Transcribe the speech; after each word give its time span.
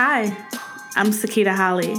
Hi, 0.00 0.26
I'm 0.94 1.08
Sakita 1.08 1.52
Holley. 1.52 1.96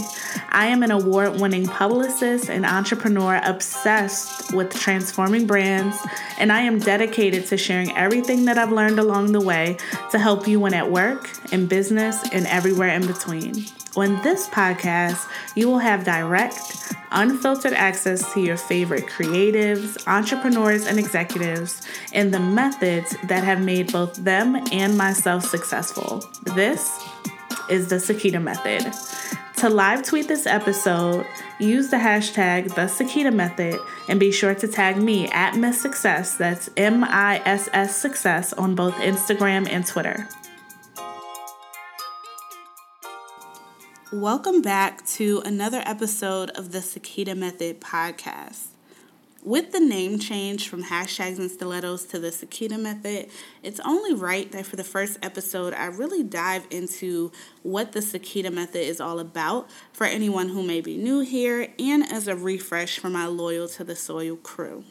I 0.51 0.67
am 0.67 0.83
an 0.83 0.91
award 0.91 1.41
winning 1.41 1.67
publicist 1.67 2.49
and 2.49 2.65
entrepreneur 2.65 3.41
obsessed 3.43 4.53
with 4.53 4.73
transforming 4.73 5.45
brands, 5.45 5.97
and 6.37 6.49
I 6.49 6.61
am 6.61 6.79
dedicated 6.79 7.47
to 7.47 7.57
sharing 7.57 7.91
everything 7.97 8.45
that 8.45 8.57
I've 8.57 8.71
learned 8.71 8.99
along 8.99 9.33
the 9.33 9.41
way 9.41 9.75
to 10.11 10.17
help 10.17 10.47
you 10.47 10.61
win 10.61 10.73
at 10.73 10.89
work, 10.89 11.29
in 11.51 11.67
business, 11.67 12.23
and 12.31 12.47
everywhere 12.47 12.95
in 12.95 13.05
between. 13.05 13.65
On 13.97 14.21
this 14.23 14.47
podcast, 14.47 15.27
you 15.55 15.67
will 15.67 15.79
have 15.79 16.05
direct, 16.05 16.93
unfiltered 17.11 17.73
access 17.73 18.33
to 18.33 18.39
your 18.39 18.55
favorite 18.55 19.07
creatives, 19.07 20.01
entrepreneurs, 20.07 20.87
and 20.87 20.97
executives, 20.99 21.81
and 22.13 22.33
the 22.33 22.39
methods 22.39 23.13
that 23.25 23.43
have 23.43 23.61
made 23.61 23.91
both 23.91 24.15
them 24.23 24.55
and 24.71 24.97
myself 24.97 25.43
successful. 25.43 26.23
This 26.55 26.97
is 27.69 27.87
the 27.87 27.95
Sakita 27.95 28.41
Method. 28.41 28.91
To 29.57 29.69
live 29.69 30.03
tweet 30.03 30.27
this 30.27 30.45
episode, 30.45 31.25
use 31.59 31.89
the 31.89 31.97
hashtag 31.97 32.73
the 32.75 32.87
Sakita 32.87 33.33
Method 33.33 33.77
and 34.07 34.19
be 34.19 34.31
sure 34.31 34.55
to 34.55 34.67
tag 34.67 34.97
me 34.97 35.27
at 35.29 35.55
Miss 35.55 35.81
Success. 35.81 36.37
That's 36.37 36.69
M 36.77 37.03
I 37.03 37.41
S 37.45 37.67
S 37.73 37.95
Success 37.95 38.53
on 38.53 38.73
both 38.75 38.93
Instagram 38.95 39.67
and 39.69 39.85
Twitter. 39.85 40.27
Welcome 44.11 44.61
back 44.63 45.05
to 45.07 45.43
another 45.45 45.83
episode 45.85 46.49
of 46.51 46.71
the 46.71 46.79
Sakita 46.79 47.37
Method 47.37 47.79
podcast. 47.81 48.69
With 49.43 49.71
the 49.71 49.79
name 49.79 50.19
change 50.19 50.67
from 50.67 50.83
hashtags 50.83 51.39
and 51.39 51.49
stilettos 51.49 52.05
to 52.07 52.19
the 52.19 52.27
Sakita 52.27 52.77
method, 52.77 53.29
it's 53.63 53.79
only 53.85 54.13
right 54.13 54.51
that 54.51 54.65
for 54.65 54.75
the 54.75 54.83
first 54.83 55.17
episode, 55.23 55.73
I 55.73 55.85
really 55.85 56.23
dive 56.23 56.67
into 56.69 57.31
what 57.63 57.93
the 57.93 58.01
Sakita 58.01 58.51
method 58.51 58.85
is 58.85 58.99
all 58.99 59.17
about 59.17 59.69
for 59.93 60.05
anyone 60.05 60.49
who 60.49 60.61
may 60.61 60.81
be 60.81 60.97
new 60.97 61.21
here 61.21 61.69
and 61.79 62.03
as 62.11 62.27
a 62.27 62.35
refresh 62.35 62.99
for 62.99 63.09
my 63.09 63.27
loyal 63.27 63.69
to 63.69 63.85
the 63.85 63.95
soil 63.95 64.35
crew. 64.35 64.83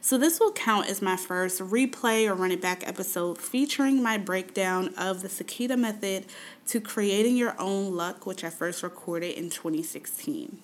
So, 0.00 0.18
this 0.18 0.40
will 0.40 0.52
count 0.52 0.88
as 0.88 1.00
my 1.00 1.16
first 1.16 1.60
replay 1.60 2.28
or 2.28 2.34
run 2.34 2.50
it 2.50 2.60
back 2.60 2.86
episode 2.88 3.38
featuring 3.38 4.02
my 4.02 4.18
breakdown 4.18 4.92
of 4.98 5.22
the 5.22 5.28
Sakita 5.28 5.78
method 5.78 6.26
to 6.66 6.80
creating 6.80 7.36
your 7.36 7.54
own 7.60 7.94
luck, 7.94 8.26
which 8.26 8.42
I 8.42 8.50
first 8.50 8.82
recorded 8.82 9.38
in 9.38 9.48
2016. 9.48 10.60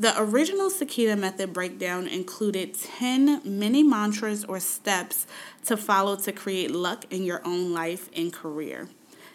The 0.00 0.14
original 0.16 0.70
Sakita 0.70 1.18
method 1.18 1.52
breakdown 1.52 2.06
included 2.06 2.72
10 2.72 3.40
mini 3.44 3.82
mantras 3.82 4.44
or 4.44 4.60
steps 4.60 5.26
to 5.64 5.76
follow 5.76 6.14
to 6.14 6.30
create 6.30 6.70
luck 6.70 7.04
in 7.10 7.24
your 7.24 7.44
own 7.44 7.74
life 7.74 8.08
and 8.14 8.32
career. 8.32 8.88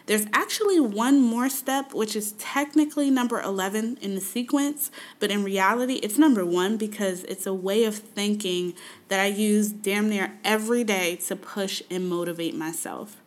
There's 0.06 0.24
actually 0.32 0.80
one 0.80 1.20
more 1.20 1.50
step, 1.50 1.92
which 1.92 2.16
is 2.16 2.32
technically 2.32 3.10
number 3.10 3.42
11 3.42 3.98
in 4.00 4.14
the 4.14 4.22
sequence, 4.22 4.90
but 5.18 5.30
in 5.30 5.44
reality, 5.44 5.96
it's 5.96 6.16
number 6.16 6.46
one 6.46 6.78
because 6.78 7.24
it's 7.24 7.46
a 7.46 7.52
way 7.52 7.84
of 7.84 7.96
thinking 7.96 8.72
that 9.08 9.20
I 9.20 9.26
use 9.26 9.70
damn 9.70 10.08
near 10.08 10.38
every 10.44 10.82
day 10.82 11.16
to 11.26 11.36
push 11.36 11.82
and 11.90 12.08
motivate 12.08 12.54
myself. 12.54 13.20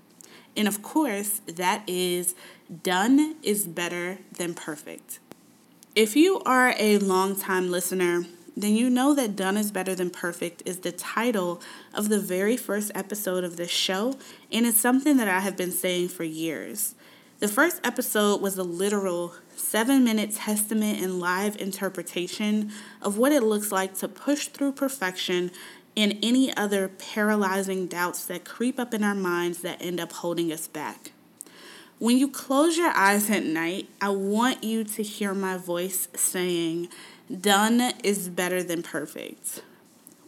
And 0.55 0.67
of 0.67 0.81
course, 0.81 1.41
that 1.45 1.83
is 1.85 2.33
done 2.81 3.35
is 3.43 3.67
better 3.67 4.17
than 4.31 4.55
perfect. 4.55 5.19
If 5.98 6.16
you 6.16 6.42
are 6.45 6.76
a 6.78 7.00
long-time 7.00 7.72
listener, 7.72 8.23
then 8.56 8.76
you 8.76 8.88
know 8.88 9.16
that 9.16 9.36
Done 9.36 9.58
is 9.58 9.72
Better 9.72 9.95
Than 9.95 10.12
Perfect 10.12 10.62
is 10.64 10.81
the 10.81 10.92
title 10.92 11.59
of 11.92 12.08
the 12.08 12.20
very 12.20 12.56
first 12.56 12.92
episode 12.94 13.44
of 13.44 13.58
this 13.58 13.72
show, 13.72 14.16
and 14.52 14.67
it's 14.67 14.80
something 14.80 15.17
that 15.17 15.28
I 15.28 15.39
have 15.39 15.58
been 15.58 15.72
saying 15.72 16.09
for 16.09 16.23
years. 16.23 16.94
The 17.39 17.48
first 17.48 17.81
episode 17.84 18.44
was 18.44 18.59
a 18.59 18.64
literal 18.64 19.34
seven 19.56 20.04
minute 20.04 20.36
testament 20.36 21.02
and 21.02 21.20
live 21.20 21.59
interpretation 21.59 22.72
of 23.02 23.17
what 23.17 23.32
it 23.32 23.42
looks 23.42 23.72
like 23.72 23.95
to 23.95 24.08
push 24.08 24.50
through 24.50 24.73
perfection 24.73 25.50
and 25.95 26.20
any 26.21 26.55
other 26.55 26.89
paralyzing 26.89 27.88
doubts 27.88 28.23
that 28.26 28.45
creep 28.45 28.80
up 28.80 28.94
in 28.94 29.04
our 29.04 29.16
minds 29.16 29.64
that 29.64 29.82
end 29.82 30.00
up 30.00 30.11
holding 30.11 30.52
us 30.52 30.67
back. 30.67 31.11
When 31.99 32.19
you 32.19 32.27
close 32.27 32.77
your 32.77 32.91
eyes 32.91 33.27
at 33.31 33.43
night, 33.43 33.89
I 33.99 34.09
want 34.09 34.63
you 34.63 34.83
to 34.83 35.02
hear 35.02 35.33
my 35.33 35.58
voice 35.58 36.08
saying, 36.15 36.89
Done 37.41 37.91
is 38.03 38.30
better 38.30 38.61
than 38.61 38.83
perfect. 38.83 39.63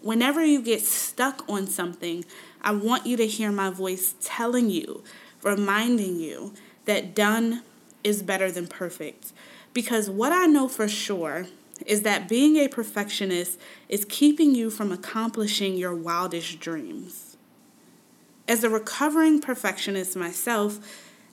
Whenever 0.01 0.43
you 0.43 0.63
get 0.63 0.81
stuck 0.81 1.47
on 1.47 1.67
something, 1.67 2.25
I 2.63 2.71
want 2.71 3.05
you 3.05 3.17
to 3.17 3.27
hear 3.27 3.51
my 3.51 3.69
voice 3.69 4.15
telling 4.19 4.71
you, 4.71 5.03
reminding 5.43 6.19
you 6.19 6.53
that 6.85 7.13
done 7.13 7.61
is 8.03 8.23
better 8.23 8.51
than 8.51 8.65
perfect. 8.65 9.31
Because 9.71 10.09
what 10.09 10.31
I 10.31 10.47
know 10.47 10.67
for 10.67 10.87
sure 10.87 11.45
is 11.85 12.01
that 12.01 12.27
being 12.27 12.57
a 12.57 12.67
perfectionist 12.67 13.59
is 13.87 14.05
keeping 14.05 14.55
you 14.55 14.71
from 14.71 14.91
accomplishing 14.91 15.75
your 15.75 15.93
wildest 15.93 16.59
dreams. 16.59 17.37
As 18.47 18.63
a 18.63 18.69
recovering 18.69 19.39
perfectionist 19.39 20.15
myself, 20.15 20.79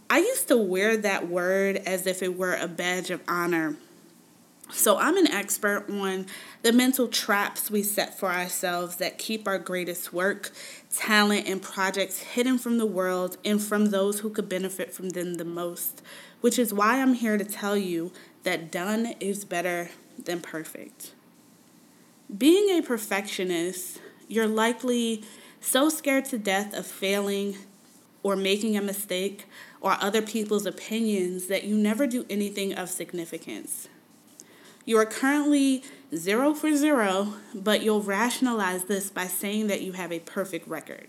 I 0.08 0.18
used 0.18 0.48
to 0.48 0.56
wear 0.56 0.96
that 0.96 1.28
word 1.28 1.76
as 1.76 2.06
if 2.06 2.22
it 2.22 2.36
were 2.36 2.54
a 2.54 2.68
badge 2.68 3.10
of 3.10 3.20
honor. 3.26 3.76
So 4.70 4.98
I'm 4.98 5.16
an 5.16 5.28
expert 5.28 5.88
on 5.88 6.26
the 6.62 6.72
mental 6.72 7.06
traps 7.06 7.70
we 7.70 7.82
set 7.82 8.18
for 8.18 8.30
ourselves 8.30 8.96
that 8.96 9.18
keep 9.18 9.46
our 9.46 9.58
greatest 9.58 10.12
work, 10.12 10.50
talent, 10.92 11.46
and 11.46 11.62
projects 11.62 12.18
hidden 12.20 12.58
from 12.58 12.78
the 12.78 12.86
world 12.86 13.36
and 13.44 13.62
from 13.62 13.86
those 13.86 14.20
who 14.20 14.30
could 14.30 14.48
benefit 14.48 14.92
from 14.92 15.10
them 15.10 15.34
the 15.34 15.44
most, 15.44 16.02
which 16.40 16.58
is 16.58 16.74
why 16.74 17.00
I'm 17.00 17.14
here 17.14 17.38
to 17.38 17.44
tell 17.44 17.76
you 17.76 18.12
that 18.42 18.72
done 18.72 19.14
is 19.20 19.44
better 19.44 19.90
than 20.22 20.40
perfect. 20.40 21.12
Being 22.36 22.76
a 22.76 22.82
perfectionist, 22.82 24.00
you're 24.26 24.48
likely 24.48 25.22
so 25.60 25.88
scared 25.88 26.24
to 26.26 26.38
death 26.38 26.74
of 26.74 26.86
failing 26.86 27.56
or 28.24 28.34
making 28.34 28.76
a 28.76 28.82
mistake 28.82 29.46
or 29.86 29.96
other 30.00 30.20
people's 30.20 30.66
opinions 30.66 31.46
that 31.46 31.62
you 31.62 31.76
never 31.76 32.08
do 32.08 32.26
anything 32.28 32.74
of 32.74 32.90
significance. 32.90 33.86
You 34.84 34.98
are 34.98 35.06
currently 35.06 35.84
zero 36.12 36.54
for 36.54 36.74
zero, 36.74 37.34
but 37.54 37.84
you'll 37.84 38.02
rationalize 38.02 38.86
this 38.86 39.10
by 39.10 39.28
saying 39.28 39.68
that 39.68 39.82
you 39.82 39.92
have 39.92 40.10
a 40.10 40.18
perfect 40.18 40.66
record. 40.66 41.06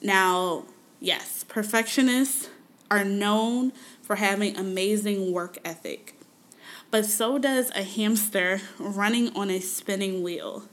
Now, 0.00 0.66
yes, 1.00 1.44
perfectionists 1.48 2.48
are 2.92 3.04
known 3.04 3.72
for 4.02 4.14
having 4.14 4.56
amazing 4.56 5.32
work 5.32 5.58
ethic, 5.64 6.14
but 6.92 7.04
so 7.04 7.38
does 7.38 7.72
a 7.74 7.82
hamster 7.82 8.60
running 8.78 9.34
on 9.34 9.50
a 9.50 9.58
spinning 9.58 10.22
wheel. 10.22 10.68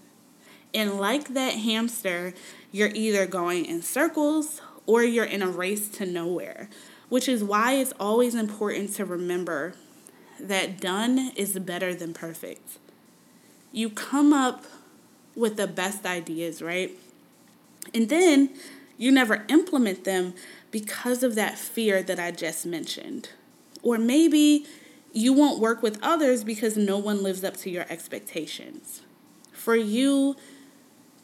And 0.72 1.00
like 1.00 1.29
that 1.29 1.56
hamster, 1.56 2.35
you're 2.72 2.91
either 2.94 3.25
going 3.25 3.66
in 3.66 3.81
circles 3.81 4.62
or 4.85 5.03
you're 5.03 5.25
in 5.25 5.41
a 5.41 5.47
race 5.47 5.88
to 5.89 6.06
nowhere, 6.06 6.69
which 7.12 7.28
is 7.28 7.44
why 7.44 7.74
it's 7.74 7.92
always 8.00 8.34
important 8.34 8.94
to 8.94 9.04
remember 9.04 9.74
that 10.40 10.80
done 10.80 11.34
is 11.36 11.60
better 11.60 11.94
than 11.94 12.14
perfect. 12.14 12.80
You 13.74 13.90
come 13.90 14.32
up 14.32 14.64
with 15.36 15.58
the 15.58 15.68
best 15.68 16.06
ideas, 16.06 16.62
right? 16.62 16.92
And 17.94 18.08
then 18.08 18.52
you 18.98 19.12
never 19.12 19.44
implement 19.50 20.06
them 20.06 20.36
because 20.72 21.22
of 21.22 21.36
that 21.36 21.58
fear 21.58 22.02
that 22.02 22.18
I 22.18 22.32
just 22.32 22.66
mentioned. 22.66 23.32
Or 23.84 23.98
maybe 23.98 24.66
you 25.12 25.34
won't 25.34 25.60
work 25.60 25.84
with 25.84 26.00
others 26.02 26.46
because 26.46 26.78
no 26.78 26.98
one 26.98 27.22
lives 27.22 27.44
up 27.44 27.58
to 27.58 27.70
your 27.70 27.86
expectations. 27.90 29.02
For 29.52 29.76
you, 29.76 30.38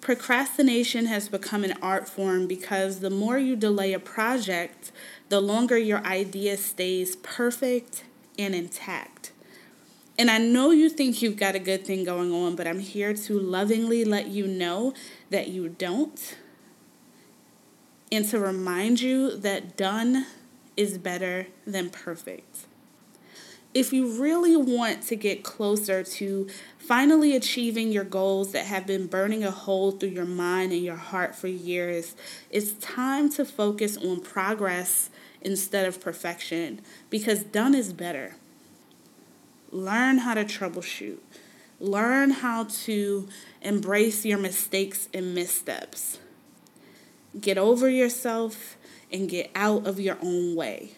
procrastination 0.01 1.05
has 1.05 1.29
become 1.29 1.63
an 1.63 1.75
art 1.81 2.09
form 2.09 2.45
because 2.45 2.99
the 2.99 3.09
more 3.09 3.37
you 3.37 3.55
delay 3.55 3.93
a 3.93 3.99
project, 3.99 4.91
the 5.29 5.41
longer 5.41 5.77
your 5.77 5.99
idea 6.05 6.57
stays 6.57 7.15
perfect 7.17 8.03
and 8.37 8.55
intact. 8.55 9.31
And 10.17 10.31
I 10.31 10.39
know 10.39 10.71
you 10.71 10.89
think 10.89 11.21
you've 11.21 11.37
got 11.37 11.55
a 11.55 11.59
good 11.59 11.85
thing 11.85 12.03
going 12.03 12.31
on, 12.31 12.55
but 12.55 12.65
I'm 12.65 12.79
here 12.79 13.13
to 13.13 13.39
lovingly 13.39 14.03
let 14.03 14.27
you 14.27 14.47
know 14.47 14.93
that 15.29 15.49
you 15.49 15.69
don't. 15.69 16.37
And 18.11 18.27
to 18.29 18.39
remind 18.39 19.01
you 19.01 19.35
that 19.37 19.77
done 19.77 20.25
is 20.75 20.97
better 20.97 21.47
than 21.65 21.89
perfect. 21.89 22.65
If 23.73 23.93
you 23.93 24.19
really 24.19 24.55
want 24.55 25.03
to 25.03 25.15
get 25.15 25.43
closer 25.43 26.01
to 26.03 26.47
finally 26.79 27.35
achieving 27.35 27.91
your 27.91 28.05
goals 28.05 28.53
that 28.53 28.65
have 28.65 28.87
been 28.87 29.05
burning 29.05 29.43
a 29.43 29.51
hole 29.51 29.91
through 29.91 30.09
your 30.09 30.25
mind 30.25 30.71
and 30.71 30.81
your 30.81 30.95
heart 30.95 31.35
for 31.35 31.47
years, 31.47 32.15
it's 32.49 32.71
time 32.73 33.29
to 33.33 33.45
focus 33.45 33.97
on 33.97 34.21
progress 34.21 35.11
instead 35.41 35.85
of 35.87 36.01
perfection 36.01 36.81
because 37.09 37.43
done 37.43 37.75
is 37.75 37.93
better. 37.93 38.35
Learn 39.71 40.19
how 40.19 40.33
to 40.33 40.45
troubleshoot. 40.45 41.19
Learn 41.79 42.31
how 42.31 42.63
to 42.63 43.27
embrace 43.61 44.25
your 44.25 44.39
mistakes 44.39 45.09
and 45.13 45.35
missteps. 45.35 46.19
Get 47.39 47.57
over 47.57 47.89
yourself 47.89 48.77
and 49.11 49.29
get 49.29 49.51
out 49.55 49.85
of 49.85 49.99
your 49.99 50.17
own 50.21 50.55
way. 50.55 50.91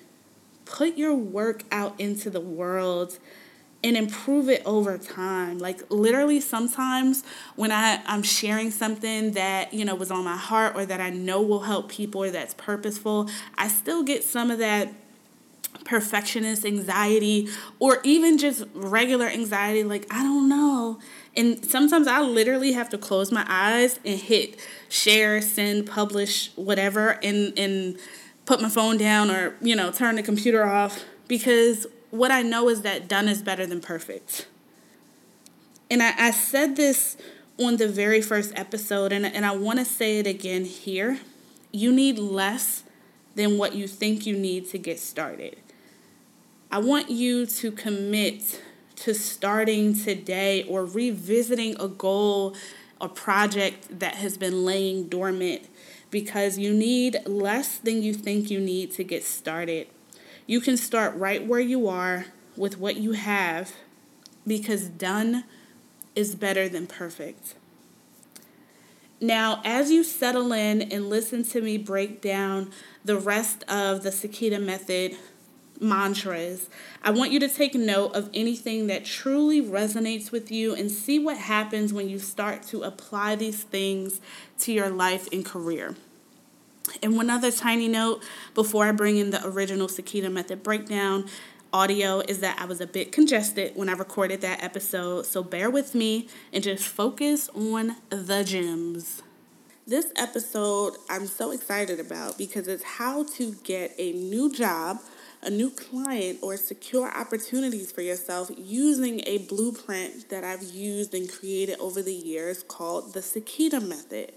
put 0.70 0.98
your 0.98 1.16
work 1.16 1.64
out 1.72 2.00
into 2.00 2.30
the 2.30 2.40
world 2.40 3.18
and 3.84 3.96
improve 3.96 4.50
it 4.50 4.62
over 4.66 4.98
time. 4.98 5.58
Like 5.58 5.90
literally 5.90 6.42
sometimes 6.42 7.24
when 7.56 7.72
I, 7.72 8.02
I'm 8.06 8.24
sharing 8.24 8.72
something 8.72 9.32
that, 9.32 9.74
you 9.74 9.86
know, 9.86 9.96
was 9.96 10.12
on 10.12 10.26
my 10.26 10.36
heart 10.36 10.76
or 10.76 10.86
that 10.86 11.00
I 11.00 11.10
know 11.10 11.42
will 11.42 11.62
help 11.62 11.90
people 11.90 12.24
or 12.24 12.32
that's 12.32 12.54
purposeful, 12.56 13.30
I 13.58 13.68
still 13.68 14.04
get 14.04 14.24
some 14.24 14.52
of 14.52 14.60
that 14.60 14.94
perfectionist 15.86 16.66
anxiety 16.66 17.48
or 17.80 18.00
even 18.04 18.38
just 18.38 18.64
regular 18.74 19.28
anxiety 19.28 19.84
like 19.84 20.06
I 20.12 20.24
don't 20.24 20.50
know. 20.50 21.00
And 21.38 21.64
sometimes 21.66 22.08
I 22.08 22.22
literally 22.22 22.74
have 22.74 22.90
to 22.90 22.98
close 22.98 23.32
my 23.32 23.46
eyes 23.48 24.00
and 24.04 24.20
hit 24.20 24.60
share, 24.90 25.42
send, 25.42 25.88
publish, 25.88 26.52
whatever 26.56 27.12
and 27.24 27.58
and 27.58 27.98
put 28.46 28.62
my 28.62 28.70
phone 28.70 28.98
down 28.98 29.30
or, 29.30 29.56
you 29.62 29.76
know, 29.76 29.92
turn 29.92 30.16
the 30.16 30.24
computer 30.24 30.66
off 30.66 31.06
because 31.28 31.86
what 32.12 32.32
I 32.32 32.42
know 32.42 32.70
is 32.70 32.82
that 32.82 33.08
done 33.08 33.28
is 33.28 33.42
better 33.42 33.66
than 33.66 33.82
perfect. 33.82 34.48
And 35.90 36.04
I, 36.04 36.14
I 36.18 36.32
said 36.32 36.76
this 36.76 37.18
on 37.60 37.78
the 37.78 37.88
very 37.88 38.22
first 38.22 38.54
episode, 38.56 39.12
and, 39.12 39.26
and 39.26 39.46
I 39.46 39.56
want 39.56 39.80
to 39.80 39.86
say 39.86 40.20
it 40.20 40.28
again 40.28 40.66
here. 40.66 41.20
You 41.72 41.92
need 41.92 42.18
less 42.18 42.84
than 43.36 43.58
what 43.58 43.76
you 43.76 43.88
think 43.88 44.26
you 44.26 44.38
need 44.38 44.70
to 44.70 44.78
get 44.78 45.00
started. 45.00 45.58
I 46.72 46.80
want 46.80 47.10
you 47.10 47.46
to 47.46 47.72
commit 47.72 48.62
to 48.98 49.14
starting 49.14 49.94
today 49.94 50.64
or 50.64 50.86
revisiting 50.86 51.76
a 51.80 51.88
goal, 51.88 52.56
a 53.00 53.08
project 53.08 54.00
that 54.00 54.16
has 54.16 54.38
been 54.38 54.66
laying 54.66 55.08
dormant 55.08 55.68
because 56.12 56.58
you 56.58 56.74
need 56.74 57.18
less 57.26 57.78
than 57.78 58.04
you 58.04 58.14
think 58.14 58.52
you 58.52 58.60
need 58.60 58.92
to 58.92 59.04
get 59.04 59.24
started. 59.24 59.88
You 60.50 60.62
can 60.62 60.78
start 60.78 61.16
right 61.16 61.46
where 61.46 61.60
you 61.60 61.88
are 61.88 62.26
with 62.58 62.80
what 62.80 62.96
you 62.96 63.12
have 63.12 63.72
because 64.48 64.88
done 64.88 65.44
is 66.16 66.34
better 66.34 66.68
than 66.68 66.88
perfect. 66.88 67.54
Now, 69.22 69.62
as 69.64 69.92
you 69.92 70.04
settle 70.04 70.52
in 70.52 70.82
and 70.82 71.08
listen 71.08 71.44
to 71.44 71.62
me 71.62 71.78
break 71.78 72.20
down 72.20 72.72
the 73.06 73.16
rest 73.16 73.64
of 73.66 74.02
the 74.02 74.10
Sakita 74.10 74.60
method 74.60 75.18
mantras, 75.80 76.68
I 77.04 77.12
want 77.12 77.32
you 77.32 77.40
to 77.42 77.48
take 77.48 77.76
note 77.76 78.16
of 78.16 78.32
anything 78.34 78.88
that 78.88 79.06
truly 79.06 79.62
resonates 79.62 80.32
with 80.32 80.50
you 80.50 80.74
and 80.74 80.90
see 80.90 81.20
what 81.20 81.38
happens 81.38 81.94
when 81.94 82.10
you 82.10 82.18
start 82.18 82.64
to 82.70 82.82
apply 82.82 83.36
these 83.36 83.62
things 83.62 84.20
to 84.62 84.74
your 84.74 84.90
life 84.90 85.32
and 85.32 85.46
career. 85.46 85.96
And 87.02 87.16
one 87.16 87.30
other 87.30 87.52
tiny 87.52 87.88
note 87.88 88.24
before 88.54 88.86
I 88.86 88.92
bring 88.92 89.18
in 89.18 89.30
the 89.30 89.46
original 89.46 89.88
Sakita 89.88 90.32
method 90.32 90.64
breakdown 90.64 91.26
audio 91.72 92.20
is 92.22 92.40
that 92.40 92.60
I 92.60 92.66
was 92.66 92.82
a 92.82 92.88
bit 92.88 93.12
congested 93.12 93.74
when 93.76 93.90
I 93.90 93.94
recorded 93.94 94.42
that 94.42 94.64
episode, 94.64 95.26
so 95.26 95.44
bear 95.44 95.70
with 95.70 95.94
me 95.94 96.28
and 96.52 96.64
just 96.64 96.86
focus 96.86 97.50
on 97.50 97.96
the 98.10 98.44
gems. 98.44 99.22
This 99.86 100.12
episode 100.16 100.98
I'm 101.10 101.26
so 101.26 101.52
excited 101.52 102.00
about 102.00 102.38
because 102.38 102.68
it's 102.68 102.84
how 102.84 103.24
to 103.36 103.56
get 103.64 103.94
a 103.98 104.12
new 104.14 104.54
job, 104.54 105.00
a 105.42 105.50
new 105.50 105.72
client, 105.72 106.40
or 106.42 106.58
secure 106.58 107.10
opportunities 107.10 107.92
for 107.92 108.02
yourself 108.02 108.52
using 108.56 109.22
a 109.26 109.40
blueprint 109.40 110.30
that 110.30 110.44
I've 110.44 110.64
used 110.64 111.14
and 111.14 111.28
created 111.32 111.80
over 111.80 112.02
the 112.02 112.14
years 112.14 112.62
called 112.62 113.14
the 113.14 113.22
Sakita 113.22 113.82
method. 113.82 114.34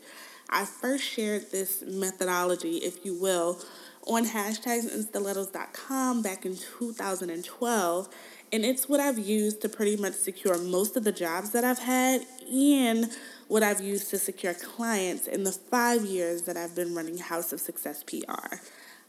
I 0.53 0.67
first 0.67 1.03
shared 1.03 1.51
this 1.51 1.83
methodology, 1.87 2.77
if 2.77 3.07
you 3.07 3.19
will, 3.19 3.59
on 4.07 4.27
hashtags 4.27 4.93
and 4.93 5.03
stilettos.com 5.03 6.21
back 6.21 6.45
in 6.45 6.59
2012. 6.79 8.09
And 8.53 8.65
it's 8.67 8.87
what 8.87 9.01
I've 9.01 9.19
used 9.19 9.63
to 9.63 9.71
pretty 9.71 9.97
much 9.97 10.13
secure 10.13 10.59
most 10.59 10.95
of 10.99 11.05
the 11.05 11.13
jobs 11.13 11.53
that 11.53 11.65
I've 11.65 11.79
had 11.79 12.27
and 12.53 13.11
what 13.49 13.63
I've 13.63 13.81
used 13.81 14.11
to 14.11 14.19
secure 14.19 14.53
clients 14.53 15.27
in 15.27 15.45
the 15.45 15.53
five 15.53 16.05
years 16.05 16.43
that 16.43 16.59
I've 16.59 16.77
been 16.77 16.95
running 16.95 17.17
House 17.17 17.55
of 17.55 17.61
Success 17.61 18.03
PR. 18.03 18.57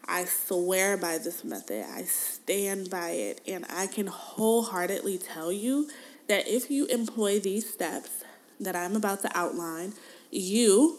I 0.08 0.24
swear 0.24 0.96
by 0.96 1.18
this 1.18 1.44
method, 1.44 1.86
I 1.94 2.04
stand 2.04 2.90
by 2.90 3.12
it, 3.12 3.42
and 3.46 3.66
I 3.70 3.88
can 3.88 4.08
wholeheartedly 4.08 5.18
tell 5.18 5.52
you 5.52 5.90
that 6.28 6.48
if 6.48 6.72
you 6.72 6.86
employ 6.86 7.40
these 7.40 7.70
steps 7.70 8.24
that 8.62 8.76
I'm 8.76 8.96
about 8.96 9.22
to 9.22 9.38
outline, 9.38 9.94
you 10.32 10.98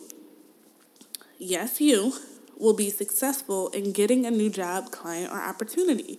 yes, 1.38 1.80
you 1.80 2.14
will 2.58 2.74
be 2.74 2.90
successful 2.90 3.68
in 3.70 3.92
getting 3.92 4.26
a 4.26 4.30
new 4.30 4.50
job, 4.50 4.90
client, 4.90 5.32
or 5.32 5.40
opportunity. 5.40 6.18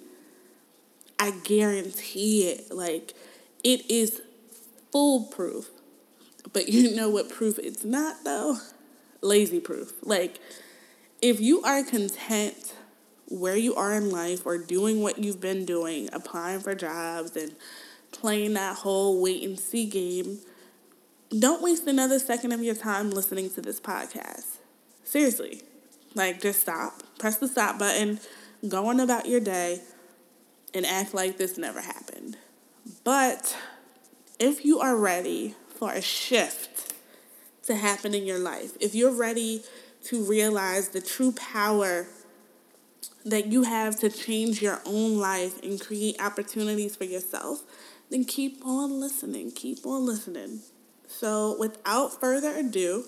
I 1.20 1.32
guarantee 1.44 2.50
it. 2.50 2.72
Like, 2.72 3.14
it 3.64 3.90
is 3.90 4.22
foolproof. 4.92 5.70
But 6.54 6.70
you 6.70 6.96
know 6.96 7.10
what 7.10 7.30
proof 7.30 7.58
it's 7.60 7.84
not, 7.84 8.24
though? 8.24 8.58
Lazy 9.22 9.60
proof. 9.60 9.94
Like, 10.04 10.40
if 11.22 11.40
you 11.40 11.62
are 11.64 11.84
content 11.84 12.74
where 13.28 13.56
you 13.56 13.76
are 13.76 13.94
in 13.94 14.12
life 14.12 14.46
or 14.46 14.58
doing 14.58 15.02
what 15.02 15.18
you've 15.18 15.42
been 15.42 15.66
doing, 15.66 16.10
applying 16.14 16.60
for 16.60 16.76
jobs 16.76 17.36
and 17.36 17.56
playing 18.12 18.54
that 18.54 18.78
whole 18.78 19.22
wait 19.22 19.44
and 19.44 19.60
see 19.60 19.86
game, 19.86 20.40
don't 21.38 21.62
waste 21.62 21.88
another 21.88 22.20
second 22.20 22.52
of 22.52 22.62
your 22.62 22.76
time 22.76 23.10
listening 23.10 23.50
to 23.50 23.62
this 23.62 23.80
podcast. 23.80 24.55
Seriously. 25.06 25.62
Like, 26.16 26.42
just 26.42 26.62
stop. 26.62 27.04
Press 27.20 27.38
the 27.38 27.48
stop 27.48 27.80
button, 27.80 28.20
go 28.68 28.88
on 28.88 29.00
about 29.00 29.28
your 29.28 29.40
day, 29.40 29.82
and 30.74 30.86
act 30.86 31.14
like 31.14 31.38
this 31.38 31.58
never 31.58 31.80
happened. 31.82 32.38
But 33.04 33.56
if 34.40 34.66
you 34.66 34.80
are 34.80 34.98
ready 34.98 35.56
for 35.70 35.92
a 35.92 36.02
shift 36.02 36.94
to 37.64 37.76
happen 37.76 38.14
in 38.14 38.26
your 38.26 38.40
life, 38.40 38.72
if 38.82 38.94
you're 38.96 39.16
ready 39.16 39.62
to 40.06 40.24
realize 40.24 40.90
the 40.90 41.02
true 41.02 41.32
power 41.32 42.08
that 43.26 43.48
you 43.48 43.64
have 43.64 44.00
to 44.00 44.10
change 44.10 44.62
your 44.62 44.82
own 44.86 45.18
life 45.18 45.62
and 45.64 45.80
create 45.80 46.22
opportunities 46.22 46.96
for 46.96 47.06
yourself, 47.06 47.64
then 48.10 48.24
keep 48.24 48.64
on 48.66 49.00
listening. 49.00 49.52
Keep 49.52 49.86
on 49.86 50.06
listening. 50.06 50.62
So, 51.08 51.56
without 51.60 52.20
further 52.20 52.56
ado, 52.56 53.06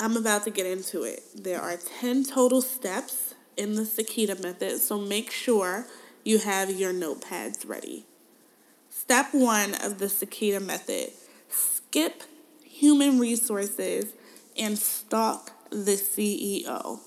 I'm 0.00 0.16
about 0.16 0.44
to 0.44 0.50
get 0.50 0.66
into 0.66 1.02
it. 1.02 1.22
There 1.34 1.60
are 1.60 1.76
10 1.76 2.24
total 2.24 2.62
steps 2.62 3.34
in 3.56 3.74
the 3.74 3.82
Sakita 3.82 4.40
method, 4.40 4.78
so 4.78 4.98
make 4.98 5.32
sure 5.32 5.86
you 6.24 6.38
have 6.38 6.70
your 6.70 6.92
notepads 6.92 7.68
ready. 7.68 8.06
Step 8.88 9.28
one 9.32 9.74
of 9.74 9.98
the 9.98 10.06
Sakita 10.06 10.64
method 10.64 11.10
skip 11.48 12.22
human 12.62 13.18
resources 13.18 14.12
and 14.56 14.78
stalk 14.78 15.50
the 15.70 15.92
CEO. 15.92 17.00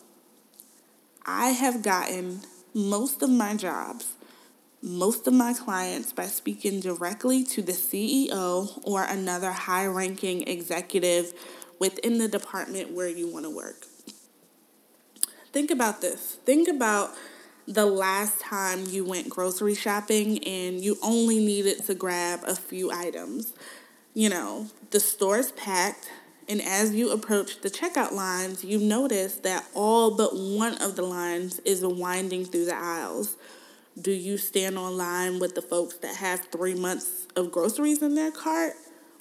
I 1.26 1.50
have 1.50 1.84
gotten 1.84 2.42
most 2.74 3.22
of 3.22 3.30
my 3.30 3.56
jobs, 3.56 4.16
most 4.82 5.28
of 5.28 5.34
my 5.34 5.54
clients 5.54 6.12
by 6.12 6.26
speaking 6.26 6.80
directly 6.80 7.44
to 7.44 7.62
the 7.62 7.74
CEO 7.74 8.82
or 8.84 9.04
another 9.04 9.52
high 9.52 9.86
ranking 9.86 10.48
executive 10.48 11.34
within 11.82 12.20
the 12.20 12.28
department 12.28 12.92
where 12.92 13.10
you 13.10 13.28
want 13.28 13.44
to 13.44 13.50
work. 13.50 13.88
Think 15.52 15.72
about 15.72 16.00
this. 16.00 16.38
Think 16.46 16.68
about 16.68 17.10
the 17.68 17.88
last 17.88 18.40
time 18.40 18.86
you 18.86 19.04
went 19.04 19.30
grocery 19.30 19.74
shopping 19.74 20.44
and 20.44 20.80
you 20.80 20.96
only 21.02 21.40
needed 21.40 21.84
to 21.86 21.96
grab 21.96 22.42
a 22.46 22.56
few 22.56 22.92
items. 22.92 23.54
You 24.14 24.30
know, 24.30 24.68
the 24.92 25.00
store's 25.00 25.54
packed, 25.54 26.12
and 26.48 26.62
as 26.62 26.94
you 26.94 27.12
approach 27.12 27.62
the 27.62 27.70
checkout 27.72 28.12
lines, 28.12 28.64
you 28.64 28.78
notice 28.78 29.38
that 29.38 29.66
all 29.74 30.16
but 30.16 30.36
one 30.36 30.80
of 30.84 30.96
the 30.96 31.02
lines 31.02 31.58
is 31.66 31.84
winding 31.84 32.46
through 32.46 32.66
the 32.66 32.76
aisles. 32.76 33.38
Do 34.00 34.12
you 34.12 34.38
stand 34.38 34.78
on 34.78 34.98
line 34.98 35.40
with 35.40 35.56
the 35.56 35.64
folks 35.64 35.98
that 35.98 36.18
have 36.18 36.42
three 36.42 36.76
months 36.76 37.26
of 37.36 37.52
groceries 37.52 38.04
in 38.04 38.14
their 38.14 38.32
cart? 38.32 38.74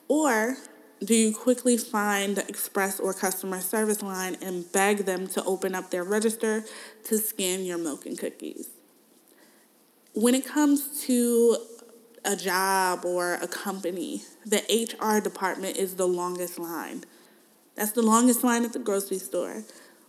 Or 0.09 0.57
do 1.03 1.15
you 1.15 1.35
quickly 1.35 1.79
find 1.79 2.37
the 2.37 2.47
express 2.47 3.01
or 3.01 3.15
customer 3.15 3.61
service 3.61 4.03
line 4.03 4.37
and 4.43 4.71
beg 4.71 4.99
them 5.07 5.27
to 5.29 5.43
open 5.45 5.75
up 5.75 5.91
their 5.91 6.05
register 6.05 6.65
to 7.05 7.19
scan 7.19 7.65
your 7.65 7.79
milk 7.79 8.05
and 8.05 8.19
cookies? 8.19 8.69
When 10.13 10.35
it 10.35 10.45
comes 10.45 11.03
to 11.07 11.57
a 12.25 12.37
job 12.37 13.05
or 13.07 13.35
a 13.35 13.49
company, 13.49 14.23
the 14.45 14.61
HR 14.69 15.21
department 15.21 15.79
is 15.79 15.97
the 15.97 16.07
longest 16.07 16.59
line. 16.59 17.05
That's 17.77 17.93
the 17.93 18.03
longest 18.03 18.45
line 18.45 18.65
at 18.65 18.75
the 18.75 18.79
grocery 18.79 19.19
store. 19.19 19.65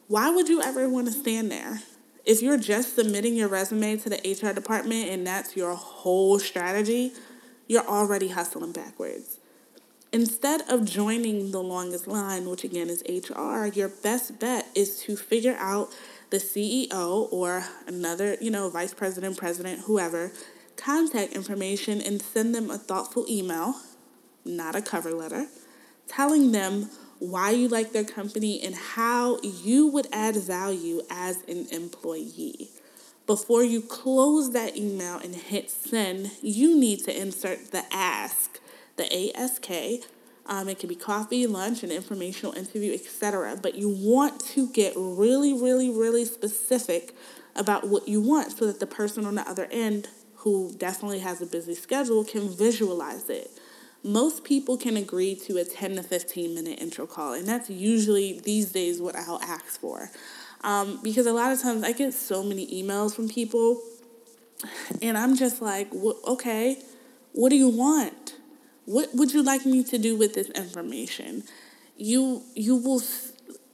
Why 0.07 0.29
would 0.29 0.49
you 0.49 0.61
ever 0.61 0.89
want 0.89 1.07
to 1.07 1.13
stand 1.13 1.51
there? 1.51 1.81
If 2.25 2.41
you're 2.41 2.57
just 2.57 2.95
submitting 2.95 3.35
your 3.35 3.47
resume 3.47 3.95
to 3.97 4.09
the 4.09 4.17
HR 4.17 4.53
department 4.53 5.09
and 5.09 5.25
that's 5.25 5.55
your 5.55 5.73
whole 5.73 6.37
strategy, 6.37 7.13
you're 7.67 7.87
already 7.87 8.27
hustling 8.27 8.73
backwards. 8.73 9.37
Instead 10.13 10.61
of 10.69 10.83
joining 10.83 11.51
the 11.51 11.63
longest 11.63 12.05
line, 12.05 12.49
which 12.49 12.65
again 12.65 12.89
is 12.89 13.01
HR, 13.07 13.67
your 13.67 13.87
best 13.87 14.37
bet 14.41 14.67
is 14.75 14.99
to 14.99 15.15
figure 15.15 15.55
out 15.57 15.87
the 16.31 16.37
CEO 16.37 17.31
or 17.31 17.63
another, 17.87 18.35
you 18.41 18.51
know, 18.51 18.69
vice 18.69 18.93
president, 18.93 19.37
president, 19.37 19.79
whoever, 19.81 20.33
contact 20.75 21.31
information 21.31 22.01
and 22.01 22.21
send 22.21 22.53
them 22.53 22.69
a 22.69 22.77
thoughtful 22.77 23.25
email, 23.29 23.75
not 24.43 24.75
a 24.75 24.81
cover 24.81 25.11
letter, 25.13 25.47
telling 26.07 26.51
them 26.51 26.89
why 27.19 27.51
you 27.51 27.69
like 27.69 27.93
their 27.93 28.03
company 28.03 28.61
and 28.61 28.75
how 28.75 29.39
you 29.41 29.87
would 29.87 30.07
add 30.11 30.35
value 30.35 31.01
as 31.09 31.41
an 31.43 31.67
employee. 31.71 32.69
Before 33.27 33.63
you 33.63 33.81
close 33.81 34.51
that 34.51 34.75
email 34.75 35.19
and 35.19 35.35
hit 35.35 35.69
send, 35.69 36.31
you 36.41 36.77
need 36.77 37.05
to 37.05 37.17
insert 37.17 37.71
the 37.71 37.85
ask, 37.93 38.59
the 39.01 39.35
ASK. 39.35 40.07
Um, 40.45 40.69
it 40.69 40.79
can 40.79 40.89
be 40.89 40.95
coffee, 40.95 41.47
lunch, 41.47 41.83
an 41.83 41.91
informational 41.91 42.53
interview, 42.53 42.93
etc. 42.93 43.57
But 43.61 43.75
you 43.75 43.89
want 43.89 44.39
to 44.47 44.67
get 44.69 44.93
really, 44.95 45.53
really, 45.53 45.89
really 45.89 46.25
specific 46.25 47.15
about 47.55 47.87
what 47.87 48.07
you 48.07 48.21
want 48.21 48.57
so 48.57 48.67
that 48.67 48.79
the 48.79 48.87
person 48.87 49.25
on 49.25 49.35
the 49.35 49.47
other 49.47 49.67
end, 49.71 50.09
who 50.37 50.73
definitely 50.77 51.19
has 51.19 51.41
a 51.41 51.45
busy 51.45 51.75
schedule, 51.75 52.23
can 52.23 52.49
visualize 52.49 53.29
it 53.29 53.51
most 54.03 54.43
people 54.43 54.77
can 54.77 54.97
agree 54.97 55.35
to 55.35 55.57
a 55.57 55.63
10 55.63 55.95
to 55.97 56.03
15 56.03 56.55
minute 56.55 56.79
intro 56.81 57.05
call 57.05 57.33
and 57.33 57.47
that's 57.47 57.69
usually 57.69 58.39
these 58.39 58.71
days 58.71 58.99
what 59.01 59.15
i'll 59.15 59.41
ask 59.41 59.79
for 59.79 60.09
um, 60.63 60.99
because 61.03 61.25
a 61.25 61.33
lot 61.33 61.51
of 61.51 61.61
times 61.61 61.83
i 61.83 61.91
get 61.91 62.13
so 62.13 62.43
many 62.43 62.67
emails 62.67 63.15
from 63.15 63.29
people 63.29 63.81
and 65.01 65.17
i'm 65.17 65.35
just 65.35 65.61
like 65.61 65.91
okay 66.27 66.81
what 67.33 67.49
do 67.49 67.55
you 67.55 67.69
want 67.69 68.35
what 68.85 69.09
would 69.13 69.33
you 69.33 69.43
like 69.43 69.65
me 69.65 69.83
to 69.83 69.97
do 69.97 70.15
with 70.15 70.33
this 70.33 70.49
information 70.51 71.43
you 71.97 72.43
you 72.55 72.75
will 72.75 73.01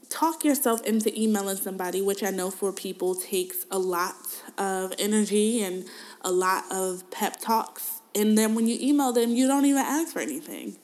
talk 0.09 0.43
yourself 0.43 0.81
into 0.83 1.17
emailing 1.19 1.57
somebody 1.57 2.01
which 2.01 2.23
i 2.23 2.29
know 2.29 2.49
for 2.49 2.71
people 2.71 3.15
takes 3.15 3.65
a 3.71 3.79
lot 3.79 4.15
of 4.57 4.93
energy 4.99 5.61
and 5.61 5.85
a 6.21 6.31
lot 6.31 6.63
of 6.71 7.09
pep 7.11 7.39
talks 7.39 7.97
and 8.17 8.35
then 8.35 8.55
when 8.55 8.67
you 8.67 8.77
email 8.81 9.13
them, 9.13 9.35
you 9.35 9.47
don't 9.47 9.65
even 9.65 9.83
ask 9.83 10.13
for 10.13 10.19
anything. 10.19 10.77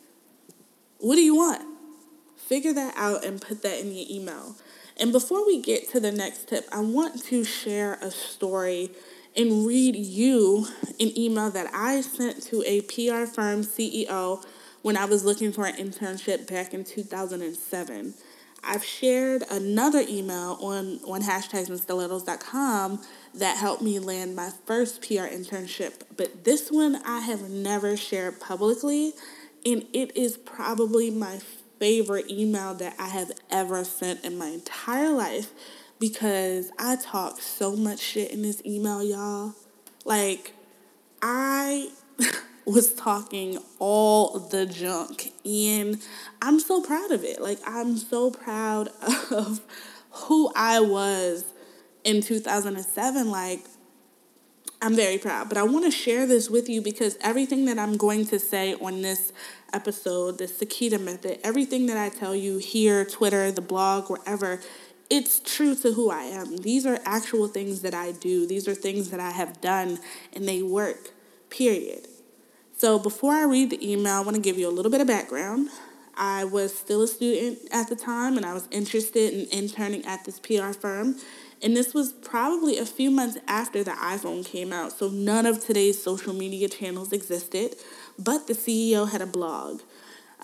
What 1.00 1.16
do 1.16 1.22
you 1.22 1.36
want? 1.36 1.64
Figure 2.38 2.74
that 2.74 2.94
out 2.96 3.26
and 3.26 3.42
put 3.42 3.64
that 3.64 3.80
in 3.80 3.92
your 3.92 4.06
email. 4.08 4.56
And 4.98 5.12
before 5.12 5.44
we 5.44 5.60
get 5.60 5.90
to 5.92 6.00
the 6.00 6.12
next 6.12 6.50
tip, 6.50 6.68
I 6.72 6.82
want 6.82 7.24
to 7.26 7.44
share 7.44 7.96
a 7.96 8.12
story 8.12 8.92
and 9.36 9.66
read 9.66 9.96
you 9.96 10.68
an 11.00 11.18
email 11.18 11.50
that 11.52 11.70
I 11.74 12.02
sent 12.02 12.44
to 12.44 12.64
a 12.66 12.82
PR 12.82 13.26
firm 13.26 13.64
CEO 13.64 14.44
when 14.82 14.98
I 14.98 15.06
was 15.06 15.26
looking 15.26 15.52
for 15.52 15.66
an 15.66 15.76
internship 15.76 16.48
back 16.48 16.74
in 16.74 16.84
2007. 16.84 18.14
I've 18.66 18.84
shared 18.86 19.44
another 19.50 20.04
email 20.08 20.58
on, 20.62 21.00
on 21.06 21.22
stilettos.com 21.22 23.02
that 23.36 23.58
helped 23.58 23.82
me 23.82 24.00
land 24.00 24.36
my 24.36 24.52
first 24.66 25.02
PR 25.02 25.28
internship. 25.28 26.04
But 26.16 26.46
this 26.46 26.72
one 26.72 27.02
I 27.06 27.22
have 27.22 27.50
never 27.50 27.98
shared 27.98 28.40
publicly, 28.40 29.14
and 29.66 29.86
it 29.92 30.16
is 30.16 30.38
probably 30.38 31.12
my 31.12 31.40
favorite 31.80 32.30
email 32.30 32.74
that 32.76 32.96
I 32.98 33.10
have 33.10 33.32
ever 33.50 33.84
sent 33.84 34.24
in 34.24 34.38
my 34.38 34.48
entire 34.48 35.10
life 35.10 35.52
because 36.04 36.70
I 36.78 36.98
talk 36.98 37.40
so 37.40 37.78
much 37.78 38.02
shit 38.02 38.32
in 38.32 38.42
this 38.42 38.62
email, 38.66 39.02
y'all. 39.02 39.54
Like, 40.04 40.52
I 41.22 41.92
was 42.66 42.94
talking 42.94 43.58
all 43.80 44.38
the 44.38 44.66
junk, 44.66 45.32
and 45.46 46.02
I'm 46.42 46.60
so 46.60 46.82
proud 46.82 47.12
of 47.12 47.24
it. 47.24 47.42
Like, 47.42 47.60
I'm 47.66 47.96
so 47.96 48.32
proud 48.32 48.90
of 49.32 49.62
who 50.12 50.52
I 50.58 50.82
was 50.82 51.46
in 52.04 52.20
2007 52.22 53.32
like 53.32 53.62
I'm 54.84 54.98
very 54.98 55.18
proud, 55.18 55.48
but 55.48 55.58
I 55.58 55.64
want 55.64 55.86
to 55.86 55.92
share 55.92 56.28
this 56.28 56.50
with 56.50 56.68
you 56.68 56.82
because 56.82 57.18
everything 57.22 57.64
that 57.68 57.80
I'm 57.80 57.96
going 57.96 58.26
to 58.26 58.38
say 58.38 58.74
on 58.74 59.02
this 59.02 59.32
episode, 59.72 60.40
the 60.40 60.44
Sakita 60.44 61.00
method, 61.00 61.40
everything 61.42 61.86
that 61.86 61.96
I 61.96 62.10
tell 62.10 62.36
you 62.36 62.58
here, 62.58 63.06
Twitter, 63.06 63.50
the 63.50 63.62
blog, 63.62 64.10
wherever, 64.10 64.60
it's 65.10 65.40
true 65.40 65.76
to 65.76 65.94
who 65.94 66.10
I 66.10 66.24
am. 66.24 66.58
These 66.58 66.86
are 66.86 67.00
actual 67.06 67.48
things 67.48 67.82
that 67.82 67.94
I 67.94 68.12
do. 68.12 68.48
These 68.48 68.68
are 68.68 68.76
things 68.76 69.10
that 69.10 69.20
I 69.20 69.32
have 69.32 69.62
done 69.62 70.00
and 70.34 70.48
they 70.48 70.62
work. 70.62 71.12
Period. 71.50 72.08
So 72.76 72.98
before 72.98 73.34
I 73.34 73.44
read 73.44 73.70
the 73.70 73.92
email, 73.92 74.14
I 74.14 74.22
want 74.22 74.36
to 74.36 74.42
give 74.42 74.58
you 74.58 74.68
a 74.68 74.72
little 74.72 74.92
bit 74.92 75.02
of 75.02 75.08
background. 75.08 75.70
I 76.16 76.44
was 76.46 76.76
still 76.76 77.02
a 77.04 77.08
student 77.08 77.60
at 77.72 77.90
the 77.90 77.96
time 77.96 78.38
and 78.38 78.46
I 78.46 78.54
was 78.54 78.68
interested 78.72 79.34
in 79.34 79.48
interning 79.58 80.06
at 80.06 80.26
this 80.26 80.40
PR 80.40 80.72
firm 80.72 81.16
and 81.64 81.78
this 81.78 81.94
was 81.94 82.12
probably 82.12 82.78
a 82.78 82.86
few 82.86 83.10
months 83.10 83.38
after 83.48 83.86
the 83.86 83.92
iPhone 83.92 84.46
came 84.46 84.74
out, 84.74 84.92
so 84.92 85.08
none 85.08 85.46
of 85.46 85.66
today's 85.66 86.02
social 86.02 86.34
media 86.34 86.68
channels 86.68 87.14
existed, 87.14 87.78
but 88.20 88.48
the 88.48 88.54
CEO 88.54 89.10
had 89.10 89.22
a 89.22 89.26
blog. 89.26 89.82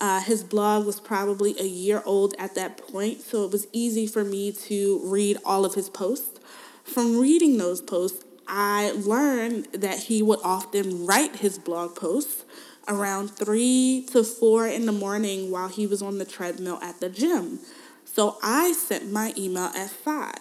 Uh, 0.00 0.20
his 0.20 0.42
blog 0.42 0.86
was 0.86 0.98
probably 0.98 1.54
a 1.60 1.66
year 1.66 2.02
old 2.06 2.34
at 2.38 2.54
that 2.54 2.78
point, 2.78 3.20
so 3.20 3.44
it 3.44 3.52
was 3.52 3.66
easy 3.72 4.06
for 4.06 4.24
me 4.24 4.50
to 4.50 5.00
read 5.04 5.36
all 5.44 5.66
of 5.66 5.74
his 5.74 5.90
posts. 5.90 6.40
From 6.84 7.20
reading 7.20 7.58
those 7.58 7.82
posts, 7.82 8.24
I 8.48 8.92
learned 8.96 9.66
that 9.72 9.98
he 10.04 10.22
would 10.22 10.40
often 10.42 11.06
write 11.06 11.36
his 11.36 11.58
blog 11.58 11.94
posts 11.94 12.44
around 12.88 13.28
3 13.28 14.06
to 14.10 14.24
4 14.24 14.66
in 14.66 14.86
the 14.86 14.92
morning 14.92 15.50
while 15.50 15.68
he 15.68 15.86
was 15.86 16.00
on 16.00 16.18
the 16.18 16.24
treadmill 16.24 16.78
at 16.82 17.00
the 17.00 17.10
gym. 17.10 17.60
So 18.04 18.38
I 18.42 18.72
sent 18.72 19.12
my 19.12 19.34
email 19.36 19.70
at 19.76 19.90
5. 19.90 20.32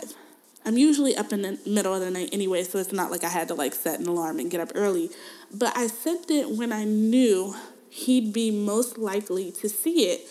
I'm 0.65 0.77
usually 0.77 1.15
up 1.15 1.31
in 1.33 1.41
the 1.41 1.59
middle 1.65 1.93
of 1.93 2.01
the 2.01 2.09
night 2.09 2.29
anyway, 2.31 2.63
so 2.63 2.79
it's 2.79 2.91
not 2.91 3.11
like 3.11 3.23
I 3.23 3.29
had 3.29 3.47
to 3.49 3.53
like 3.53 3.73
set 3.73 3.99
an 3.99 4.07
alarm 4.07 4.39
and 4.39 4.49
get 4.49 4.61
up 4.61 4.71
early. 4.73 5.09
But 5.53 5.77
I 5.77 5.87
sent 5.87 6.31
it 6.31 6.49
when 6.49 6.71
I 6.71 6.85
knew 6.85 7.55
he'd 7.89 8.31
be 8.31 8.51
most 8.51 8.97
likely 8.97 9.51
to 9.51 9.67
see 9.67 10.09
it 10.09 10.21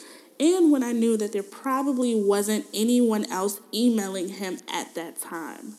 and 0.40 0.70
when 0.70 0.82
I 0.82 0.92
knew 0.92 1.16
that 1.16 1.32
there 1.32 1.42
probably 1.42 2.14
wasn't 2.14 2.66
anyone 2.72 3.30
else 3.30 3.60
emailing 3.74 4.28
him 4.28 4.58
at 4.72 4.94
that 4.94 5.20
time. 5.20 5.74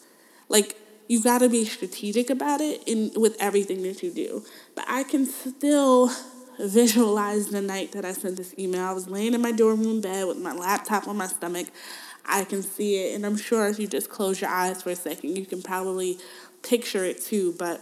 Like 0.49 0.75
you 1.07 1.21
got 1.21 1.39
to 1.39 1.49
be 1.49 1.65
strategic 1.65 2.29
about 2.29 2.61
it 2.61 2.83
in 2.85 3.11
with 3.15 3.37
everything 3.39 3.81
that 3.83 4.03
you 4.03 4.11
do. 4.11 4.43
But 4.75 4.85
I 4.87 5.03
can 5.03 5.25
still 5.25 6.11
visualize 6.59 7.47
the 7.47 7.61
night 7.61 7.93
that 7.93 8.03
I 8.03 8.11
sent 8.11 8.35
this 8.35 8.53
email. 8.59 8.83
I 8.83 8.91
was 8.91 9.07
laying 9.07 9.33
in 9.33 9.41
my 9.41 9.51
dorm 9.51 9.81
room 9.81 10.01
bed 10.01 10.27
with 10.27 10.37
my 10.37 10.53
laptop 10.53 11.07
on 11.07 11.15
my 11.15 11.27
stomach. 11.27 11.67
I 12.25 12.43
can 12.43 12.61
see 12.61 12.97
it. 12.97 13.15
And 13.15 13.25
I'm 13.25 13.37
sure 13.37 13.67
if 13.67 13.79
you 13.79 13.87
just 13.87 14.09
close 14.09 14.41
your 14.41 14.49
eyes 14.49 14.83
for 14.83 14.89
a 14.89 14.95
second, 14.95 15.37
you 15.37 15.45
can 15.45 15.61
probably 15.61 16.17
picture 16.63 17.05
it 17.05 17.23
too. 17.23 17.55
But 17.57 17.81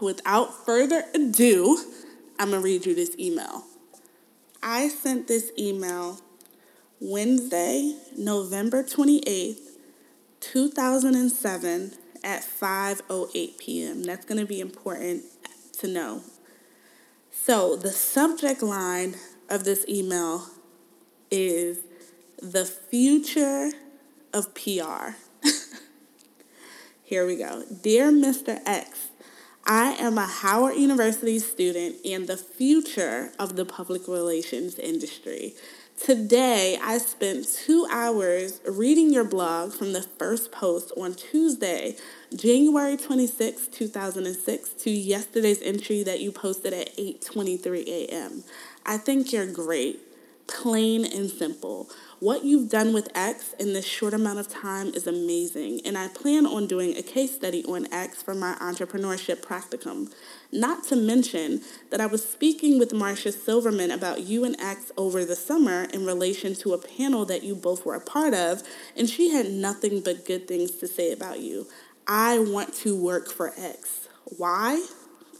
without 0.00 0.66
further 0.66 1.04
ado, 1.14 1.78
I'm 2.38 2.50
going 2.50 2.60
to 2.62 2.64
read 2.64 2.86
you 2.86 2.94
this 2.94 3.16
email. 3.18 3.64
I 4.62 4.88
sent 4.88 5.28
this 5.28 5.50
email 5.58 6.20
Wednesday, 7.00 7.96
November 8.16 8.82
28th, 8.82 9.58
2007 10.40 11.92
at 12.24 12.42
5:08 12.42 13.58
p.m. 13.58 14.02
That's 14.04 14.24
going 14.24 14.40
to 14.40 14.46
be 14.46 14.60
important 14.60 15.24
to 15.78 15.88
know. 15.88 16.22
So, 17.30 17.76
the 17.76 17.90
subject 17.90 18.62
line 18.62 19.16
of 19.48 19.64
this 19.64 19.84
email 19.88 20.46
is 21.30 21.78
the 22.40 22.64
future 22.64 23.72
of 24.32 24.54
PR. 24.54 25.16
Here 27.02 27.26
we 27.26 27.36
go. 27.36 27.64
Dear 27.82 28.10
Mr. 28.10 28.60
X, 28.64 29.08
I 29.64 29.92
am 29.92 30.18
a 30.18 30.26
Howard 30.26 30.76
University 30.76 31.38
student 31.38 32.04
and 32.04 32.26
the 32.26 32.36
future 32.36 33.30
of 33.38 33.54
the 33.54 33.64
public 33.64 34.08
relations 34.08 34.76
industry. 34.78 35.54
Today, 36.04 36.76
I 36.82 36.98
spent 36.98 37.46
two 37.46 37.86
hours 37.92 38.60
reading 38.66 39.12
your 39.12 39.22
blog 39.22 39.72
from 39.72 39.92
the 39.92 40.02
first 40.02 40.50
post 40.50 40.90
on 40.96 41.14
Tuesday, 41.14 41.96
January 42.34 42.96
26, 42.96 43.68
2006, 43.68 44.70
to 44.70 44.90
yesterday's 44.90 45.62
entry 45.62 46.02
that 46.02 46.20
you 46.20 46.32
posted 46.32 46.72
at 46.72 46.96
8:23 46.96 47.86
a.m. 47.86 48.42
I 48.84 48.96
think 48.96 49.32
you're 49.32 49.46
great, 49.46 50.00
plain 50.48 51.04
and 51.04 51.30
simple. 51.30 51.88
What 52.22 52.44
you've 52.44 52.68
done 52.68 52.92
with 52.92 53.08
X 53.16 53.52
in 53.58 53.72
this 53.72 53.84
short 53.84 54.14
amount 54.14 54.38
of 54.38 54.46
time 54.48 54.94
is 54.94 55.08
amazing, 55.08 55.80
and 55.84 55.98
I 55.98 56.06
plan 56.06 56.46
on 56.46 56.68
doing 56.68 56.96
a 56.96 57.02
case 57.02 57.34
study 57.34 57.64
on 57.64 57.92
X 57.92 58.22
for 58.22 58.32
my 58.32 58.54
entrepreneurship 58.60 59.42
practicum. 59.42 60.12
Not 60.52 60.84
to 60.84 60.94
mention 60.94 61.62
that 61.90 62.00
I 62.00 62.06
was 62.06 62.24
speaking 62.24 62.78
with 62.78 62.92
Marcia 62.92 63.32
Silverman 63.32 63.90
about 63.90 64.20
you 64.20 64.44
and 64.44 64.54
X 64.60 64.92
over 64.96 65.24
the 65.24 65.34
summer 65.34 65.88
in 65.92 66.06
relation 66.06 66.54
to 66.54 66.74
a 66.74 66.78
panel 66.78 67.24
that 67.24 67.42
you 67.42 67.56
both 67.56 67.84
were 67.84 67.96
a 67.96 68.00
part 68.00 68.34
of, 68.34 68.62
and 68.96 69.10
she 69.10 69.30
had 69.30 69.50
nothing 69.50 70.00
but 70.00 70.24
good 70.24 70.46
things 70.46 70.70
to 70.76 70.86
say 70.86 71.10
about 71.10 71.40
you. 71.40 71.66
I 72.06 72.38
want 72.38 72.72
to 72.74 72.96
work 72.96 73.32
for 73.32 73.52
X. 73.58 74.06
Why? 74.26 74.86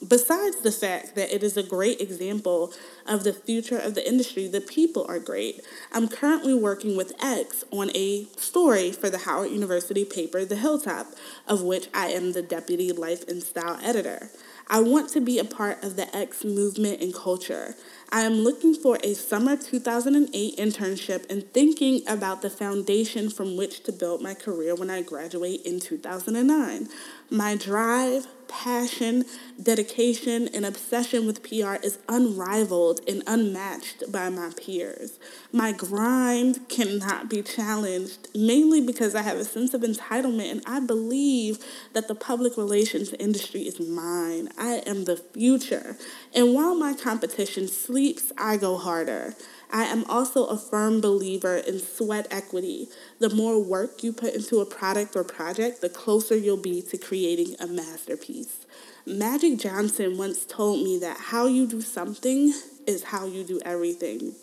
Besides 0.07 0.63
the 0.63 0.73
fact 0.73 1.15
that 1.15 1.33
it 1.33 1.45
is 1.45 1.57
a 1.57 1.63
great 1.63 2.01
example 2.01 2.73
of 3.07 3.23
the 3.23 3.33
future 3.33 3.79
of 3.79 3.95
the 3.95 4.07
industry, 4.07 4.49
the 4.49 4.61
people 4.61 5.07
are 5.09 5.21
great. 5.21 5.61
I'm 5.93 6.09
currently 6.09 6.55
working 6.55 6.97
with 6.97 7.13
X 7.23 7.65
on 7.71 7.91
a 7.95 8.25
story 8.37 8.91
for 8.91 9.09
the 9.09 9.19
Howard 9.19 9.53
University 9.53 10.05
paper, 10.05 10.45
The 10.45 10.57
Hilltop, 10.57 11.07
of 11.47 11.63
which 11.63 11.89
I 11.95 12.09
am 12.09 12.33
the 12.33 12.43
deputy 12.43 12.91
life 12.91 13.29
and 13.29 13.45
style 13.45 13.79
editor. 13.81 14.31
I 14.69 14.81
want 14.81 15.11
to 15.11 15.21
be 15.21 15.39
a 15.39 15.45
part 15.45 15.85
of 15.85 15.97
the 15.97 16.15
X 16.17 16.45
movement 16.45 17.01
and 17.01 17.15
culture. 17.15 17.75
I 18.11 18.23
am 18.23 18.35
looking 18.35 18.75
for 18.75 18.99
a 19.03 19.15
summer 19.15 19.57
2008 19.57 20.57
internship 20.57 21.31
and 21.31 21.51
thinking 21.53 22.03
about 22.09 22.43
the 22.43 22.51
foundation 22.51 23.31
from 23.31 23.57
which 23.57 23.83
to 23.85 23.93
build 23.93 24.23
my 24.23 24.35
career 24.35 24.75
when 24.75 24.91
I 24.91 25.03
graduate 25.03 25.63
in 25.65 25.81
2009. 25.81 26.89
My 27.33 27.57
drive, 27.57 28.27
passion, 28.47 29.25
dedication, 29.61 30.49
and 30.49 30.67
obsession 30.67 31.27
with 31.27 31.43
PR 31.43 31.77
is 31.83 31.99
unrivaled 32.07 33.01
and 33.09 33.23
unmatched 33.27 34.13
by 34.13 34.29
my 34.29 34.51
peers. 34.55 35.19
My 35.51 35.73
grind 35.73 36.69
cannot 36.69 37.31
be 37.31 37.41
challenged, 37.41 38.29
mainly 38.35 38.83
because 38.83 39.15
I 39.15 39.23
have 39.23 39.39
a 39.39 39.47
sense 39.47 39.73
of 39.73 39.81
entitlement 39.81 40.51
and 40.51 40.63
I 40.67 40.81
believe 40.81 41.59
that 41.95 42.07
the 42.07 42.15
public 42.15 42.59
relations 42.59 43.15
industry 43.19 43.63
is 43.63 43.81
mine. 43.81 44.51
I 44.59 44.83
am 44.85 45.07
the 45.07 45.17
future. 45.17 45.97
And 46.35 46.53
while 46.53 46.75
my 46.75 46.93
competition 46.93 47.67
sleeps, 47.67 48.31
I 48.37 48.59
go 48.59 48.77
harder. 48.77 49.35
I 49.73 49.85
am 49.85 50.05
also 50.05 50.45
a 50.45 50.59
firm 50.59 51.01
believer 51.01 51.57
in 51.57 51.79
sweat 51.79 52.29
equity. 52.31 52.89
The 53.21 53.31
more 53.31 53.59
work 53.59 54.03
you 54.03 54.13
put 54.13 54.35
into 54.35 54.61
a 54.61 54.67
product 54.67 55.17
or 55.17 55.25
project, 55.25 55.81
the 55.81 55.89
closer 55.89 56.37
you'll 56.37 56.59
be 56.59 56.83
to 56.83 56.99
creating 56.99 57.57
a 57.59 57.67
masterpiece. 57.67 58.67
Magic 59.07 59.59
Johnson 59.59 60.19
once 60.19 60.45
told 60.45 60.85
me 60.85 60.99
that 60.99 61.17
how 61.17 61.47
you 61.47 61.67
do 61.67 61.81
something 61.81 62.53
is 62.87 63.05
how 63.05 63.27
you 63.27 63.45
do 63.45 63.61
everything. 63.65 64.35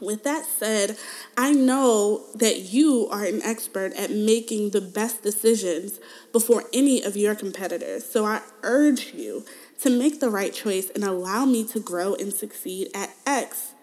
With 0.00 0.22
that 0.22 0.44
said, 0.44 0.96
I 1.36 1.52
know 1.52 2.24
that 2.36 2.72
you 2.72 3.08
are 3.10 3.24
an 3.24 3.42
expert 3.42 3.92
at 3.94 4.12
making 4.12 4.70
the 4.70 4.80
best 4.80 5.22
decisions 5.24 5.98
before 6.32 6.64
any 6.72 7.02
of 7.02 7.16
your 7.16 7.34
competitors. 7.34 8.04
So 8.04 8.24
I 8.24 8.42
urge 8.62 9.12
you 9.14 9.44
to 9.80 9.90
make 9.90 10.20
the 10.20 10.30
right 10.30 10.52
choice 10.52 10.90
and 10.90 11.02
allow 11.02 11.44
me 11.44 11.64
to 11.68 11.80
grow 11.80 12.14
and 12.14 12.32
succeed 12.32 12.90
at 12.94 13.10
X 13.26 13.74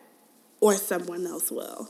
or 0.60 0.76
someone 0.76 1.26
else 1.28 1.52
will. 1.52 1.90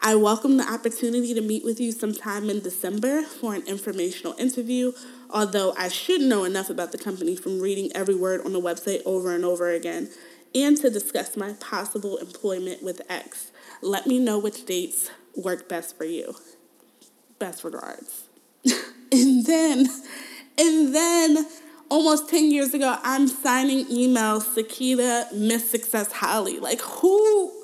I 0.00 0.14
welcome 0.14 0.56
the 0.56 0.70
opportunity 0.70 1.34
to 1.34 1.40
meet 1.40 1.64
with 1.64 1.80
you 1.80 1.90
sometime 1.90 2.50
in 2.50 2.60
December 2.60 3.22
for 3.22 3.54
an 3.54 3.66
informational 3.66 4.34
interview, 4.38 4.92
although 5.30 5.72
I 5.76 5.88
should 5.88 6.20
know 6.20 6.44
enough 6.44 6.70
about 6.70 6.92
the 6.92 6.98
company 6.98 7.34
from 7.34 7.60
reading 7.60 7.90
every 7.94 8.14
word 8.14 8.44
on 8.44 8.52
the 8.52 8.60
website 8.60 9.02
over 9.04 9.34
and 9.34 9.44
over 9.44 9.70
again, 9.70 10.10
and 10.54 10.76
to 10.78 10.90
discuss 10.90 11.36
my 11.36 11.54
possible 11.54 12.18
employment 12.18 12.82
with 12.82 13.00
X. 13.08 13.50
Let 13.82 14.06
me 14.06 14.18
know 14.18 14.38
which 14.38 14.64
dates 14.66 15.10
work 15.34 15.68
best 15.68 15.96
for 15.96 16.04
you. 16.04 16.36
Best 17.38 17.64
regards. 17.64 18.24
and 19.12 19.44
then, 19.46 19.86
and 20.58 20.94
then, 20.94 21.46
almost 21.88 22.28
10 22.28 22.50
years 22.50 22.74
ago, 22.74 22.98
I'm 23.02 23.28
signing 23.28 23.86
emails, 23.86 24.54
Sakita, 24.54 25.32
Miss 25.32 25.70
Success 25.70 26.12
Holley. 26.12 26.58
Like, 26.58 26.80
who 26.80 27.55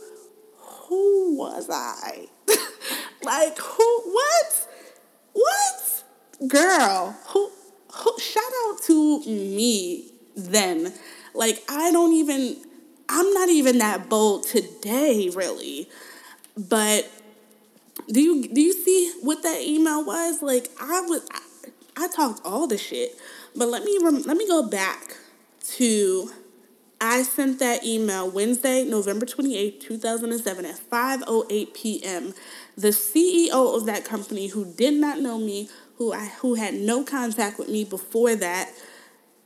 who 0.93 1.37
was 1.37 1.71
I? 1.71 2.29
like 3.23 3.59
who 3.59 4.03
what? 4.13 4.69
What? 5.33 6.05
Girl, 6.47 7.17
who 7.29 7.51
who 7.95 8.19
shout 8.19 8.53
out 8.67 8.83
to 8.83 9.21
me 9.25 10.13
then. 10.37 10.93
Like 11.35 11.63
I 11.69 11.91
don't 11.93 12.13
even 12.13 12.57
I'm 13.09 13.33
not 13.33 13.49
even 13.49 13.79
that 13.79 14.11
bold 14.11 14.47
today 14.47 15.31
really. 15.35 15.89
But 16.57 17.11
do 18.09 18.21
you 18.21 18.49
do 18.49 18.61
you 18.61 18.75
see 18.75 19.13
what 19.23 19.43
that 19.43 19.63
email 19.63 20.05
was? 20.05 20.43
Like 20.43 20.69
I 20.79 21.01
was 21.01 21.27
I, 21.33 22.05
I 22.05 22.09
talked 22.09 22.43
all 22.45 22.67
the 22.67 22.77
shit. 22.77 23.17
But 23.57 23.69
let 23.69 23.83
me 23.83 23.99
rem- 24.03 24.25
let 24.25 24.37
me 24.37 24.47
go 24.47 24.63
back 24.69 25.17
to 25.77 26.31
I 27.05 27.25
sent 27.25 27.59
that 27.59 27.85
email 27.85 28.31
Wednesday, 28.31 28.85
November 28.85 29.27
28, 29.27 29.81
2007 29.81 30.65
at 30.65 30.77
5:08 30.77 31.75
p.m. 31.75 32.33
The 32.77 32.91
CEO 32.91 33.77
of 33.77 33.87
that 33.87 34.05
company 34.05 34.47
who 34.47 34.65
did 34.65 34.95
not 34.95 35.19
know 35.19 35.37
me, 35.37 35.69
who 35.97 36.13
I 36.13 36.27
who 36.27 36.55
had 36.55 36.75
no 36.75 37.03
contact 37.03 37.59
with 37.59 37.69
me 37.69 37.83
before 37.83 38.37
that, 38.37 38.71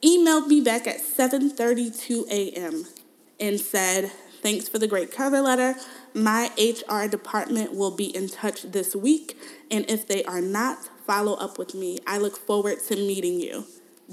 emailed 0.02 0.48
me 0.48 0.60
back 0.60 0.86
at 0.86 0.98
7:32 1.00 2.28
a.m. 2.30 2.84
and 3.40 3.58
said, 3.58 4.12
"Thanks 4.42 4.68
for 4.68 4.78
the 4.78 4.86
great 4.86 5.10
cover 5.10 5.40
letter. 5.40 5.76
My 6.12 6.50
HR 6.58 7.08
department 7.08 7.72
will 7.74 7.90
be 7.90 8.14
in 8.14 8.28
touch 8.28 8.64
this 8.64 8.94
week, 8.94 9.34
and 9.70 9.90
if 9.90 10.06
they 10.06 10.22
are 10.24 10.42
not, 10.42 10.90
follow 11.06 11.32
up 11.36 11.56
with 11.56 11.74
me. 11.74 12.00
I 12.06 12.18
look 12.18 12.36
forward 12.36 12.80
to 12.88 12.96
meeting 12.96 13.40
you." 13.40 13.64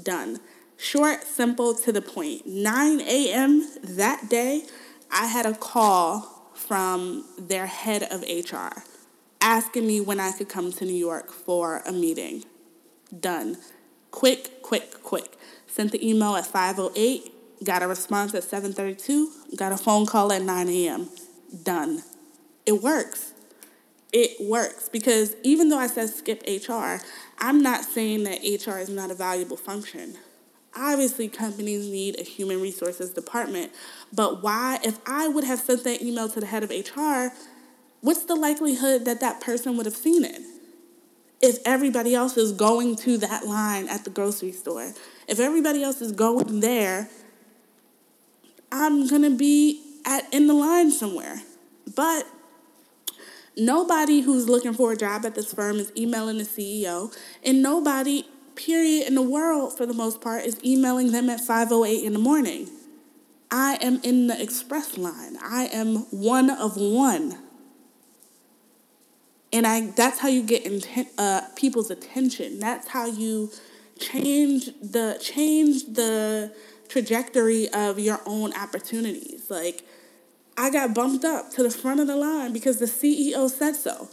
Done. 0.02 0.40
Short, 0.76 1.24
simple, 1.24 1.74
to 1.74 1.92
the 1.92 2.02
point. 2.02 2.46
9 2.46 3.00
a.m. 3.00 3.68
that 3.82 4.28
day, 4.28 4.64
I 5.10 5.26
had 5.26 5.46
a 5.46 5.54
call 5.54 6.50
from 6.54 7.24
their 7.38 7.66
head 7.66 8.02
of 8.10 8.22
HR 8.22 8.82
asking 9.40 9.86
me 9.86 10.00
when 10.00 10.18
I 10.18 10.32
could 10.32 10.48
come 10.48 10.72
to 10.72 10.84
New 10.84 10.94
York 10.94 11.30
for 11.30 11.82
a 11.86 11.92
meeting. 11.92 12.44
Done. 13.20 13.58
Quick, 14.10 14.62
quick, 14.62 15.02
quick. 15.02 15.36
Sent 15.66 15.92
the 15.92 16.08
email 16.08 16.34
at 16.36 16.46
5:08, 16.46 17.32
got 17.62 17.82
a 17.82 17.88
response 17.88 18.34
at 18.34 18.42
7:32, 18.42 19.56
got 19.56 19.72
a 19.72 19.76
phone 19.76 20.06
call 20.06 20.32
at 20.32 20.42
9 20.42 20.68
a.m. 20.68 21.10
Done. 21.62 22.02
It 22.64 22.82
works. 22.82 23.32
It 24.12 24.40
works 24.40 24.88
because 24.88 25.36
even 25.42 25.68
though 25.68 25.78
I 25.78 25.88
said 25.88 26.08
skip 26.08 26.42
HR, 26.46 27.00
I'm 27.38 27.62
not 27.62 27.84
saying 27.84 28.24
that 28.24 28.42
HR 28.42 28.78
is 28.78 28.88
not 28.88 29.10
a 29.10 29.14
valuable 29.14 29.56
function 29.56 30.16
obviously 30.76 31.28
companies 31.28 31.88
need 31.88 32.18
a 32.20 32.22
human 32.22 32.60
resources 32.60 33.10
department. 33.10 33.72
But 34.12 34.42
why, 34.42 34.78
if 34.84 34.98
I 35.06 35.28
would 35.28 35.44
have 35.44 35.60
sent 35.60 35.84
that 35.84 36.02
email 36.02 36.28
to 36.28 36.40
the 36.40 36.46
head 36.46 36.62
of 36.62 36.70
HR, 36.70 37.34
what's 38.00 38.24
the 38.24 38.34
likelihood 38.34 39.04
that 39.04 39.20
that 39.20 39.40
person 39.40 39.76
would 39.76 39.86
have 39.86 39.96
seen 39.96 40.24
it? 40.24 40.40
If 41.40 41.58
everybody 41.64 42.14
else 42.14 42.36
is 42.36 42.52
going 42.52 42.96
to 42.96 43.18
that 43.18 43.46
line 43.46 43.88
at 43.88 44.04
the 44.04 44.10
grocery 44.10 44.52
store, 44.52 44.94
if 45.28 45.40
everybody 45.40 45.82
else 45.82 46.00
is 46.00 46.12
going 46.12 46.60
there, 46.60 47.08
I'm 48.72 49.06
gonna 49.06 49.30
be 49.30 49.82
at 50.04 50.32
in 50.32 50.46
the 50.46 50.54
line 50.54 50.90
somewhere. 50.90 51.42
But 51.94 52.26
nobody 53.56 54.20
who's 54.20 54.48
looking 54.48 54.74
for 54.74 54.92
a 54.92 54.96
job 54.96 55.24
at 55.24 55.34
this 55.34 55.52
firm 55.52 55.76
is 55.76 55.92
emailing 55.96 56.38
the 56.38 56.44
CEO, 56.44 57.14
and 57.44 57.62
nobody 57.62 58.24
period 58.56 59.06
in 59.06 59.14
the 59.14 59.22
world 59.22 59.76
for 59.76 59.86
the 59.86 59.94
most 59.94 60.20
part 60.20 60.44
is 60.44 60.62
emailing 60.64 61.12
them 61.12 61.28
at 61.30 61.40
5:08 61.40 62.04
in 62.04 62.12
the 62.12 62.18
morning. 62.18 62.68
I 63.50 63.78
am 63.80 64.00
in 64.02 64.26
the 64.26 64.40
express 64.40 64.98
line. 64.98 65.36
I 65.40 65.66
am 65.66 66.06
one 66.10 66.50
of 66.50 66.76
one. 66.76 67.38
And 69.52 69.66
I 69.66 69.92
that's 69.92 70.18
how 70.18 70.28
you 70.28 70.42
get 70.42 70.64
inten- 70.64 71.10
uh, 71.16 71.42
people's 71.54 71.90
attention. 71.90 72.58
That's 72.58 72.88
how 72.88 73.06
you 73.06 73.52
change 73.98 74.70
the 74.82 75.18
change 75.20 75.84
the 75.94 76.52
trajectory 76.88 77.68
of 77.68 77.98
your 77.98 78.20
own 78.26 78.52
opportunities. 78.54 79.50
Like 79.50 79.86
I 80.56 80.70
got 80.70 80.94
bumped 80.94 81.24
up 81.24 81.50
to 81.52 81.62
the 81.62 81.70
front 81.70 82.00
of 82.00 82.06
the 82.06 82.16
line 82.16 82.52
because 82.52 82.78
the 82.78 82.86
CEO 82.86 83.48
said 83.50 83.76
so. 83.76 84.08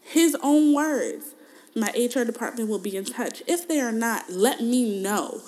His 0.00 0.36
own 0.42 0.74
words. 0.74 1.34
My 1.78 1.90
HR 1.90 2.24
department 2.24 2.68
will 2.68 2.78
be 2.78 2.96
in 2.96 3.04
touch. 3.04 3.42
If 3.46 3.68
they 3.68 3.80
are 3.80 3.92
not, 3.92 4.30
let 4.30 4.60
me 4.60 5.00
know. 5.00 5.42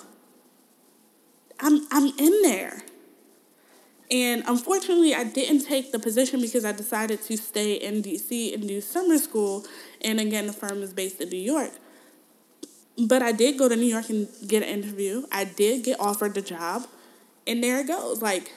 I'm 1.59 1.87
I'm 1.91 2.13
in 2.17 2.41
there. 2.41 2.83
And 4.09 4.43
unfortunately, 4.45 5.15
I 5.15 5.23
didn't 5.23 5.65
take 5.65 5.93
the 5.93 5.99
position 5.99 6.41
because 6.41 6.65
I 6.65 6.73
decided 6.73 7.21
to 7.23 7.37
stay 7.37 7.75
in 7.75 8.03
DC 8.03 8.53
and 8.53 8.67
do 8.67 8.81
summer 8.81 9.17
school. 9.17 9.65
And 10.01 10.19
again, 10.19 10.47
the 10.47 10.53
firm 10.53 10.83
is 10.83 10.91
based 10.91 11.21
in 11.21 11.29
New 11.29 11.37
York. 11.37 11.71
But 12.97 13.21
I 13.21 13.31
did 13.31 13.57
go 13.57 13.69
to 13.69 13.75
New 13.75 13.85
York 13.85 14.09
and 14.09 14.27
get 14.45 14.63
an 14.63 14.69
interview. 14.69 15.23
I 15.31 15.45
did 15.45 15.85
get 15.85 15.97
offered 15.97 16.33
the 16.33 16.41
job. 16.41 16.87
And 17.47 17.63
there 17.63 17.79
it 17.79 17.87
goes. 17.87 18.21
Like, 18.21 18.51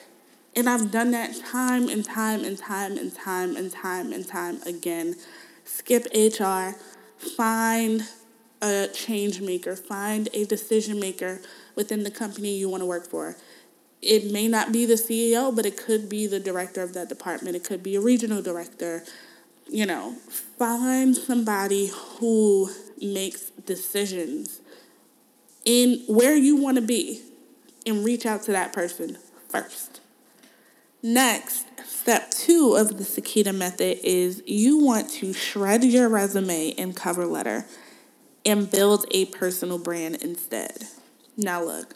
and 0.57 0.69
I've 0.69 0.91
done 0.91 1.11
that 1.11 1.37
time 1.37 1.87
and 1.87 2.03
time 2.03 2.43
and 2.43 2.57
time 2.57 2.97
and 2.97 3.15
time 3.15 3.55
and 3.55 3.71
time 3.71 4.11
and 4.11 4.27
time 4.27 4.61
again. 4.63 5.15
Skip 5.63 6.07
HR, 6.13 6.75
find 7.17 8.03
a 8.61 8.87
change 8.93 9.41
maker, 9.41 9.75
find 9.75 10.29
a 10.33 10.45
decision 10.45 10.99
maker 10.99 11.41
within 11.75 12.03
the 12.03 12.11
company 12.11 12.57
you 12.57 12.69
want 12.69 12.81
to 12.81 12.85
work 12.85 13.07
for. 13.07 13.35
It 14.01 14.31
may 14.31 14.47
not 14.47 14.71
be 14.71 14.85
the 14.85 14.95
CEO, 14.95 15.55
but 15.55 15.65
it 15.65 15.77
could 15.77 16.09
be 16.09 16.27
the 16.27 16.39
director 16.39 16.81
of 16.81 16.93
that 16.93 17.09
department. 17.09 17.55
It 17.55 17.63
could 17.63 17.83
be 17.83 17.95
a 17.95 18.01
regional 18.01 18.41
director. 18.41 19.03
You 19.67 19.85
know, 19.85 20.13
find 20.59 21.15
somebody 21.15 21.87
who 22.19 22.69
makes 23.01 23.49
decisions 23.49 24.61
in 25.65 26.03
where 26.07 26.35
you 26.35 26.55
want 26.55 26.75
to 26.75 26.81
be. 26.81 27.21
and 27.85 28.03
reach 28.03 28.25
out 28.25 28.41
to 28.41 28.51
that 28.51 28.73
person 28.73 29.17
first. 29.47 30.01
Next, 31.03 31.64
step 32.05 32.29
two 32.29 32.75
of 32.75 32.97
the 32.97 33.03
Sakita 33.03 33.51
method 33.51 33.97
is 34.03 34.43
you 34.45 34.77
want 34.77 35.09
to 35.09 35.33
shred 35.33 35.83
your 35.83 36.07
resume 36.07 36.71
and 36.77 36.95
cover 36.95 37.25
letter 37.25 37.65
and 38.45 38.69
build 38.69 39.07
a 39.09 39.25
personal 39.25 39.79
brand 39.79 40.17
instead. 40.17 40.83
Now, 41.35 41.63
look, 41.63 41.95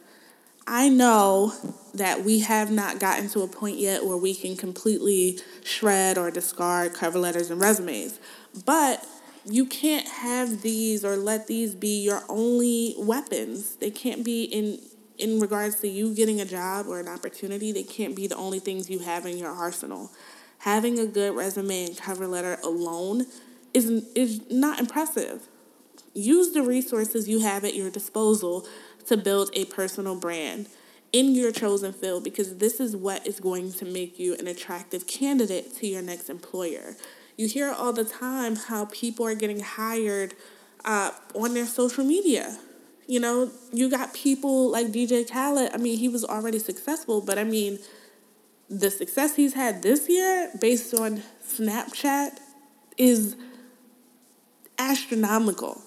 I 0.65 0.89
know 0.89 1.53
that 1.93 2.25
we 2.25 2.39
have 2.39 2.71
not 2.71 2.99
gotten 2.99 3.29
to 3.29 3.41
a 3.41 3.47
point 3.47 3.77
yet 3.77 4.03
where 4.03 4.17
we 4.17 4.33
can 4.33 4.57
completely 4.57 5.37
shred 5.63 6.17
or 6.17 6.31
discard 6.31 6.95
cover 6.95 7.19
letters 7.19 7.51
and 7.51 7.61
resumes, 7.61 8.19
but 8.65 9.05
you 9.45 9.67
can't 9.67 10.07
have 10.07 10.63
these 10.63 11.05
or 11.05 11.17
let 11.17 11.45
these 11.45 11.75
be 11.75 12.01
your 12.01 12.23
only 12.27 12.95
weapons. 12.97 13.75
They 13.75 13.91
can't 13.91 14.25
be 14.25 14.45
in 14.45 14.79
in 15.19 15.39
regards 15.39 15.79
to 15.81 15.87
you 15.87 16.15
getting 16.15 16.41
a 16.41 16.45
job 16.45 16.87
or 16.87 16.99
an 16.99 17.07
opportunity, 17.07 17.71
they 17.71 17.83
can't 17.83 18.15
be 18.15 18.27
the 18.27 18.35
only 18.35 18.59
things 18.59 18.89
you 18.89 18.99
have 18.99 19.25
in 19.25 19.37
your 19.37 19.51
arsenal. 19.51 20.11
Having 20.59 20.99
a 20.99 21.05
good 21.05 21.35
resume 21.35 21.85
and 21.85 21.97
cover 21.97 22.27
letter 22.27 22.57
alone 22.63 23.25
is, 23.73 23.85
is 24.15 24.41
not 24.49 24.79
impressive. 24.79 25.47
Use 26.13 26.53
the 26.53 26.63
resources 26.63 27.29
you 27.29 27.39
have 27.39 27.63
at 27.63 27.75
your 27.75 27.89
disposal 27.89 28.67
to 29.07 29.17
build 29.17 29.49
a 29.53 29.65
personal 29.65 30.15
brand 30.15 30.67
in 31.11 31.33
your 31.33 31.51
chosen 31.51 31.91
field 31.91 32.23
because 32.23 32.57
this 32.57 32.79
is 32.79 32.95
what 32.95 33.25
is 33.25 33.39
going 33.39 33.71
to 33.73 33.85
make 33.85 34.19
you 34.19 34.35
an 34.35 34.47
attractive 34.47 35.07
candidate 35.07 35.75
to 35.77 35.87
your 35.87 36.01
next 36.01 36.29
employer. 36.29 36.95
You 37.35 37.47
hear 37.47 37.71
all 37.71 37.93
the 37.93 38.05
time 38.05 38.55
how 38.55 38.85
people 38.85 39.25
are 39.25 39.35
getting 39.35 39.61
hired 39.61 40.33
uh, 40.85 41.11
on 41.33 41.53
their 41.53 41.65
social 41.65 42.03
media 42.03 42.57
you 43.09 43.19
know, 43.19 43.49
you 43.73 43.89
got 43.89 44.13
people 44.13 44.69
like 44.69 44.89
DJ 44.89 45.27
Khaled. 45.27 45.71
I 45.73 45.77
mean, 45.77 45.97
he 45.97 46.07
was 46.07 46.23
already 46.23 46.59
successful, 46.59 47.21
but 47.21 47.39
I 47.39 47.43
mean, 47.43 47.79
the 48.69 48.91
success 48.91 49.35
he's 49.35 49.55
had 49.55 49.81
this 49.81 50.07
year 50.07 50.51
based 50.61 50.93
on 50.93 51.23
Snapchat 51.43 52.37
is 52.97 53.35
astronomical 54.77 55.81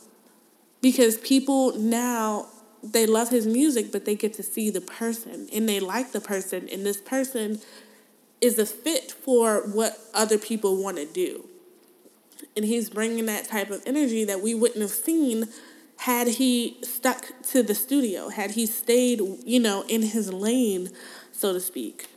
because 0.80 1.16
people 1.18 1.78
now 1.78 2.48
they 2.82 3.06
love 3.06 3.28
his 3.28 3.46
music 3.46 3.92
but 3.92 4.04
they 4.04 4.16
get 4.16 4.34
to 4.34 4.42
see 4.42 4.68
the 4.68 4.80
person 4.80 5.48
and 5.52 5.68
they 5.68 5.78
like 5.78 6.10
the 6.10 6.20
person 6.20 6.68
and 6.70 6.84
this 6.84 7.00
person 7.00 7.60
is 8.40 8.58
a 8.58 8.66
fit 8.66 9.12
for 9.12 9.62
what 9.72 9.96
other 10.12 10.36
people 10.36 10.82
want 10.82 10.96
to 10.96 11.06
do 11.06 11.48
and 12.54 12.64
he's 12.64 12.90
bringing 12.90 13.26
that 13.26 13.46
type 13.48 13.70
of 13.70 13.80
energy 13.86 14.24
that 14.24 14.42
we 14.42 14.54
wouldn't 14.54 14.82
have 14.82 14.90
seen 14.90 15.48
had 16.02 16.26
he 16.26 16.76
stuck 16.82 17.26
to 17.44 17.62
the 17.62 17.76
studio, 17.76 18.28
had 18.28 18.50
he 18.50 18.66
stayed, 18.66 19.20
you 19.44 19.60
know, 19.60 19.84
in 19.86 20.02
his 20.02 20.32
lane, 20.32 20.90
so 21.30 21.52
to 21.52 21.60
speak. 21.60 22.08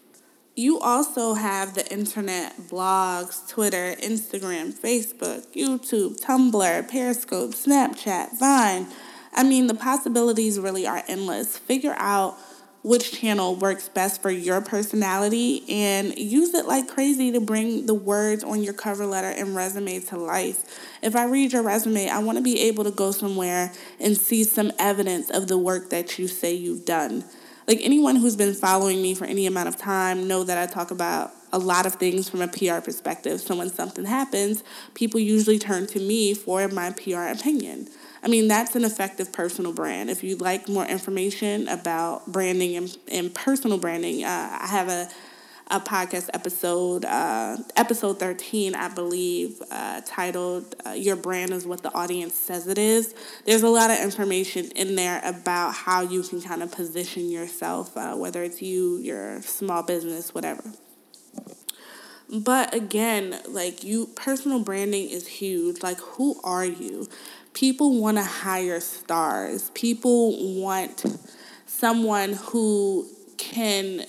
You 0.55 0.79
also 0.79 1.35
have 1.35 1.75
the 1.75 1.87
internet, 1.93 2.57
blogs, 2.61 3.47
Twitter, 3.47 3.95
Instagram, 4.01 4.73
Facebook, 4.73 5.45
YouTube, 5.53 6.19
Tumblr, 6.19 6.89
Periscope, 6.89 7.51
Snapchat, 7.51 8.39
Vine. 8.39 8.87
I 9.33 9.43
mean, 9.43 9.67
the 9.67 9.75
possibilities 9.75 10.59
really 10.59 10.87
are 10.87 11.03
endless. 11.07 11.59
Figure 11.59 11.95
out 11.99 12.39
which 12.85 13.19
channel 13.19 13.55
works 13.55 13.89
best 13.89 14.21
for 14.21 14.29
your 14.29 14.61
personality 14.61 15.63
and 15.67 16.15
use 16.19 16.53
it 16.53 16.67
like 16.67 16.87
crazy 16.87 17.31
to 17.31 17.39
bring 17.39 17.87
the 17.87 17.95
words 17.95 18.43
on 18.43 18.61
your 18.61 18.75
cover 18.75 19.07
letter 19.07 19.27
and 19.27 19.55
resume 19.55 19.99
to 19.99 20.15
life. 20.15 20.79
If 21.01 21.15
I 21.15 21.25
read 21.25 21.51
your 21.51 21.63
resume, 21.63 22.07
I 22.07 22.19
want 22.19 22.37
to 22.37 22.43
be 22.43 22.59
able 22.61 22.83
to 22.83 22.91
go 22.91 23.09
somewhere 23.09 23.73
and 23.99 24.15
see 24.15 24.43
some 24.43 24.71
evidence 24.77 25.31
of 25.31 25.47
the 25.47 25.57
work 25.57 25.89
that 25.89 26.19
you 26.19 26.27
say 26.27 26.53
you've 26.53 26.85
done. 26.85 27.23
Like 27.67 27.79
anyone 27.81 28.17
who's 28.17 28.35
been 28.35 28.53
following 28.53 29.01
me 29.01 29.15
for 29.15 29.25
any 29.25 29.47
amount 29.47 29.67
of 29.67 29.77
time 29.77 30.27
know 30.27 30.43
that 30.43 30.59
I 30.59 30.71
talk 30.71 30.91
about 30.91 31.31
a 31.51 31.57
lot 31.57 31.87
of 31.87 31.95
things 31.95 32.29
from 32.29 32.43
a 32.43 32.47
PR 32.47 32.81
perspective. 32.81 33.41
So 33.41 33.55
when 33.55 33.71
something 33.71 34.05
happens, 34.05 34.63
people 34.93 35.19
usually 35.19 35.57
turn 35.57 35.87
to 35.87 35.99
me 35.99 36.35
for 36.35 36.67
my 36.67 36.91
PR 36.91 37.23
opinion. 37.23 37.87
I 38.25 38.27
mean, 38.27 38.47
that's 38.47 38.75
an 38.75 38.83
effective 38.83 39.31
personal 39.31 39.71
brand. 39.71 40.09
If 40.09 40.23
you'd 40.23 40.41
like 40.41 40.67
more 40.67 40.85
information 40.85 41.67
about 41.67 42.25
branding 42.25 42.75
and, 42.75 42.97
and 43.07 43.33
personal 43.33 43.77
branding, 43.77 44.23
uh, 44.23 44.57
I 44.61 44.65
have 44.65 44.89
a, 44.89 45.07
a 45.69 45.79
podcast 45.79 46.31
episode, 46.33 47.05
uh, 47.05 47.57
episode 47.75 48.19
13, 48.19 48.73
I 48.73 48.87
believe, 48.89 49.61
uh, 49.69 50.01
titled 50.07 50.73
uh, 50.87 50.91
Your 50.93 51.15
Brand 51.15 51.51
is 51.51 51.67
What 51.67 51.83
the 51.83 51.93
Audience 51.93 52.33
Says 52.33 52.67
It 52.67 52.79
Is. 52.79 53.13
There's 53.45 53.61
a 53.61 53.69
lot 53.69 53.91
of 53.91 53.99
information 53.99 54.71
in 54.75 54.95
there 54.95 55.21
about 55.23 55.75
how 55.75 56.01
you 56.01 56.23
can 56.23 56.41
kind 56.41 56.63
of 56.63 56.71
position 56.71 57.29
yourself, 57.29 57.95
uh, 57.95 58.15
whether 58.15 58.41
it's 58.43 58.59
you, 58.59 58.97
your 58.97 59.43
small 59.43 59.83
business, 59.83 60.33
whatever. 60.33 60.63
But 62.29 62.73
again, 62.73 63.39
like 63.47 63.83
you, 63.83 64.07
personal 64.15 64.59
branding 64.59 65.09
is 65.09 65.27
huge. 65.27 65.83
Like, 65.83 65.99
who 65.99 66.39
are 66.43 66.65
you? 66.65 67.07
People 67.55 67.99
want 67.99 68.17
to 68.17 68.23
hire 68.23 68.79
stars. 68.79 69.71
People 69.73 70.61
want 70.61 71.05
someone 71.65 72.33
who 72.33 73.07
can 73.37 74.05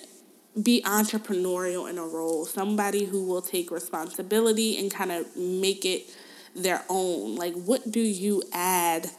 be 0.63 0.83
entrepreneurial 0.85 1.89
in 1.89 1.97
a 1.97 2.05
role, 2.05 2.45
somebody 2.45 3.05
who 3.05 3.25
will 3.25 3.43
take 3.43 3.71
responsibility 3.71 4.77
and 4.79 4.91
kind 4.91 5.13
of 5.13 5.35
make 5.37 5.85
it 5.85 6.15
their 6.55 6.83
own. 6.89 7.37
Like, 7.37 7.55
what 7.55 7.91
do 7.91 8.01
you 8.01 8.43
add 8.53 9.11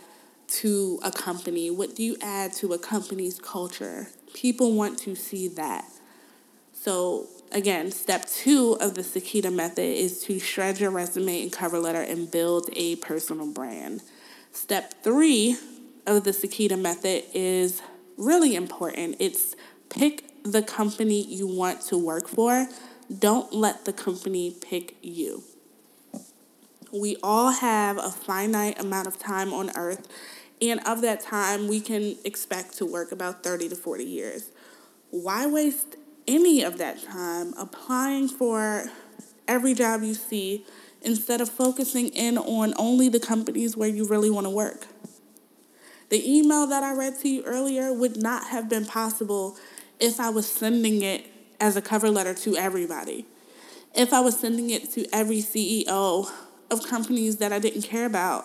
to 0.48 1.00
a 1.04 1.12
company? 1.12 1.70
What 1.70 1.96
do 1.96 2.04
you 2.04 2.18
add 2.22 2.54
to 2.54 2.74
a 2.74 2.80
company's 2.80 3.40
culture? 3.40 4.08
People 4.34 4.74
want 4.74 5.00
to 5.00 5.16
see 5.16 5.48
that. 5.50 5.86
So, 6.74 7.28
again, 7.52 7.92
step 7.92 8.26
two 8.26 8.78
of 8.82 8.96
the 8.96 9.02
Sakita 9.02 9.54
method 9.54 9.86
is 9.86 10.24
to 10.24 10.40
shred 10.40 10.80
your 10.80 10.92
resume 10.92 11.44
and 11.44 11.52
cover 11.52 11.80
letter 11.80 12.02
and 12.02 12.30
build 12.30 12.70
a 12.74 12.98
personal 12.98 13.52
brand. 13.52 14.02
Step 14.58 15.04
three 15.04 15.56
of 16.08 16.24
the 16.24 16.32
Sakita 16.32 16.82
method 16.82 17.24
is 17.32 17.84
really 18.18 18.56
important. 18.56 19.16
It's 19.20 19.56
pick 19.90 20.24
the 20.44 20.64
company 20.64 21.24
you 21.24 21.46
want 21.48 21.82
to 21.84 21.98
work 21.98 22.28
for. 22.28 22.68
Don't 23.20 23.54
let 23.54 23.86
the 23.86 23.94
company 23.94 24.58
pick 24.60 24.98
you. 25.04 25.44
We 26.92 27.18
all 27.22 27.52
have 27.52 28.00
a 28.00 28.10
finite 28.10 28.82
amount 28.82 29.06
of 29.06 29.20
time 29.20 29.54
on 29.54 29.70
earth, 29.78 30.08
and 30.60 30.80
of 30.88 31.02
that 31.02 31.22
time, 31.22 31.68
we 31.68 31.80
can 31.80 32.16
expect 32.26 32.76
to 32.80 32.86
work 32.86 33.12
about 33.12 33.44
30 33.44 33.70
to 33.70 33.76
40 33.76 34.04
years. 34.04 34.50
Why 35.12 35.46
waste 35.46 35.98
any 36.28 36.64
of 36.64 36.80
that 36.80 37.04
time 37.04 37.54
applying 37.60 38.28
for 38.28 38.86
every 39.48 39.76
job 39.76 40.02
you 40.02 40.16
see 40.16 40.66
instead 41.08 41.40
of 41.40 41.48
focusing 41.48 42.10
in 42.10 42.38
on 42.38 42.74
only 42.78 43.08
the 43.08 43.20
companies 43.20 43.78
where 43.78 43.88
you 43.88 44.06
really 44.06 44.30
want 44.30 44.46
to 44.46 44.50
work. 44.50 44.88
The 46.10 46.22
email 46.30 46.68
that 46.68 46.84
I 46.84 46.94
read 46.94 47.18
to 47.22 47.30
you 47.30 47.44
earlier 47.44 47.94
would 47.94 48.22
not 48.22 48.48
have 48.50 48.68
been 48.68 48.86
possible 48.86 49.56
if 50.02 50.20
I 50.20 50.30
was 50.30 50.46
sending 50.46 51.02
it 51.02 51.26
as 51.62 51.78
a 51.78 51.82
cover 51.82 52.12
letter 52.12 52.34
to 52.34 52.58
everybody. 52.58 53.26
If 53.96 54.12
I 54.12 54.20
was 54.20 54.38
sending 54.38 54.70
it 54.70 54.92
to 54.92 55.08
every 55.14 55.38
CEO 55.38 56.30
of 56.70 56.84
companies 56.86 57.38
that 57.38 57.54
I 57.54 57.60
didn't 57.60 57.84
care 57.84 58.06
about, 58.06 58.44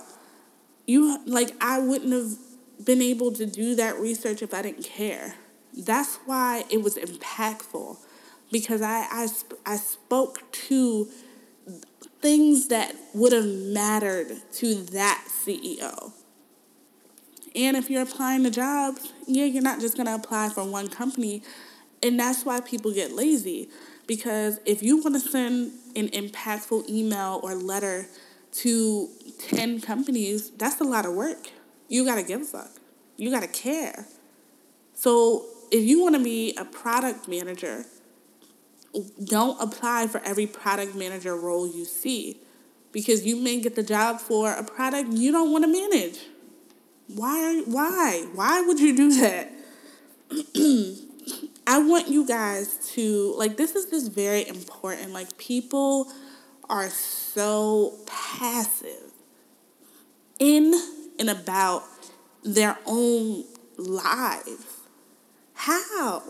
you 0.86 1.18
like 1.26 1.50
I 1.60 1.80
wouldn't 1.80 2.12
have 2.12 2.38
been 2.84 3.02
able 3.02 3.32
to 3.32 3.44
do 3.44 3.74
that 3.74 3.98
research 3.98 4.40
if 4.40 4.54
I 4.54 4.62
didn't 4.62 4.84
care. 4.84 5.34
That's 5.76 6.16
why 6.26 6.64
it 6.70 6.82
was 6.82 6.96
impactful 6.96 7.98
because 8.52 8.82
I 8.82 9.06
I, 9.10 9.28
I 9.66 9.76
spoke 9.76 10.50
to 10.68 11.08
things 12.22 12.68
that 12.68 12.94
would 13.12 13.32
have 13.32 13.44
mattered 13.44 14.28
to 14.54 14.74
that 14.74 15.26
CEO. 15.28 16.12
And 17.54 17.76
if 17.76 17.90
you're 17.90 18.02
applying 18.02 18.44
to 18.44 18.50
jobs, 18.50 19.12
yeah, 19.26 19.44
you're 19.44 19.62
not 19.62 19.80
just 19.80 19.96
to 19.96 20.14
apply 20.14 20.48
for 20.48 20.64
one 20.64 20.88
company. 20.88 21.42
And 22.02 22.18
that's 22.18 22.44
why 22.44 22.60
people 22.60 22.92
get 22.92 23.12
lazy. 23.12 23.68
Because 24.06 24.58
if 24.64 24.82
you 24.82 25.02
want 25.02 25.14
to 25.14 25.20
send 25.20 25.72
an 25.94 26.08
impactful 26.08 26.88
email 26.88 27.40
or 27.42 27.54
letter 27.54 28.06
to 28.52 29.08
10 29.48 29.80
companies, 29.80 30.50
that's 30.50 30.80
a 30.80 30.84
lot 30.84 31.04
of 31.04 31.14
work. 31.14 31.50
You 31.88 32.04
got 32.04 32.16
to 32.16 32.22
give 32.22 32.40
a 32.40 32.44
fuck. 32.44 32.70
You 33.16 33.30
got 33.30 33.42
to 33.42 33.48
care. 33.48 34.06
So 34.94 35.44
if 35.70 35.84
you 35.84 36.02
want 36.02 36.16
to 36.16 36.22
be 36.22 36.54
a 36.56 36.64
product 36.64 37.28
manager, 37.28 37.84
don't 39.24 39.60
apply 39.60 40.06
for 40.06 40.20
every 40.24 40.46
product 40.46 40.94
manager 40.94 41.36
role 41.36 41.66
you 41.66 41.84
see 41.84 42.38
because 42.92 43.24
you 43.24 43.36
may 43.36 43.60
get 43.60 43.74
the 43.74 43.82
job 43.82 44.20
for 44.20 44.52
a 44.52 44.62
product 44.62 45.12
you 45.12 45.32
don't 45.32 45.50
want 45.50 45.64
to 45.64 45.70
manage. 45.70 46.18
Why 47.08 47.62
why? 47.66 48.26
Why 48.34 48.60
would 48.62 48.80
you 48.80 48.96
do 48.96 49.12
that? 49.20 49.50
I 51.66 51.78
want 51.78 52.08
you 52.08 52.26
guys 52.26 52.92
to 52.94 53.34
like 53.36 53.56
this 53.56 53.74
is 53.74 53.86
just 53.86 54.12
very 54.12 54.46
important. 54.46 55.12
Like 55.12 55.36
people 55.38 56.12
are 56.68 56.90
so 56.90 57.98
passive 58.06 59.12
in 60.38 60.74
and 61.18 61.30
about 61.30 61.84
their 62.42 62.78
own 62.86 63.44
lives 63.76 64.82
How? 65.54 66.22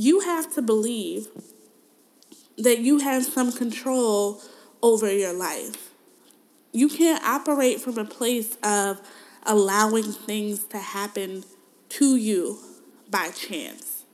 You 0.00 0.20
have 0.20 0.50
to 0.54 0.62
believe 0.62 1.28
that 2.56 2.78
you 2.78 3.00
have 3.00 3.22
some 3.22 3.52
control 3.52 4.40
over 4.82 5.12
your 5.12 5.34
life. 5.34 5.90
You 6.72 6.88
can't 6.88 7.22
operate 7.22 7.82
from 7.82 7.98
a 7.98 8.06
place 8.06 8.56
of 8.62 8.98
allowing 9.42 10.04
things 10.04 10.64
to 10.68 10.78
happen 10.78 11.44
to 11.90 12.16
you 12.16 12.58
by 13.10 13.28
chance. 13.32 14.04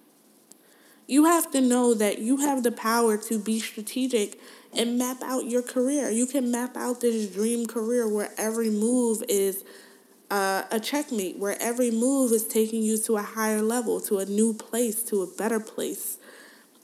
You 1.06 1.26
have 1.26 1.52
to 1.52 1.60
know 1.60 1.94
that 1.94 2.18
you 2.18 2.38
have 2.38 2.64
the 2.64 2.72
power 2.72 3.16
to 3.18 3.38
be 3.38 3.60
strategic 3.60 4.40
and 4.76 4.98
map 4.98 5.18
out 5.22 5.46
your 5.46 5.62
career. 5.62 6.10
You 6.10 6.26
can 6.26 6.50
map 6.50 6.76
out 6.76 7.00
this 7.00 7.28
dream 7.32 7.64
career 7.64 8.08
where 8.12 8.32
every 8.36 8.70
move 8.70 9.22
is 9.28 9.62
uh, 10.30 10.64
a 10.70 10.80
checkmate, 10.80 11.38
where 11.38 11.56
every 11.60 11.90
move 11.90 12.32
is 12.32 12.46
taking 12.46 12.82
you 12.82 12.98
to 12.98 13.16
a 13.16 13.22
higher 13.22 13.62
level, 13.62 14.00
to 14.02 14.18
a 14.18 14.26
new 14.26 14.52
place, 14.52 15.02
to 15.04 15.22
a 15.22 15.26
better 15.26 15.60
place. 15.60 16.18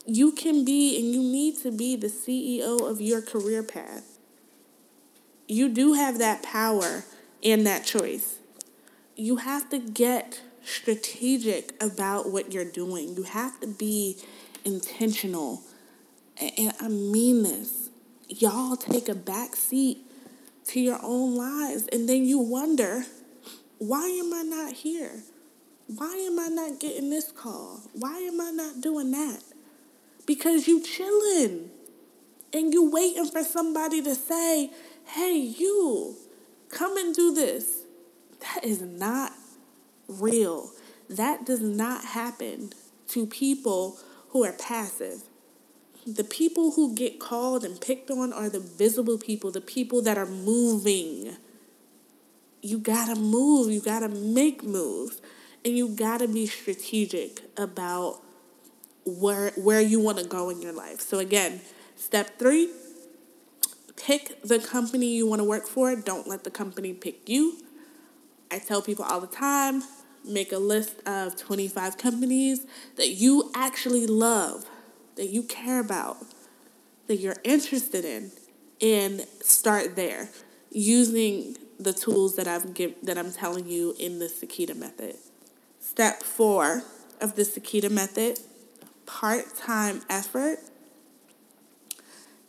You 0.05 0.31
can 0.31 0.65
be 0.65 0.97
and 0.97 1.13
you 1.13 1.21
need 1.21 1.57
to 1.59 1.71
be 1.71 1.95
the 1.95 2.07
CEO 2.07 2.89
of 2.89 3.01
your 3.01 3.21
career 3.21 3.63
path. 3.63 4.17
You 5.47 5.69
do 5.69 5.93
have 5.93 6.19
that 6.19 6.43
power 6.43 7.03
and 7.43 7.65
that 7.65 7.85
choice. 7.85 8.37
You 9.15 9.37
have 9.37 9.69
to 9.69 9.79
get 9.79 10.41
strategic 10.63 11.81
about 11.83 12.31
what 12.31 12.51
you're 12.51 12.69
doing. 12.69 13.15
You 13.15 13.23
have 13.23 13.59
to 13.59 13.67
be 13.67 14.17
intentional. 14.65 15.61
And 16.57 16.73
I 16.79 16.87
mean 16.87 17.43
this. 17.43 17.89
Y'all 18.27 18.75
take 18.75 19.09
a 19.09 19.15
back 19.15 19.55
seat 19.55 19.99
to 20.67 20.79
your 20.79 20.99
own 21.03 21.35
lives 21.35 21.87
and 21.91 22.07
then 22.07 22.25
you 22.25 22.39
wonder, 22.39 23.05
why 23.79 24.07
am 24.07 24.33
I 24.33 24.43
not 24.43 24.73
here? 24.73 25.23
Why 25.87 26.15
am 26.15 26.39
I 26.39 26.47
not 26.47 26.79
getting 26.79 27.09
this 27.09 27.31
call? 27.31 27.81
Why 27.93 28.19
am 28.19 28.39
I 28.39 28.51
not 28.51 28.81
doing 28.81 29.11
that? 29.11 29.41
Because 30.25 30.67
you 30.67 30.81
chilling 30.81 31.69
and 32.53 32.73
you 32.73 32.89
waiting 32.89 33.25
for 33.25 33.43
somebody 33.43 34.01
to 34.01 34.15
say, 34.15 34.71
hey, 35.05 35.35
you, 35.35 36.15
come 36.69 36.97
and 36.97 37.13
do 37.13 37.33
this. 37.33 37.83
That 38.39 38.63
is 38.63 38.81
not 38.81 39.33
real. 40.07 40.71
That 41.09 41.45
does 41.45 41.61
not 41.61 42.05
happen 42.05 42.71
to 43.09 43.25
people 43.25 43.99
who 44.29 44.43
are 44.43 44.53
passive. 44.53 45.23
The 46.05 46.23
people 46.23 46.71
who 46.71 46.95
get 46.95 47.19
called 47.19 47.63
and 47.63 47.79
picked 47.79 48.11
on 48.11 48.33
are 48.33 48.49
the 48.49 48.59
visible 48.59 49.17
people, 49.17 49.51
the 49.51 49.61
people 49.61 50.01
that 50.01 50.17
are 50.17 50.25
moving. 50.25 51.37
You 52.65 52.79
gotta 52.79 53.15
move, 53.15 53.69
you 53.69 53.81
gotta 53.81 54.07
make 54.07 54.63
moves, 54.63 55.21
and 55.65 55.77
you 55.77 55.89
gotta 55.89 56.29
be 56.29 56.45
strategic 56.45 57.41
about 57.57 58.21
where 59.05 59.51
where 59.57 59.81
you 59.81 59.99
want 59.99 60.17
to 60.19 60.25
go 60.25 60.49
in 60.49 60.61
your 60.61 60.71
life. 60.71 61.01
So 61.01 61.19
again, 61.19 61.59
step 61.97 62.39
3, 62.39 62.69
pick 63.97 64.41
the 64.43 64.59
company 64.59 65.13
you 65.13 65.27
want 65.27 65.41
to 65.41 65.43
work 65.43 65.67
for. 65.67 65.93
Don't 65.97 66.25
let 66.25 66.45
the 66.45 66.49
company 66.49 66.93
pick 66.93 67.27
you. 67.27 67.57
I 68.49 68.59
tell 68.59 68.81
people 68.81 69.03
all 69.03 69.19
the 69.19 69.27
time, 69.27 69.83
make 70.25 70.53
a 70.53 70.57
list 70.57 71.05
of 71.05 71.35
25 71.35 71.97
companies 71.97 72.65
that 72.95 73.09
you 73.09 73.51
actually 73.53 74.07
love, 74.07 74.63
that 75.15 75.27
you 75.27 75.43
care 75.43 75.81
about, 75.81 76.17
that 77.07 77.17
you're 77.17 77.41
interested 77.43 78.05
in, 78.05 78.31
and 78.79 79.27
start 79.41 79.97
there 79.97 80.29
using 80.71 81.57
the 81.83 81.93
tools 81.93 82.35
that 82.35 82.47
I've 82.47 82.73
give, 82.73 82.95
that 83.03 83.17
I'm 83.17 83.31
telling 83.31 83.67
you 83.67 83.95
in 83.99 84.19
the 84.19 84.25
Sakita 84.25 84.75
method. 84.75 85.15
Step 85.79 86.23
4 86.23 86.83
of 87.21 87.35
the 87.35 87.43
Sakita 87.43 87.89
method, 87.91 88.39
part-time 89.05 90.01
effort 90.09 90.59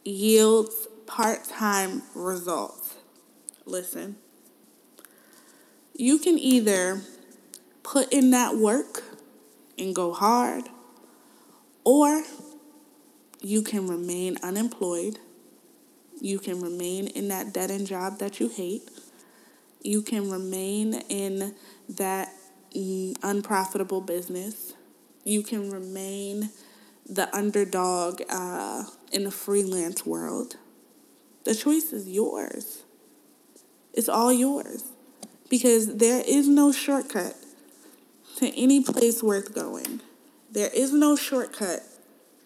yields 0.04 0.86
part-time 1.06 2.02
results. 2.14 2.94
Listen. 3.66 4.16
You 5.96 6.18
can 6.18 6.38
either 6.38 7.02
put 7.82 8.12
in 8.12 8.30
that 8.30 8.56
work 8.56 9.02
and 9.78 9.94
go 9.94 10.12
hard, 10.12 10.64
or 11.84 12.24
you 13.40 13.62
can 13.62 13.86
remain 13.86 14.36
unemployed. 14.42 15.18
You 16.20 16.38
can 16.38 16.60
remain 16.60 17.08
in 17.08 17.28
that 17.28 17.52
dead 17.52 17.70
end 17.70 17.86
job 17.86 18.18
that 18.18 18.40
you 18.40 18.48
hate. 18.48 18.88
You 19.84 20.00
can 20.00 20.30
remain 20.30 20.94
in 21.10 21.54
that 21.90 22.32
unprofitable 22.74 24.00
business. 24.00 24.72
You 25.24 25.42
can 25.42 25.70
remain 25.70 26.48
the 27.06 27.34
underdog 27.36 28.22
uh, 28.30 28.84
in 29.12 29.24
the 29.24 29.30
freelance 29.30 30.06
world. 30.06 30.56
The 31.44 31.54
choice 31.54 31.92
is 31.92 32.08
yours. 32.08 32.84
It's 33.92 34.08
all 34.08 34.32
yours 34.32 34.84
because 35.50 35.96
there 35.96 36.22
is 36.26 36.48
no 36.48 36.72
shortcut 36.72 37.36
to 38.38 38.48
any 38.58 38.82
place 38.82 39.22
worth 39.22 39.54
going. 39.54 40.00
There 40.50 40.70
is 40.74 40.94
no 40.94 41.14
shortcut 41.14 41.82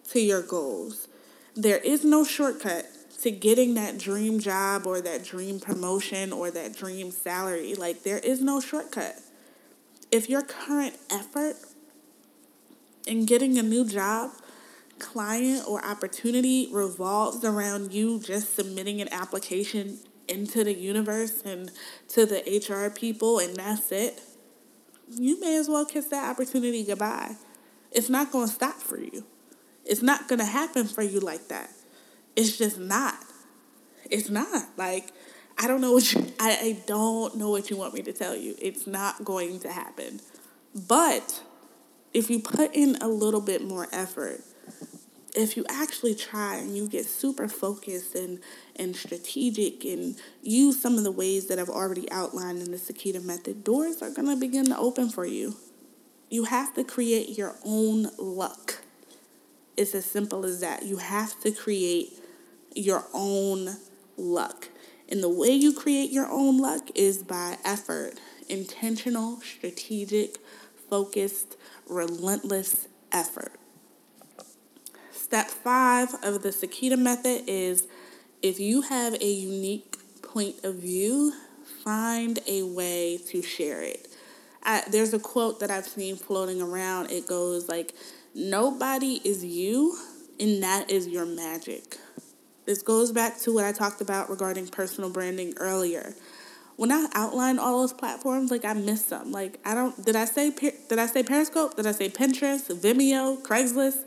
to 0.09 0.19
your 0.19 0.41
goals. 0.41 1.07
There 1.55 1.77
is 1.77 2.03
no 2.03 2.25
shortcut 2.25 2.85
to 3.21 3.31
getting 3.31 3.73
that 3.73 3.97
dream 3.97 4.39
job 4.39 4.87
or 4.87 5.01
that 5.01 5.23
dream 5.23 5.59
promotion 5.59 6.31
or 6.31 6.51
that 6.51 6.75
dream 6.75 7.11
salary. 7.11 7.75
Like, 7.75 8.03
there 8.03 8.19
is 8.19 8.41
no 8.41 8.59
shortcut. 8.59 9.15
If 10.11 10.29
your 10.29 10.41
current 10.41 10.97
effort 11.11 11.55
in 13.05 13.25
getting 13.25 13.57
a 13.57 13.63
new 13.63 13.85
job, 13.85 14.31
client, 14.99 15.63
or 15.67 15.85
opportunity 15.85 16.69
revolves 16.71 17.43
around 17.43 17.93
you 17.93 18.19
just 18.19 18.55
submitting 18.55 19.01
an 19.01 19.09
application 19.11 19.99
into 20.27 20.63
the 20.63 20.73
universe 20.73 21.41
and 21.43 21.71
to 22.09 22.25
the 22.25 22.39
HR 22.67 22.89
people, 22.89 23.39
and 23.39 23.55
that's 23.55 23.91
it 23.91 24.21
you 25.09 25.39
may 25.39 25.57
as 25.57 25.67
well 25.67 25.85
kiss 25.85 26.05
that 26.07 26.29
opportunity 26.29 26.83
goodbye. 26.83 27.35
It's 27.91 28.09
not 28.09 28.31
going 28.31 28.47
to 28.47 28.53
stop 28.53 28.75
for 28.75 28.99
you. 28.99 29.25
It's 29.85 30.01
not 30.01 30.27
going 30.27 30.39
to 30.39 30.45
happen 30.45 30.85
for 30.85 31.01
you 31.01 31.19
like 31.19 31.47
that. 31.47 31.71
It's 32.39 32.57
just 32.57 32.79
not. 32.79 33.15
It's 34.09 34.29
not. 34.29 34.69
Like, 34.77 35.11
I 35.57 35.67
don't 35.67 35.81
know 35.81 35.91
what 35.91 36.13
you, 36.13 36.25
I, 36.39 36.51
I 36.51 36.83
don't 36.87 37.35
know 37.35 37.49
what 37.49 37.69
you 37.69 37.75
want 37.75 37.93
me 37.93 38.01
to 38.03 38.13
tell 38.13 38.33
you. 38.33 38.55
It's 38.61 38.87
not 38.87 39.25
going 39.25 39.59
to 39.59 39.69
happen. 39.69 40.21
But 40.87 41.43
if 42.13 42.29
you 42.29 42.39
put 42.39 42.73
in 42.73 42.95
a 43.01 43.09
little 43.09 43.41
bit 43.41 43.61
more 43.61 43.87
effort, 43.91 44.39
if 45.35 45.57
you 45.57 45.65
actually 45.67 46.15
try 46.15 46.55
and 46.55 46.77
you 46.77 46.87
get 46.87 47.05
super 47.05 47.49
focused 47.49 48.15
and, 48.15 48.39
and 48.77 48.95
strategic 48.95 49.83
and 49.83 50.15
use 50.41 50.81
some 50.81 50.97
of 50.97 51.03
the 51.03 51.11
ways 51.11 51.47
that 51.47 51.59
I've 51.59 51.67
already 51.67 52.09
outlined 52.09 52.61
in 52.61 52.71
the 52.71 52.77
Sakita 52.77 53.21
method, 53.21 53.65
doors 53.65 54.01
are 54.01 54.11
going 54.11 54.29
to 54.29 54.37
begin 54.37 54.67
to 54.67 54.77
open 54.77 55.09
for 55.09 55.25
you. 55.25 55.57
You 56.29 56.45
have 56.45 56.73
to 56.75 56.85
create 56.85 57.37
your 57.37 57.57
own 57.65 58.11
luck. 58.17 58.75
It's 59.75 59.93
as 59.93 60.05
simple 60.05 60.45
as 60.45 60.61
that. 60.61 60.83
You 60.83 60.97
have 60.97 61.37
to 61.41 61.51
create 61.51 62.13
your 62.75 63.05
own 63.13 63.77
luck. 64.17 64.69
And 65.07 65.23
the 65.23 65.29
way 65.29 65.51
you 65.51 65.73
create 65.73 66.11
your 66.11 66.27
own 66.27 66.57
luck 66.57 66.89
is 66.93 67.23
by 67.23 67.57
effort, 67.65 68.19
intentional, 68.47 69.41
strategic, 69.41 70.37
focused, 70.89 71.55
relentless 71.87 72.87
effort. 73.11 73.53
Step 75.11 75.47
five 75.47 76.13
of 76.23 76.41
the 76.43 76.49
Sakita 76.49 76.97
method 76.97 77.43
is 77.47 77.87
if 78.41 78.59
you 78.59 78.81
have 78.81 79.15
a 79.15 79.31
unique 79.31 79.97
point 80.21 80.63
of 80.63 80.75
view, 80.75 81.33
find 81.83 82.39
a 82.47 82.63
way 82.63 83.19
to 83.27 83.41
share 83.41 83.81
it. 83.81 84.07
I, 84.63 84.83
there's 84.89 85.13
a 85.13 85.19
quote 85.19 85.59
that 85.59 85.71
I've 85.71 85.85
seen 85.87 86.15
floating 86.15 86.61
around. 86.61 87.11
It 87.11 87.27
goes 87.27 87.69
like, 87.69 87.93
Nobody 88.35 89.21
is 89.23 89.43
you, 89.43 89.97
and 90.39 90.61
that 90.61 90.89
is 90.89 91.07
your 91.07 91.25
magic. 91.25 91.97
This 92.69 92.83
goes 92.83 93.11
back 93.11 93.39
to 93.39 93.51
what 93.51 93.65
I 93.65 93.71
talked 93.71 93.99
about 93.99 94.29
regarding 94.29 94.67
personal 94.67 95.09
branding 95.09 95.55
earlier. 95.57 96.13
When 96.75 96.91
I 96.91 97.07
outlined 97.15 97.59
all 97.59 97.79
those 97.81 97.93
platforms, 97.93 98.51
like 98.51 98.63
I 98.63 98.73
missed 98.73 99.09
some. 99.09 99.31
Like 99.31 99.59
I 99.65 99.73
don't 99.73 100.05
did 100.05 100.15
I 100.15 100.25
say 100.25 100.51
did 100.51 100.99
I 100.99 101.07
say 101.07 101.23
Periscope? 101.23 101.77
Did 101.77 101.87
I 101.87 101.93
say 101.93 102.09
Pinterest, 102.09 102.69
Vimeo, 102.79 103.41
Craigslist? 103.41 104.03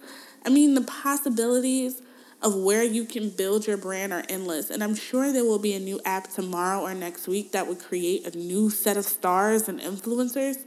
I 0.46 0.50
mean, 0.50 0.74
the 0.74 0.82
possibilities 0.82 2.02
of 2.40 2.54
where 2.54 2.84
you 2.84 3.04
can 3.04 3.30
build 3.30 3.66
your 3.66 3.78
brand 3.78 4.12
are 4.12 4.22
endless. 4.28 4.70
And 4.70 4.84
I'm 4.84 4.94
sure 4.94 5.32
there 5.32 5.44
will 5.44 5.58
be 5.58 5.74
a 5.74 5.80
new 5.80 6.00
app 6.04 6.30
tomorrow 6.30 6.82
or 6.82 6.94
next 6.94 7.26
week 7.26 7.50
that 7.50 7.66
would 7.66 7.80
create 7.80 8.32
a 8.32 8.38
new 8.38 8.70
set 8.70 8.96
of 8.96 9.04
stars 9.04 9.68
and 9.68 9.80
influencers. 9.80 10.58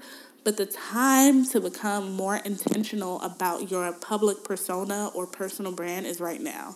But 0.43 0.57
the 0.57 0.65
time 0.65 1.45
to 1.51 1.61
become 1.61 2.11
more 2.11 2.35
intentional 2.35 3.21
about 3.21 3.71
your 3.71 3.89
public 3.93 4.43
persona 4.43 5.11
or 5.15 5.25
personal 5.25 5.71
brand 5.71 6.05
is 6.05 6.19
right 6.19 6.41
now. 6.41 6.75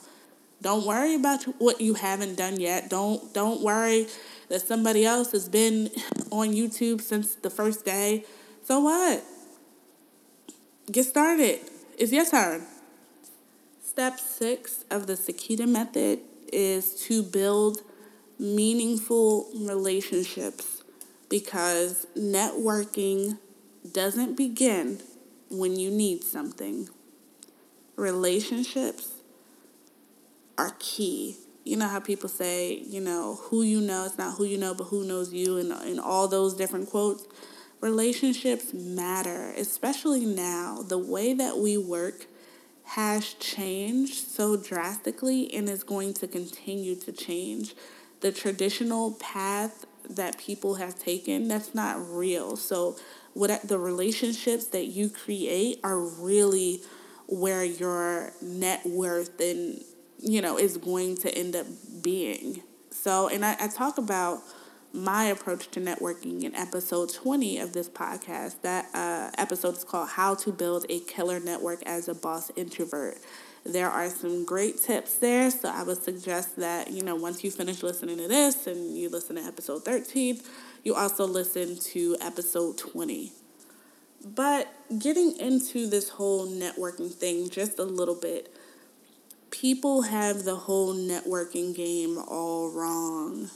Don't 0.61 0.85
worry 0.85 1.15
about 1.15 1.43
what 1.59 1.79
you 1.79 1.93
haven't 1.93 2.35
done 2.35 2.59
yet. 2.59 2.89
Don't 2.89 3.33
don't 3.33 3.61
worry 3.61 4.07
that 4.49 4.61
somebody 4.61 5.05
else 5.05 5.31
has 5.31 5.47
been 5.47 5.89
on 6.31 6.49
YouTube 6.49 7.01
since 7.01 7.35
the 7.35 7.49
first 7.49 7.85
day. 7.85 8.25
So 8.63 8.79
what? 8.81 9.23
get 10.91 11.05
started. 11.05 11.59
It's 11.97 12.11
your 12.11 12.25
turn. 12.25 12.65
Step 13.83 14.19
six 14.19 14.85
of 14.89 15.07
the 15.07 15.13
Sakita 15.13 15.67
method 15.67 16.19
is 16.51 16.95
to 17.03 17.21
build 17.21 17.81
meaningful 18.39 19.49
relationships 19.55 20.83
because 21.29 22.07
networking 22.17 23.37
doesn't 23.91 24.35
begin 24.35 24.99
when 25.49 25.77
you 25.77 25.91
need 25.91 26.23
something. 26.23 26.89
Relationships 27.95 29.18
are 30.59 30.75
key. 30.77 31.37
You 31.63 31.77
know 31.77 31.87
how 31.87 32.01
people 32.01 32.27
say, 32.27 32.83
you 32.85 32.99
know, 32.99 33.39
who 33.43 33.61
you 33.61 33.79
know, 33.79 34.05
it's 34.05 34.17
not 34.17 34.35
who 34.35 34.43
you 34.43 34.57
know, 34.57 34.73
but 34.73 34.85
who 34.85 35.05
knows 35.05 35.31
you, 35.31 35.57
and, 35.57 35.71
and 35.71 35.99
all 36.01 36.27
those 36.27 36.53
different 36.53 36.89
quotes. 36.89 37.25
Relationships 37.79 38.73
matter, 38.73 39.53
especially 39.55 40.25
now. 40.25 40.83
The 40.85 40.97
way 40.97 41.33
that 41.33 41.57
we 41.57 41.77
work 41.77 42.25
has 42.83 43.35
changed 43.35 44.15
so 44.15 44.57
drastically 44.57 45.53
and 45.53 45.69
is 45.69 45.83
going 45.83 46.13
to 46.15 46.27
continue 46.27 46.95
to 46.95 47.13
change. 47.13 47.73
The 48.19 48.33
traditional 48.33 49.13
path 49.13 49.85
that 50.09 50.37
people 50.37 50.75
have 50.75 50.99
taken, 50.99 51.47
that's 51.47 51.73
not 51.73 52.05
real. 52.05 52.57
So, 52.57 52.97
what 53.33 53.65
the 53.65 53.79
relationships 53.79 54.65
that 54.67 54.87
you 54.87 55.09
create 55.09 55.79
are 55.85 55.99
really 55.99 56.81
where 57.27 57.63
your 57.63 58.33
net 58.41 58.85
worth 58.85 59.39
and 59.39 59.83
you 60.19 60.41
know 60.41 60.58
is 60.58 60.77
going 60.77 61.17
to 61.17 61.34
end 61.36 61.55
up 61.55 61.65
being. 62.01 62.63
So, 62.91 63.29
and 63.29 63.45
I, 63.45 63.55
I 63.60 63.67
talk 63.67 63.97
about 63.97 64.39
my 64.93 65.25
approach 65.25 65.69
to 65.71 65.79
networking 65.79 66.43
in 66.43 66.55
episode 66.55 67.13
20 67.13 67.60
of 67.60 67.73
this 67.73 67.88
podcast. 67.88 68.62
That 68.62 68.88
uh, 68.93 69.32
episode 69.38 69.77
is 69.77 69.84
called 69.84 70.10
How 70.10 70.36
to 70.36 70.51
Build 70.51 70.86
a 70.89 70.99
Killer 71.01 71.39
Network 71.39 71.84
as 71.86 72.08
a 72.08 72.15
Boss 72.15 72.51
Introvert. 72.55 73.19
There 73.65 73.89
are 73.89 74.10
some 74.10 74.45
great 74.45 74.82
tips 74.82 75.15
there, 75.17 75.51
so 75.51 75.69
I 75.69 75.84
would 75.84 76.01
suggest 76.01 76.55
that, 76.58 76.91
you 76.91 77.03
know, 77.03 77.15
once 77.15 77.43
you 77.43 77.51
finish 77.51 77.84
listening 77.84 78.17
to 78.17 78.27
this 78.27 78.67
and 78.67 78.97
you 78.97 79.10
listen 79.10 79.36
to 79.36 79.43
episode 79.43 79.84
13, 79.84 80.39
you 80.84 80.95
also 80.95 81.25
listen 81.27 81.77
to 81.77 82.15
episode 82.21 82.77
20. 82.77 83.32
But 84.25 84.73
getting 84.97 85.38
into 85.39 85.88
this 85.88 86.10
whole 86.10 86.47
networking 86.47 87.13
thing 87.13 87.49
just 87.49 87.79
a 87.79 87.84
little 87.84 88.19
bit, 88.19 88.53
people 89.51 90.03
have 90.03 90.43
the 90.43 90.55
whole 90.55 90.93
networking 90.93 91.75
game 91.75 92.17
all 92.17 92.71
wrong. 92.71 93.49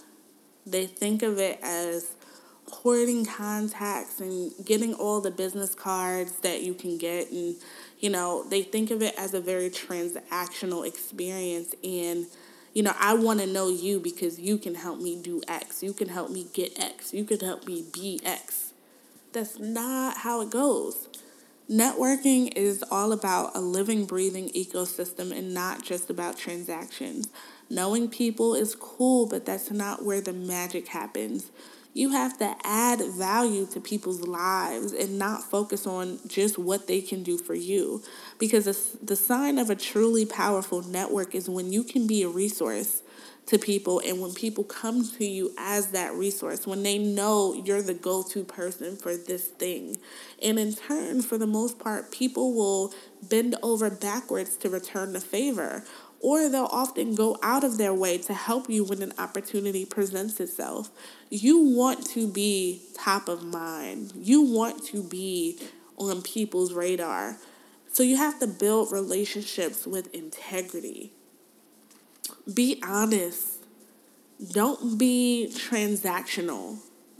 They 0.65 0.85
think 0.85 1.23
of 1.23 1.39
it 1.39 1.59
as 1.61 2.15
hoarding 2.67 3.25
contacts 3.25 4.19
and 4.19 4.51
getting 4.65 4.93
all 4.93 5.21
the 5.21 5.31
business 5.31 5.75
cards 5.75 6.33
that 6.39 6.63
you 6.63 6.73
can 6.73 6.97
get 6.97 7.29
and 7.29 7.55
you 7.99 8.09
know 8.09 8.43
they 8.49 8.63
think 8.63 8.89
of 8.89 9.01
it 9.01 9.13
as 9.17 9.33
a 9.33 9.41
very 9.41 9.69
transactional 9.69 10.85
experience. 10.87 11.75
And 11.83 12.25
you 12.73 12.81
know 12.81 12.93
i 12.99 13.13
want 13.13 13.39
to 13.39 13.45
know 13.45 13.69
you 13.69 13.99
because 13.99 14.39
you 14.39 14.57
can 14.57 14.73
help 14.73 14.99
me 14.99 15.21
do 15.21 15.41
x 15.47 15.83
you 15.83 15.93
can 15.93 16.09
help 16.09 16.31
me 16.31 16.47
get 16.53 16.77
x 16.79 17.13
you 17.13 17.23
can 17.23 17.39
help 17.39 17.67
me 17.67 17.85
be 17.93 18.19
x. 18.25 18.73
That's 19.31 19.59
not 19.59 20.17
how 20.17 20.41
it 20.41 20.49
goes 20.49 21.07
networking 21.69 22.51
is 22.55 22.83
all 22.91 23.11
about 23.11 23.55
a 23.55 23.59
living 23.59 24.05
breathing 24.05 24.49
ecosystem 24.49 25.35
and 25.35 25.53
not 25.53 25.83
just 25.83 26.09
about 26.09 26.37
transactions 26.37 27.29
Knowing 27.73 28.07
people 28.07 28.53
is 28.53 28.75
cool, 28.75 29.25
but 29.25 29.45
that's 29.45 29.71
not 29.71 30.03
where 30.05 30.21
the 30.21 30.33
magic 30.33 30.87
happens. 30.89 31.49
You 31.95 32.09
have 32.09 32.37
to 32.39 32.55
add 32.63 33.01
value 33.17 33.65
to 33.67 33.79
people's 33.79 34.21
lives 34.21 34.93
and 34.93 35.17
not 35.17 35.43
focus 35.43 35.87
on 35.87 36.19
just 36.27 36.57
what 36.57 36.87
they 36.87 37.01
can 37.01 37.23
do 37.23 37.37
for 37.37 37.55
you. 37.55 38.03
Because 38.37 38.95
the 39.01 39.15
sign 39.15 39.57
of 39.57 39.69
a 39.71 39.75
truly 39.75 40.25
powerful 40.25 40.83
network 40.83 41.33
is 41.35 41.49
when 41.49 41.71
you 41.71 41.83
can 41.83 42.05
be 42.05 42.23
a 42.23 42.27
resource 42.27 43.01
to 43.45 43.59
people 43.59 44.01
and 44.05 44.21
when 44.21 44.33
people 44.33 44.63
come 44.63 45.05
to 45.17 45.25
you 45.25 45.53
as 45.57 45.87
that 45.87 46.13
resource, 46.13 46.65
when 46.65 46.83
they 46.83 46.97
know 46.97 47.53
you're 47.65 47.81
the 47.81 47.93
go 47.93 48.23
to 48.23 48.43
person 48.43 48.95
for 48.95 49.17
this 49.17 49.47
thing. 49.47 49.97
And 50.41 50.57
in 50.57 50.73
turn, 50.73 51.21
for 51.21 51.37
the 51.37 51.47
most 51.47 51.77
part, 51.77 52.11
people 52.11 52.53
will 52.53 52.93
bend 53.21 53.55
over 53.61 53.89
backwards 53.89 54.55
to 54.57 54.69
return 54.69 55.13
the 55.13 55.19
favor 55.19 55.83
or 56.23 56.47
they'll 56.47 56.69
often 56.71 57.15
go 57.15 57.37
out 57.43 57.65
of 57.65 57.77
their 57.77 57.93
way 57.93 58.17
to 58.17 58.33
help 58.33 58.69
you 58.69 58.85
when 58.85 59.01
an 59.01 59.11
opportunity 59.17 59.85
presents 59.85 60.39
itself. 60.39 60.89
You 61.29 61.59
want 61.59 62.05
to 62.11 62.31
be 62.31 62.81
top 62.95 63.27
of 63.27 63.43
mind, 63.43 64.13
you 64.15 64.41
want 64.41 64.85
to 64.85 65.03
be 65.03 65.59
on 65.97 66.21
people's 66.21 66.73
radar. 66.73 67.37
So 67.91 68.01
you 68.01 68.17
have 68.17 68.39
to 68.39 68.47
build 68.47 68.91
relationships 68.91 69.85
with 69.85 70.11
integrity. 70.15 71.11
Be 72.51 72.81
honest. 72.83 73.65
Don't 74.51 74.97
be 74.97 75.49
transactional. 75.53 76.77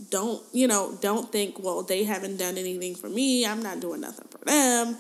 Don't, 0.09 0.41
you 0.51 0.67
know, 0.67 0.97
don't 1.01 1.31
think, 1.31 1.59
well, 1.59 1.83
they 1.83 2.03
haven't 2.03 2.37
done 2.37 2.57
anything 2.57 2.95
for 2.95 3.09
me. 3.09 3.45
I'm 3.45 3.61
not 3.61 3.79
doing 3.79 4.01
nothing 4.01 4.27
for 4.29 4.43
them. 4.43 4.97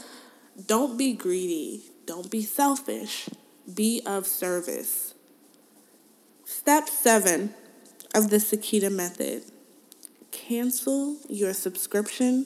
Don't 0.67 0.97
be 0.97 1.13
greedy. 1.13 1.83
Don't 2.05 2.29
be 2.29 2.43
selfish 2.43 3.29
be 3.71 4.01
of 4.05 4.27
service. 4.27 5.13
Step 6.45 6.89
seven 6.89 7.53
of 8.13 8.29
the 8.29 8.37
Sakita 8.37 8.91
method 8.91 9.43
cancel 10.31 11.17
your 11.29 11.53
subscription 11.53 12.45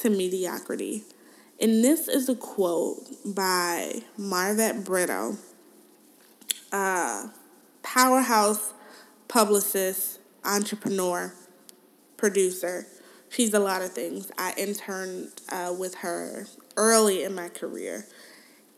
to 0.00 0.10
mediocrity. 0.10 1.04
And 1.60 1.84
this 1.84 2.08
is 2.08 2.28
a 2.28 2.34
quote 2.34 3.04
by 3.24 4.02
Marvet 4.18 4.84
Britto, 4.84 5.36
a 6.74 7.30
powerhouse 7.82 8.74
publicist, 9.28 10.18
entrepreneur, 10.44 11.32
producer. 12.16 12.86
She's 13.28 13.54
a 13.54 13.58
lot 13.58 13.82
of 13.82 13.92
things. 13.92 14.30
I 14.38 14.54
interned 14.56 15.30
uh, 15.50 15.74
with 15.78 15.94
her 15.96 16.46
early 16.76 17.22
in 17.22 17.34
my 17.34 17.48
career. 17.48 18.06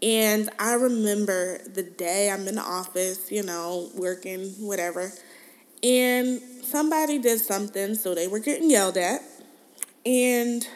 And 0.03 0.51
I 0.59 0.75
remember 0.75 1.59
the 1.67 1.83
day 1.83 2.31
I'm 2.31 2.47
in 2.47 2.57
the 2.57 2.63
office, 2.63 3.33
you 3.33 3.43
know, 3.43 3.91
working, 3.95 4.51
whatever, 4.61 5.11
and 5.83 6.41
somebody 6.63 7.19
did 7.19 7.41
something, 7.41 7.95
so 7.95 8.15
they 8.15 8.29
were 8.29 8.39
getting 8.39 8.71
yelled 8.71 8.99
at. 8.99 9.23
And 10.05 10.67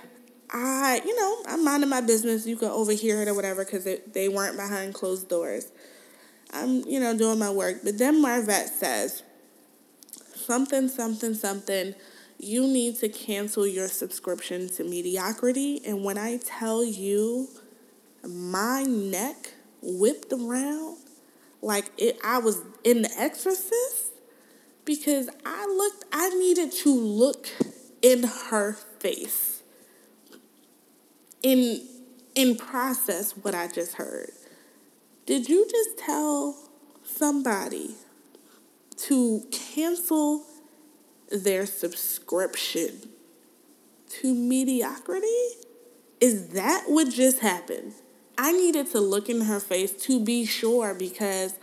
I, 0.50 1.02
you 1.04 1.14
know, 1.16 1.36
I'm 1.46 1.64
minding 1.64 1.90
my 1.90 2.00
business. 2.00 2.46
You 2.46 2.56
could 2.56 2.70
overhear 2.70 3.22
it 3.22 3.28
or 3.28 3.34
whatever 3.34 3.64
because 3.64 3.86
they 4.12 4.28
weren't 4.28 4.56
behind 4.56 4.94
closed 4.94 5.28
doors. 5.28 5.70
I'm, 6.52 6.86
you 6.88 7.00
know, 7.00 7.16
doing 7.16 7.38
my 7.38 7.50
work. 7.50 7.78
But 7.84 7.98
then 7.98 8.22
Marvet 8.22 8.68
says, 8.68 9.22
something, 10.34 10.88
something, 10.88 11.34
something. 11.34 11.94
You 12.38 12.62
need 12.62 12.96
to 12.96 13.08
cancel 13.08 13.66
your 13.66 13.88
subscription 13.88 14.68
to 14.70 14.84
mediocrity. 14.84 15.82
And 15.86 16.02
when 16.04 16.18
I 16.18 16.38
tell 16.38 16.84
you, 16.84 17.48
my 18.26 18.82
neck 18.82 19.54
whipped 19.82 20.32
around 20.32 20.98
like 21.62 21.90
it 21.98 22.18
I 22.24 22.38
was 22.38 22.62
in 22.84 23.02
the 23.02 23.10
exorcist 23.18 24.12
because 24.84 25.28
I 25.44 25.66
looked 25.66 26.04
I 26.12 26.30
needed 26.30 26.72
to 26.72 26.92
look 26.92 27.48
in 28.02 28.24
her 28.50 28.72
face 28.98 29.62
in 31.42 31.86
in 32.34 32.56
process 32.56 33.32
what 33.32 33.54
I 33.54 33.68
just 33.68 33.94
heard. 33.94 34.30
Did 35.30 35.48
you 35.48 35.64
just 35.70 35.96
tell 35.96 36.56
somebody 37.04 37.92
to 38.96 39.46
cancel 39.52 40.42
their 41.30 41.66
subscription 41.66 43.10
to 44.08 44.34
mediocrity? 44.34 45.26
Is 46.20 46.48
that 46.48 46.86
what 46.88 47.10
just 47.10 47.38
happened? 47.38 47.92
I 48.36 48.50
needed 48.50 48.90
to 48.90 48.98
look 48.98 49.28
in 49.28 49.42
her 49.42 49.60
face 49.60 49.92
to 50.06 50.18
be 50.18 50.44
sure 50.44 50.94
because 50.94 51.54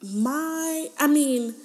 my, 0.00 0.86
I 0.96 1.08
mean, 1.08 1.56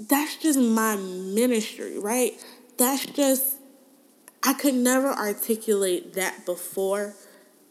that's 0.00 0.34
just 0.38 0.58
my 0.58 0.96
ministry, 0.96 1.96
right? 1.96 2.32
That's 2.76 3.06
just, 3.06 3.58
I 4.42 4.54
could 4.54 4.74
never 4.74 5.12
articulate 5.12 6.14
that 6.14 6.44
before 6.44 7.14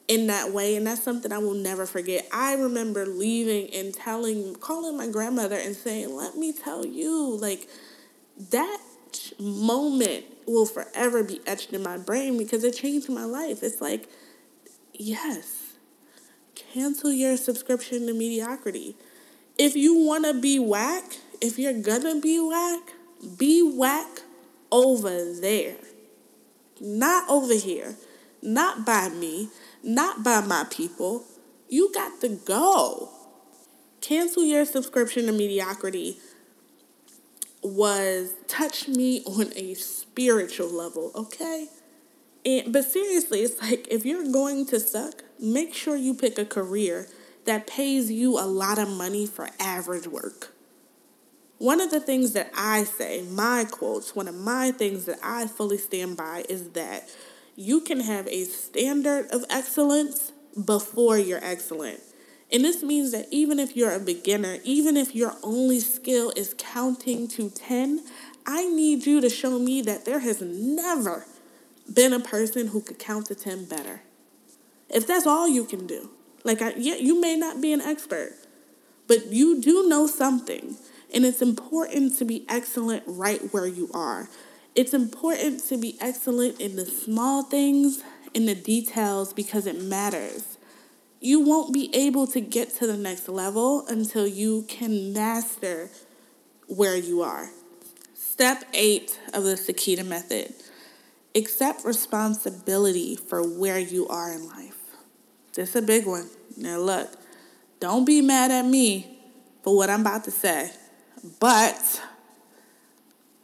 in 0.07 0.27
that 0.27 0.51
way. 0.51 0.75
And 0.75 0.87
that's 0.87 1.03
something 1.03 1.31
I 1.31 1.37
will 1.37 1.53
never 1.53 1.85
forget. 1.85 2.27
I 2.31 2.53
remember 2.53 3.05
leaving 3.05 3.73
and 3.73 3.93
telling, 3.93 4.55
calling 4.55 4.97
my 4.97 5.07
grandmother 5.07 5.57
and 5.57 5.75
saying, 5.75 6.15
let 6.15 6.35
me 6.35 6.53
tell 6.53 6.85
you, 6.85 7.37
like, 7.37 7.67
that 8.51 8.79
moment 9.39 10.25
will 10.45 10.65
forever 10.65 11.23
be 11.23 11.39
etched 11.45 11.71
in 11.73 11.83
my 11.83 11.97
brain 11.97 12.37
because 12.37 12.63
it 12.63 12.75
changed 12.75 13.09
my 13.09 13.25
life. 13.25 13.63
It's 13.63 13.81
like, 13.81 14.09
yes, 14.93 15.73
cancel 16.55 17.11
your 17.11 17.37
subscription 17.37 18.07
to 18.07 18.13
mediocrity. 18.13 18.95
If 19.57 19.75
you 19.75 19.97
want 19.99 20.25
to 20.25 20.33
be 20.33 20.59
whack, 20.59 21.03
if 21.39 21.59
you're 21.59 21.79
gonna 21.81 22.19
be 22.19 22.39
whack, 22.39 22.93
be 23.37 23.61
whack 23.61 24.21
over 24.71 25.33
there. 25.33 25.75
Not 26.81 27.29
over 27.29 27.53
here. 27.53 27.95
Not 28.41 28.85
by 28.85 29.09
me. 29.09 29.49
Not 29.83 30.23
by 30.23 30.41
my 30.41 30.65
people. 30.69 31.25
You 31.69 31.91
got 31.93 32.21
to 32.21 32.29
go. 32.29 33.09
Cancel 34.01 34.43
your 34.43 34.65
subscription 34.65 35.25
to 35.27 35.31
mediocrity 35.31 36.17
was 37.61 38.33
touch 38.47 38.87
me 38.87 39.23
on 39.25 39.53
a 39.55 39.73
spiritual 39.73 40.69
level, 40.69 41.11
okay? 41.15 41.67
And 42.45 42.73
but 42.73 42.83
seriously, 42.83 43.39
it's 43.39 43.61
like 43.61 43.87
if 43.89 44.05
you're 44.05 44.29
going 44.31 44.65
to 44.67 44.79
suck, 44.79 45.23
make 45.39 45.73
sure 45.73 45.95
you 45.95 46.13
pick 46.13 46.37
a 46.37 46.45
career 46.45 47.07
that 47.45 47.67
pays 47.67 48.11
you 48.11 48.37
a 48.37 48.45
lot 48.45 48.79
of 48.79 48.89
money 48.89 49.25
for 49.25 49.49
average 49.59 50.07
work. 50.07 50.53
One 51.57 51.79
of 51.79 51.91
the 51.91 52.01
things 52.01 52.33
that 52.33 52.51
I 52.53 52.83
say, 52.83 53.21
my 53.21 53.65
quotes, 53.69 54.15
one 54.15 54.27
of 54.27 54.35
my 54.35 54.71
things 54.71 55.05
that 55.05 55.19
I 55.23 55.47
fully 55.47 55.77
stand 55.77 56.17
by 56.17 56.43
is 56.49 56.71
that 56.71 57.09
you 57.55 57.81
can 57.81 57.99
have 57.99 58.27
a 58.27 58.43
standard 58.45 59.29
of 59.31 59.43
excellence 59.49 60.31
before 60.65 61.17
you're 61.17 61.43
excellent. 61.43 61.99
And 62.51 62.63
this 62.63 62.83
means 62.83 63.11
that 63.11 63.27
even 63.31 63.59
if 63.59 63.75
you're 63.75 63.93
a 63.93 63.99
beginner, 63.99 64.57
even 64.63 64.95
if 64.95 65.15
your 65.15 65.33
only 65.41 65.79
skill 65.79 66.31
is 66.35 66.53
counting 66.57 67.27
to 67.29 67.49
10, 67.49 68.03
I 68.45 68.65
need 68.65 69.05
you 69.05 69.21
to 69.21 69.29
show 69.29 69.57
me 69.57 69.81
that 69.81 70.05
there 70.05 70.19
has 70.19 70.41
never 70.41 71.25
been 71.91 72.13
a 72.13 72.19
person 72.19 72.67
who 72.67 72.81
could 72.81 72.99
count 72.99 73.27
to 73.27 73.35
10 73.35 73.65
better. 73.65 74.01
If 74.89 75.07
that's 75.07 75.25
all 75.25 75.47
you 75.47 75.65
can 75.65 75.87
do, 75.87 76.11
like, 76.43 76.61
I, 76.61 76.73
yeah, 76.77 76.95
you 76.95 77.19
may 77.19 77.35
not 77.35 77.61
be 77.61 77.73
an 77.73 77.81
expert, 77.81 78.33
but 79.07 79.27
you 79.27 79.61
do 79.61 79.87
know 79.87 80.07
something. 80.07 80.75
And 81.13 81.25
it's 81.25 81.41
important 81.41 82.17
to 82.17 82.25
be 82.25 82.45
excellent 82.49 83.03
right 83.05 83.41
where 83.53 83.67
you 83.67 83.89
are. 83.93 84.29
It's 84.75 84.93
important 84.93 85.63
to 85.65 85.77
be 85.77 85.97
excellent 86.01 86.59
in 86.59 86.75
the 86.75 86.85
small 86.85 87.43
things, 87.43 88.01
in 88.33 88.45
the 88.47 88.55
details, 88.55 89.31
because 89.31 89.67
it 89.67 89.81
matters. 89.81 90.57
You 91.19 91.39
won't 91.41 91.73
be 91.73 91.93
able 91.95 92.25
to 92.27 92.41
get 92.41 92.71
to 92.77 92.87
the 92.87 92.97
next 92.97 93.29
level 93.29 93.85
until 93.87 94.25
you 94.25 94.65
can 94.67 95.13
master 95.13 95.89
where 96.67 96.97
you 96.97 97.21
are. 97.21 97.49
Step 98.15 98.63
eight 98.73 99.19
of 99.31 99.43
the 99.43 99.53
Sakita 99.53 100.05
method 100.05 100.53
accept 101.35 101.85
responsibility 101.85 103.15
for 103.15 103.41
where 103.41 103.79
you 103.79 104.07
are 104.07 104.33
in 104.33 104.47
life. 104.47 104.77
This 105.53 105.69
is 105.69 105.75
a 105.75 105.81
big 105.81 106.07
one. 106.07 106.29
Now, 106.57 106.79
look, 106.79 107.11
don't 107.79 108.05
be 108.05 108.21
mad 108.21 108.49
at 108.49 108.65
me 108.65 109.19
for 109.63 109.75
what 109.75 109.89
I'm 109.89 110.01
about 110.01 110.23
to 110.25 110.31
say, 110.31 110.71
but 111.39 112.01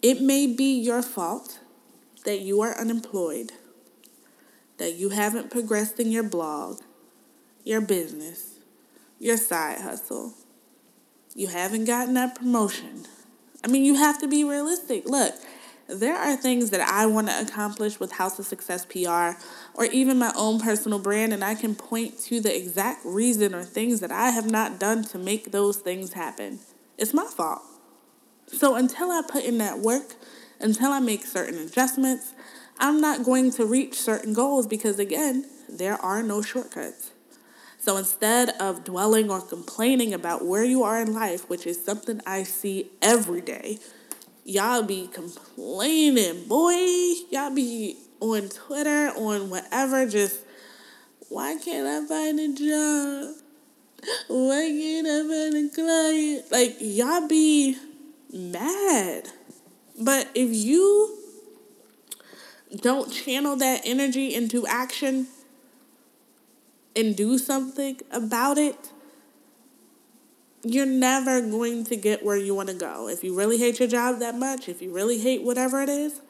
it 0.01 0.21
may 0.21 0.47
be 0.47 0.79
your 0.79 1.01
fault 1.01 1.59
that 2.25 2.39
you 2.39 2.61
are 2.61 2.77
unemployed, 2.77 3.51
that 4.77 4.95
you 4.95 5.09
haven't 5.09 5.51
progressed 5.51 5.99
in 5.99 6.11
your 6.11 6.23
blog, 6.23 6.81
your 7.63 7.81
business, 7.81 8.59
your 9.19 9.37
side 9.37 9.79
hustle. 9.81 10.33
You 11.35 11.47
haven't 11.47 11.85
gotten 11.85 12.13
that 12.15 12.35
promotion. 12.35 13.05
I 13.63 13.67
mean, 13.67 13.83
you 13.83 13.95
have 13.95 14.19
to 14.21 14.27
be 14.27 14.43
realistic. 14.43 15.07
Look, 15.07 15.33
there 15.87 16.15
are 16.15 16.35
things 16.35 16.69
that 16.69 16.81
I 16.81 17.05
want 17.07 17.27
to 17.27 17.41
accomplish 17.41 17.99
with 17.99 18.13
House 18.13 18.39
of 18.39 18.45
Success 18.45 18.85
PR 18.85 19.41
or 19.73 19.85
even 19.91 20.17
my 20.17 20.31
own 20.35 20.59
personal 20.59 20.99
brand, 20.99 21.33
and 21.33 21.43
I 21.43 21.55
can 21.55 21.75
point 21.75 22.19
to 22.25 22.39
the 22.39 22.55
exact 22.55 23.05
reason 23.05 23.53
or 23.53 23.63
things 23.63 23.99
that 23.99 24.11
I 24.11 24.29
have 24.29 24.49
not 24.49 24.79
done 24.79 25.03
to 25.05 25.17
make 25.17 25.51
those 25.51 25.77
things 25.77 26.13
happen. 26.13 26.59
It's 26.97 27.13
my 27.13 27.25
fault. 27.25 27.63
So 28.51 28.75
until 28.75 29.11
I 29.11 29.21
put 29.27 29.43
in 29.43 29.57
that 29.59 29.79
work, 29.79 30.15
until 30.59 30.91
I 30.91 30.99
make 30.99 31.25
certain 31.25 31.59
adjustments, 31.59 32.33
I'm 32.79 32.99
not 33.01 33.23
going 33.23 33.51
to 33.51 33.65
reach 33.65 33.95
certain 33.95 34.33
goals 34.33 34.67
because, 34.67 34.99
again, 34.99 35.45
there 35.67 35.95
are 35.95 36.23
no 36.23 36.41
shortcuts. 36.41 37.11
So 37.77 37.97
instead 37.97 38.49
of 38.59 38.83
dwelling 38.83 39.29
or 39.29 39.41
complaining 39.41 40.13
about 40.13 40.45
where 40.45 40.63
you 40.63 40.83
are 40.83 41.01
in 41.01 41.13
life, 41.13 41.49
which 41.49 41.65
is 41.65 41.83
something 41.83 42.21
I 42.25 42.43
see 42.43 42.91
every 43.01 43.41
day, 43.41 43.79
y'all 44.43 44.83
be 44.83 45.07
complaining, 45.07 46.45
boy. 46.47 46.75
Y'all 47.29 47.53
be 47.53 47.97
on 48.19 48.49
Twitter, 48.49 49.11
on 49.15 49.49
whatever, 49.49 50.05
just 50.05 50.41
why 51.29 51.57
can't 51.63 51.87
I 51.87 52.07
find 52.07 52.39
a 52.39 52.47
job? 52.53 53.35
Why 54.27 54.67
can't 54.67 55.07
I 55.07 55.21
find 55.27 55.55
a 55.55 55.73
client? 55.73 56.51
Like 56.51 56.77
y'all 56.79 57.27
be 57.27 57.77
mad. 58.31 59.29
But 59.99 60.29
if 60.33 60.49
you 60.53 61.17
don't 62.75 63.11
channel 63.11 63.55
that 63.57 63.81
energy 63.83 64.33
into 64.33 64.65
action 64.67 65.27
and 66.95 67.15
do 67.15 67.37
something 67.37 67.99
about 68.11 68.57
it, 68.57 68.91
you're 70.63 70.85
never 70.85 71.41
going 71.41 71.85
to 71.85 71.95
get 71.95 72.23
where 72.23 72.37
you 72.37 72.53
want 72.53 72.69
to 72.69 72.75
go. 72.75 73.07
If 73.07 73.23
you 73.23 73.35
really 73.35 73.57
hate 73.57 73.79
your 73.79 73.87
job 73.87 74.19
that 74.19 74.35
much, 74.35 74.67
if 74.67 74.81
you 74.81 74.93
really 74.93 75.19
hate 75.19 75.41
whatever 75.43 75.81
it 75.81 75.89
is, 75.89 76.21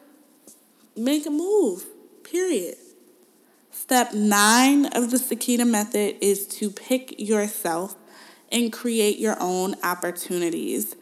make 0.96 1.26
a 1.26 1.30
move, 1.30 1.84
period. 2.22 2.76
Step 3.72 4.14
nine 4.14 4.86
of 4.86 5.10
the 5.10 5.16
Sakita 5.16 5.68
method 5.68 6.16
is 6.20 6.46
to 6.46 6.70
pick 6.70 7.18
yourself 7.18 7.96
and 8.52 8.72
create 8.72 9.18
your 9.18 9.36
own 9.40 9.74
opportunities. 9.82 10.94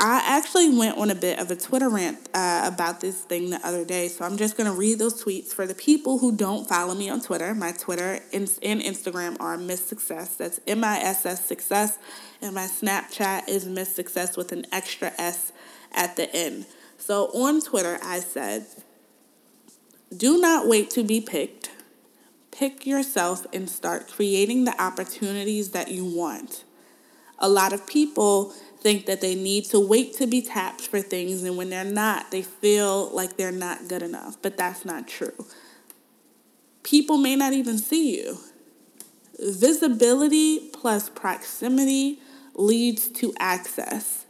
I 0.00 0.22
actually 0.24 0.76
went 0.76 0.96
on 0.96 1.10
a 1.10 1.14
bit 1.16 1.40
of 1.40 1.50
a 1.50 1.56
Twitter 1.56 1.88
rant 1.88 2.28
uh, 2.32 2.70
about 2.72 3.00
this 3.00 3.20
thing 3.22 3.50
the 3.50 3.60
other 3.66 3.84
day, 3.84 4.06
so 4.06 4.24
I'm 4.24 4.36
just 4.36 4.56
going 4.56 4.70
to 4.70 4.76
read 4.76 5.00
those 5.00 5.20
tweets 5.20 5.48
for 5.48 5.66
the 5.66 5.74
people 5.74 6.18
who 6.18 6.30
don't 6.36 6.68
follow 6.68 6.94
me 6.94 7.10
on 7.10 7.20
Twitter. 7.20 7.52
My 7.52 7.72
Twitter 7.72 8.20
and 8.32 8.46
Instagram 8.46 9.36
are 9.40 9.56
Miss 9.56 9.84
Success. 9.84 10.36
That's 10.36 10.60
M 10.68 10.84
I 10.84 10.98
S 10.98 11.26
S 11.26 11.44
Success, 11.44 11.98
and 12.40 12.54
my 12.54 12.68
Snapchat 12.68 13.48
is 13.48 13.66
Miss 13.66 13.92
Success 13.92 14.36
with 14.36 14.52
an 14.52 14.66
extra 14.70 15.12
S 15.18 15.50
at 15.90 16.14
the 16.14 16.32
end. 16.32 16.66
So 16.96 17.26
on 17.34 17.60
Twitter, 17.60 17.98
I 18.00 18.20
said, 18.20 18.66
"Do 20.16 20.40
not 20.40 20.68
wait 20.68 20.90
to 20.90 21.02
be 21.02 21.20
picked. 21.20 21.70
Pick 22.52 22.86
yourself 22.86 23.46
and 23.52 23.68
start 23.68 24.08
creating 24.08 24.64
the 24.64 24.80
opportunities 24.80 25.70
that 25.70 25.90
you 25.90 26.04
want." 26.04 26.62
A 27.40 27.48
lot 27.48 27.72
of 27.72 27.86
people 27.86 28.52
think 28.80 29.06
that 29.06 29.20
they 29.20 29.34
need 29.34 29.64
to 29.66 29.80
wait 29.80 30.14
to 30.14 30.26
be 30.26 30.42
tapped 30.42 30.82
for 30.82 31.00
things, 31.00 31.42
and 31.42 31.56
when 31.56 31.70
they're 31.70 31.84
not, 31.84 32.30
they 32.30 32.42
feel 32.42 33.10
like 33.10 33.36
they're 33.36 33.52
not 33.52 33.88
good 33.88 34.02
enough. 34.02 34.36
But 34.40 34.56
that's 34.56 34.84
not 34.84 35.08
true. 35.08 35.46
People 36.82 37.18
may 37.18 37.36
not 37.36 37.52
even 37.52 37.78
see 37.78 38.16
you. 38.16 38.38
Visibility 39.38 40.70
plus 40.72 41.08
proximity 41.08 42.18
leads 42.54 43.08
to 43.08 43.32
access. 43.38 44.24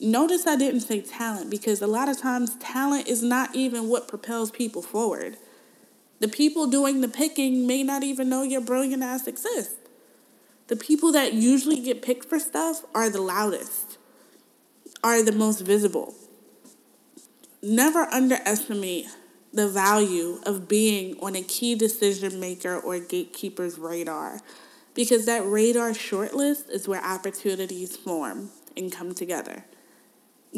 Notice 0.00 0.46
I 0.46 0.56
didn't 0.56 0.80
say 0.80 1.00
talent 1.00 1.50
because 1.50 1.82
a 1.82 1.86
lot 1.86 2.08
of 2.08 2.20
times 2.20 2.56
talent 2.56 3.08
is 3.08 3.22
not 3.22 3.54
even 3.54 3.88
what 3.88 4.06
propels 4.06 4.50
people 4.50 4.82
forward. 4.82 5.38
The 6.20 6.28
people 6.28 6.66
doing 6.66 7.00
the 7.00 7.08
picking 7.08 7.66
may 7.66 7.82
not 7.82 8.02
even 8.02 8.28
know 8.28 8.42
your 8.42 8.60
brilliant 8.60 9.02
ass 9.02 9.26
exists. 9.26 9.77
The 10.68 10.76
people 10.76 11.12
that 11.12 11.32
usually 11.32 11.80
get 11.80 12.02
picked 12.02 12.28
for 12.28 12.38
stuff 12.38 12.84
are 12.94 13.08
the 13.08 13.22
loudest, 13.22 13.96
are 15.02 15.22
the 15.22 15.32
most 15.32 15.60
visible. 15.60 16.14
Never 17.62 18.02
underestimate 18.12 19.06
the 19.52 19.66
value 19.66 20.40
of 20.44 20.68
being 20.68 21.18
on 21.20 21.34
a 21.34 21.42
key 21.42 21.74
decision 21.74 22.38
maker 22.38 22.78
or 22.78 22.98
gatekeeper's 22.98 23.78
radar 23.78 24.40
because 24.94 25.24
that 25.24 25.46
radar 25.46 25.92
shortlist 25.92 26.68
is 26.68 26.86
where 26.86 27.02
opportunities 27.02 27.96
form 27.96 28.50
and 28.76 28.92
come 28.92 29.14
together. 29.14 29.64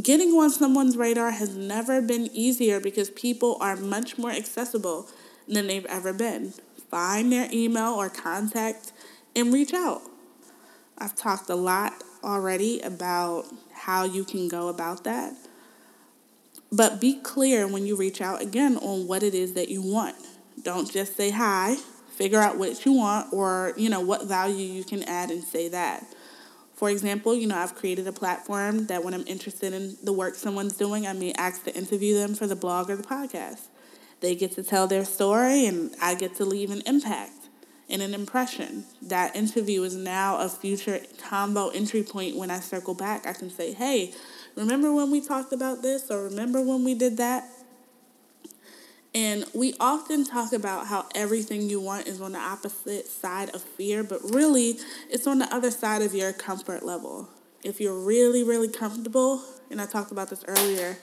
Getting 0.03 0.31
on 0.31 0.51
someone's 0.51 0.97
radar 0.97 1.31
has 1.31 1.57
never 1.57 2.03
been 2.03 2.29
easier 2.33 2.81
because 2.81 3.11
people 3.11 3.59
are 3.61 3.77
much 3.77 4.19
more 4.19 4.31
accessible 4.31 5.09
than 5.47 5.69
they've 5.69 5.87
ever 5.87 6.13
been. 6.13 6.53
Find 6.91 7.33
their 7.33 7.49
email 7.53 7.93
or 7.93 8.09
contact 8.09 8.93
and 9.35 9.53
reach 9.53 9.73
out. 9.75 10.03
I've 10.99 11.15
talked 11.15 11.49
a 11.51 11.55
lot 11.55 11.95
already 12.23 12.81
about 12.81 13.47
how 13.73 14.05
you 14.05 14.25
can 14.25 14.49
go 14.49 14.69
about 14.69 15.05
that. 15.05 15.35
But 16.73 17.01
be 17.01 17.15
clear 17.15 17.67
when 17.67 17.87
you 17.87 17.97
reach 17.97 18.21
out 18.21 18.43
again 18.43 18.77
on 18.77 19.07
what 19.07 19.23
it 19.23 19.35
is 19.35 19.55
that 19.55 19.69
you 19.69 19.83
want. 19.83 20.17
Don't 20.63 20.91
just 20.91 21.17
say 21.17 21.31
hi, 21.31 21.77
figure 22.17 22.39
out 22.39 22.59
what 22.59 22.85
you 22.85 22.93
want 22.93 23.33
or, 23.33 23.73
you 23.77 23.89
know, 23.89 24.01
what 24.01 24.27
value 24.27 24.67
you 24.67 24.85
can 24.85 25.03
add 25.05 25.31
and 25.31 25.43
say 25.43 25.69
that. 25.69 26.05
For 26.75 26.89
example, 26.89 27.35
you 27.35 27.47
know, 27.47 27.57
I've 27.57 27.75
created 27.75 28.07
a 28.07 28.13
platform 28.13 28.87
that 28.87 29.05
when 29.05 29.15
I'm 29.15 29.27
interested 29.27 29.73
in 29.73 29.97
the 30.03 30.13
work 30.13 30.35
someone's 30.35 30.77
doing, 30.77 31.07
I 31.07 31.13
may 31.13 31.33
ask 31.33 31.65
to 31.65 31.75
interview 31.75 32.15
them 32.15 32.35
for 32.35 32.47
the 32.47 32.57
blog 32.57 32.89
or 32.89 32.97
the 32.97 33.03
podcast. 33.03 33.63
They 34.21 34.35
get 34.35 34.53
to 34.53 34.63
tell 34.63 34.87
their 34.87 35.05
story 35.05 35.67
and 35.67 35.95
I 36.01 36.15
get 36.15 36.37
to 36.37 36.45
leave 36.45 36.71
an 36.71 36.83
impact 36.87 37.40
and 37.91 38.01
an 38.03 38.15
impression. 38.15 38.85
That 39.03 39.35
interview 39.37 39.83
is 39.83 39.97
now 39.97 40.39
a 40.39 40.49
future 40.49 41.01
combo 41.19 41.69
entry 41.69 42.03
point 42.03 42.37
when 42.37 42.51
I 42.51 42.61
circle 42.61 42.95
back. 42.95 43.27
I 43.27 43.33
can 43.33 43.51
say, 43.51 43.73
hey, 43.73 44.15
remember 44.57 44.93
when 44.95 45.11
we 45.11 45.21
talked 45.21 45.53
about 45.53 45.83
this 45.83 46.11
or 46.11 46.25
remember 46.25 46.63
when 46.63 46.85
we 46.85 46.95
did 46.95 47.17
that? 47.17 47.45
And 49.13 49.45
we 49.55 49.75
often 49.81 50.25
talk 50.25 50.53
about 50.53 50.87
how 50.87 51.07
everything 51.17 51.63
you 51.63 51.81
want 51.81 52.07
is 52.07 52.21
on 52.21 52.33
the 52.33 52.39
opposite 52.39 53.09
side 53.09 53.51
of 53.55 53.63
fear, 53.63 54.05
but 54.05 54.21
really 54.23 54.79
it's 55.11 55.27
on 55.27 55.41
the 55.41 55.53
other 55.53 55.73
side 55.73 56.03
of 56.03 56.15
your 56.15 56.33
comfort 56.33 56.85
level. 56.85 57.29
If 57.65 57.81
you're 57.81 57.99
really, 57.99 58.45
really 58.45 58.69
comfortable, 58.69 59.43
and 59.69 59.81
I 59.81 59.87
talked 59.87 60.13
about 60.13 60.31
this 60.31 60.45
earlier, 60.47 60.97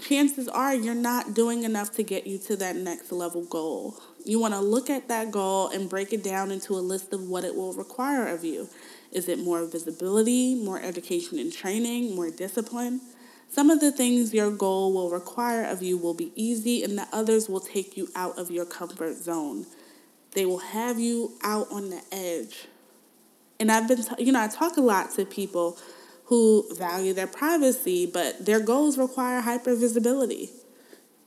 chances 0.00 0.48
are 0.48 0.74
you're 0.74 0.94
not 0.94 1.32
doing 1.32 1.64
enough 1.64 1.92
to 1.92 2.02
get 2.02 2.26
you 2.26 2.38
to 2.40 2.56
that 2.56 2.76
next 2.76 3.10
level 3.10 3.44
goal. 3.44 4.02
You 4.26 4.40
want 4.40 4.54
to 4.54 4.60
look 4.60 4.90
at 4.90 5.06
that 5.06 5.30
goal 5.30 5.68
and 5.68 5.88
break 5.88 6.12
it 6.12 6.24
down 6.24 6.50
into 6.50 6.72
a 6.72 6.82
list 6.82 7.12
of 7.12 7.28
what 7.28 7.44
it 7.44 7.54
will 7.54 7.72
require 7.72 8.26
of 8.26 8.44
you. 8.44 8.68
Is 9.12 9.28
it 9.28 9.38
more 9.38 9.64
visibility, 9.64 10.56
more 10.56 10.82
education 10.82 11.38
and 11.38 11.52
training, 11.52 12.16
more 12.16 12.30
discipline? 12.30 13.00
Some 13.48 13.70
of 13.70 13.78
the 13.78 13.92
things 13.92 14.34
your 14.34 14.50
goal 14.50 14.92
will 14.92 15.10
require 15.10 15.62
of 15.64 15.80
you 15.80 15.96
will 15.96 16.12
be 16.12 16.32
easy, 16.34 16.82
and 16.82 16.98
the 16.98 17.06
others 17.12 17.48
will 17.48 17.60
take 17.60 17.96
you 17.96 18.08
out 18.16 18.36
of 18.36 18.50
your 18.50 18.66
comfort 18.66 19.14
zone. 19.14 19.64
They 20.32 20.44
will 20.44 20.58
have 20.58 20.98
you 20.98 21.38
out 21.44 21.68
on 21.70 21.90
the 21.90 22.02
edge. 22.10 22.66
And 23.60 23.70
I've 23.70 23.86
been, 23.86 24.02
you 24.18 24.32
know, 24.32 24.42
I 24.42 24.48
talk 24.48 24.76
a 24.76 24.80
lot 24.80 25.12
to 25.12 25.24
people 25.24 25.78
who 26.24 26.66
value 26.74 27.14
their 27.14 27.28
privacy, 27.28 28.06
but 28.12 28.44
their 28.44 28.58
goals 28.58 28.98
require 28.98 29.40
hyper 29.40 29.76
visibility. 29.76 30.50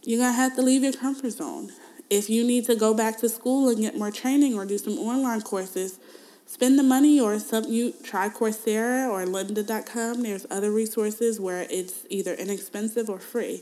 You're 0.03 0.19
to 0.19 0.33
have 0.33 0.57
to 0.57 0.61
leave 0.61 0.83
your 0.83 0.91
comfort 0.91 1.31
zone. 1.31 1.71
If 2.09 2.29
you 2.29 2.43
need 2.43 2.65
to 2.65 2.75
go 2.75 2.93
back 2.93 3.17
to 3.19 3.29
school 3.29 3.69
and 3.69 3.79
get 3.79 3.97
more 3.97 4.11
training 4.11 4.55
or 4.55 4.65
do 4.65 4.77
some 4.77 4.97
online 4.97 5.41
courses, 5.41 5.99
spend 6.45 6.79
the 6.79 6.83
money 6.83 7.19
or 7.19 7.37
some 7.37 7.65
you 7.65 7.93
try 8.03 8.29
Coursera 8.29 9.07
or 9.07 9.25
lynda.com. 9.25 10.23
There's 10.23 10.47
other 10.49 10.71
resources 10.71 11.39
where 11.39 11.67
it's 11.69 12.05
either 12.09 12.33
inexpensive 12.33 13.09
or 13.09 13.19
free. 13.19 13.61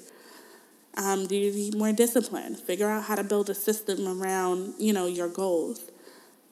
Um, 0.96 1.28
do 1.28 1.36
you 1.36 1.52
need 1.52 1.76
more 1.76 1.92
discipline? 1.92 2.56
Figure 2.56 2.90
out 2.90 3.04
how 3.04 3.16
to 3.16 3.24
build 3.24 3.50
a 3.50 3.56
system 3.56 4.08
around, 4.08 4.76
you 4.80 4.94
know, 4.94 5.06
your 5.06 5.28
goals. 5.28 5.92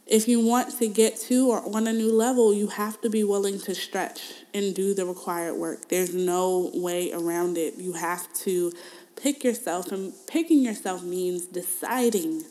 If 0.05 0.27
you 0.27 0.39
want 0.39 0.77
to 0.77 0.87
get 0.87 1.17
to 1.21 1.49
or 1.49 1.75
on 1.75 1.87
a 1.87 1.93
new 1.93 2.11
level, 2.11 2.53
you 2.53 2.67
have 2.67 3.01
to 3.01 3.09
be 3.09 3.23
willing 3.23 3.59
to 3.61 3.73
stretch 3.73 4.21
and 4.53 4.75
do 4.75 4.93
the 4.93 5.03
required 5.03 5.55
work. 5.55 5.89
There's 5.89 6.13
no 6.13 6.69
way 6.75 7.11
around 7.11 7.57
it. 7.57 7.77
You 7.77 7.93
have 7.93 8.31
to 8.43 8.71
pick 9.15 9.43
yourself, 9.43 9.91
and 9.91 10.13
picking 10.27 10.59
yourself 10.59 11.03
means 11.03 11.45
deciding 11.45 12.43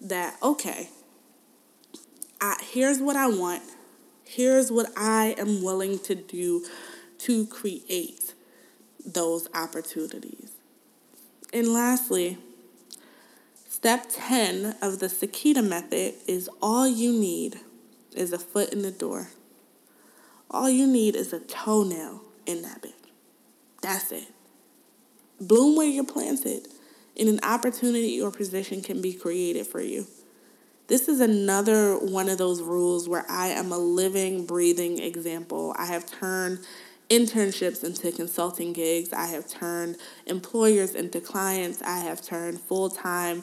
that, 0.00 0.36
okay, 0.42 0.88
I, 2.40 2.56
here's 2.72 3.00
what 3.00 3.16
I 3.16 3.28
want. 3.28 3.62
Here's 4.24 4.72
what 4.72 4.86
I 4.96 5.34
am 5.38 5.62
willing 5.62 5.98
to 6.00 6.14
do 6.14 6.64
to 7.18 7.46
create 7.46 8.34
those 9.04 9.48
opportunities. 9.54 10.52
And 11.52 11.68
lastly, 11.68 12.38
step 13.68 14.06
10 14.10 14.76
of 14.80 14.98
the 14.98 15.06
Sakita 15.06 15.66
method 15.66 16.14
is 16.26 16.48
all 16.60 16.88
you 16.88 17.12
need 17.12 17.60
is 18.14 18.32
a 18.32 18.38
foot 18.38 18.72
in 18.72 18.82
the 18.82 18.90
door. 18.90 19.28
All 20.50 20.68
you 20.68 20.86
need 20.86 21.14
is 21.14 21.32
a 21.32 21.40
toenail 21.40 22.22
in 22.46 22.62
that 22.62 22.82
bitch. 22.82 22.92
That's 23.82 24.12
it. 24.12 24.28
Bloom 25.42 25.76
where 25.76 25.88
you're 25.88 26.04
planted, 26.04 26.68
and 27.18 27.28
an 27.28 27.40
opportunity 27.42 28.20
or 28.22 28.30
position 28.30 28.80
can 28.80 29.02
be 29.02 29.12
created 29.12 29.66
for 29.66 29.80
you. 29.80 30.06
This 30.86 31.08
is 31.08 31.20
another 31.20 31.96
one 31.96 32.28
of 32.28 32.38
those 32.38 32.62
rules 32.62 33.08
where 33.08 33.24
I 33.28 33.48
am 33.48 33.72
a 33.72 33.78
living, 33.78 34.46
breathing 34.46 35.00
example. 35.00 35.74
I 35.76 35.86
have 35.86 36.06
turned 36.06 36.60
internships 37.10 37.82
into 37.82 38.12
consulting 38.12 38.72
gigs. 38.72 39.12
I 39.12 39.26
have 39.26 39.48
turned 39.48 39.96
employers 40.26 40.94
into 40.94 41.20
clients. 41.20 41.82
I 41.82 41.98
have 41.98 42.22
turned 42.22 42.60
full 42.60 42.88
time 42.88 43.42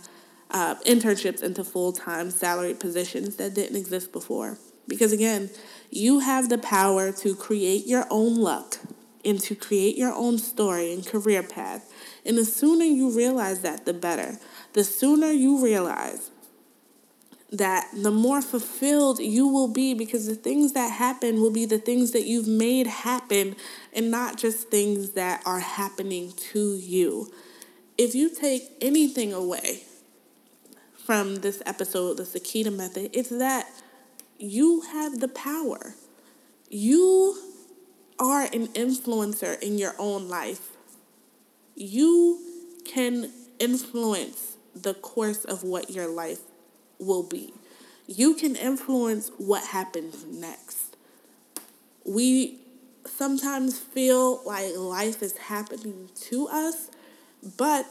uh, 0.52 0.76
internships 0.86 1.43
into 1.43 1.66
full 1.66 1.91
time 1.91 2.32
salaried 2.32 2.80
positions 2.80 3.36
that 3.36 3.54
didn't 3.54 3.76
exist 3.76 4.14
before. 4.14 4.58
Because 4.88 5.12
again, 5.12 5.50
you 5.91 6.20
have 6.20 6.47
the 6.47 6.58
power 6.58 7.12
to 7.12 7.36
create 7.36 7.86
your 7.86 8.06
own 8.10 8.36
luck 8.36 8.78
and 9.26 9.39
to 9.41 9.55
create 9.55 9.97
your 9.97 10.13
own 10.13 10.38
story 10.38 10.93
and 10.93 11.05
career 11.05 11.43
path. 11.43 11.91
And 12.26 12.38
the 12.38 12.45
sooner 12.45 12.86
you 12.86 13.15
realize 13.15 13.61
that, 13.61 13.86
the 13.86 13.93
better. 13.93 14.38
The 14.74 14.84
sooner 14.84 15.32
you 15.32 15.63
realize 15.63 16.32
that 17.51 17.89
the 17.95 18.11
more 18.11 18.41
fulfilled 18.41 19.20
you 19.20 19.47
will 19.47 19.67
be 19.67 19.93
because 19.93 20.28
the 20.28 20.36
things 20.36 20.74
that 20.74 20.91
happen 20.91 21.41
will 21.41 21.51
be 21.51 21.65
the 21.65 21.80
things 21.80 22.11
that 22.11 22.26
you've 22.26 22.47
made 22.47 22.86
happen 22.86 23.55
and 23.91 24.11
not 24.11 24.38
just 24.38 24.70
things 24.70 25.11
that 25.11 25.41
are 25.45 25.59
happening 25.59 26.32
to 26.38 26.76
you. 26.76 27.32
If 27.97 28.13
you 28.13 28.34
take 28.34 28.63
anything 28.82 29.34
away 29.34 29.84
from 30.95 31.38
this 31.38 31.61
episode, 31.65 32.17
the 32.17 32.24
Sakita 32.24 32.74
method, 32.74 33.09
it's 33.13 33.30
that 33.30 33.67
you 34.38 34.82
have 34.82 35.20
the 35.20 35.28
power. 35.28 35.95
You 36.70 37.36
are 38.20 38.43
an 38.43 38.67
influencer 38.70 39.59
in 39.61 39.78
your 39.78 39.95
own 39.97 40.28
life. 40.28 40.70
You 41.76 42.39
can 42.86 43.32
influence 43.59 44.57
the 44.76 44.93
course 44.93 45.45
of 45.45 45.63
what 45.63 45.89
your 45.89 46.07
life 46.07 46.41
will 46.99 47.24
be. 47.24 47.53
You 48.07 48.34
can 48.34 48.55
influence 48.55 49.32
what 49.38 49.67
happens 49.67 50.26
next. 50.26 50.97
We 52.05 52.59
sometimes 53.05 53.78
feel 53.78 54.41
like 54.45 54.76
life 54.76 55.22
is 55.22 55.38
happening 55.38 56.09
to 56.30 56.47
us, 56.47 56.89
but 57.57 57.86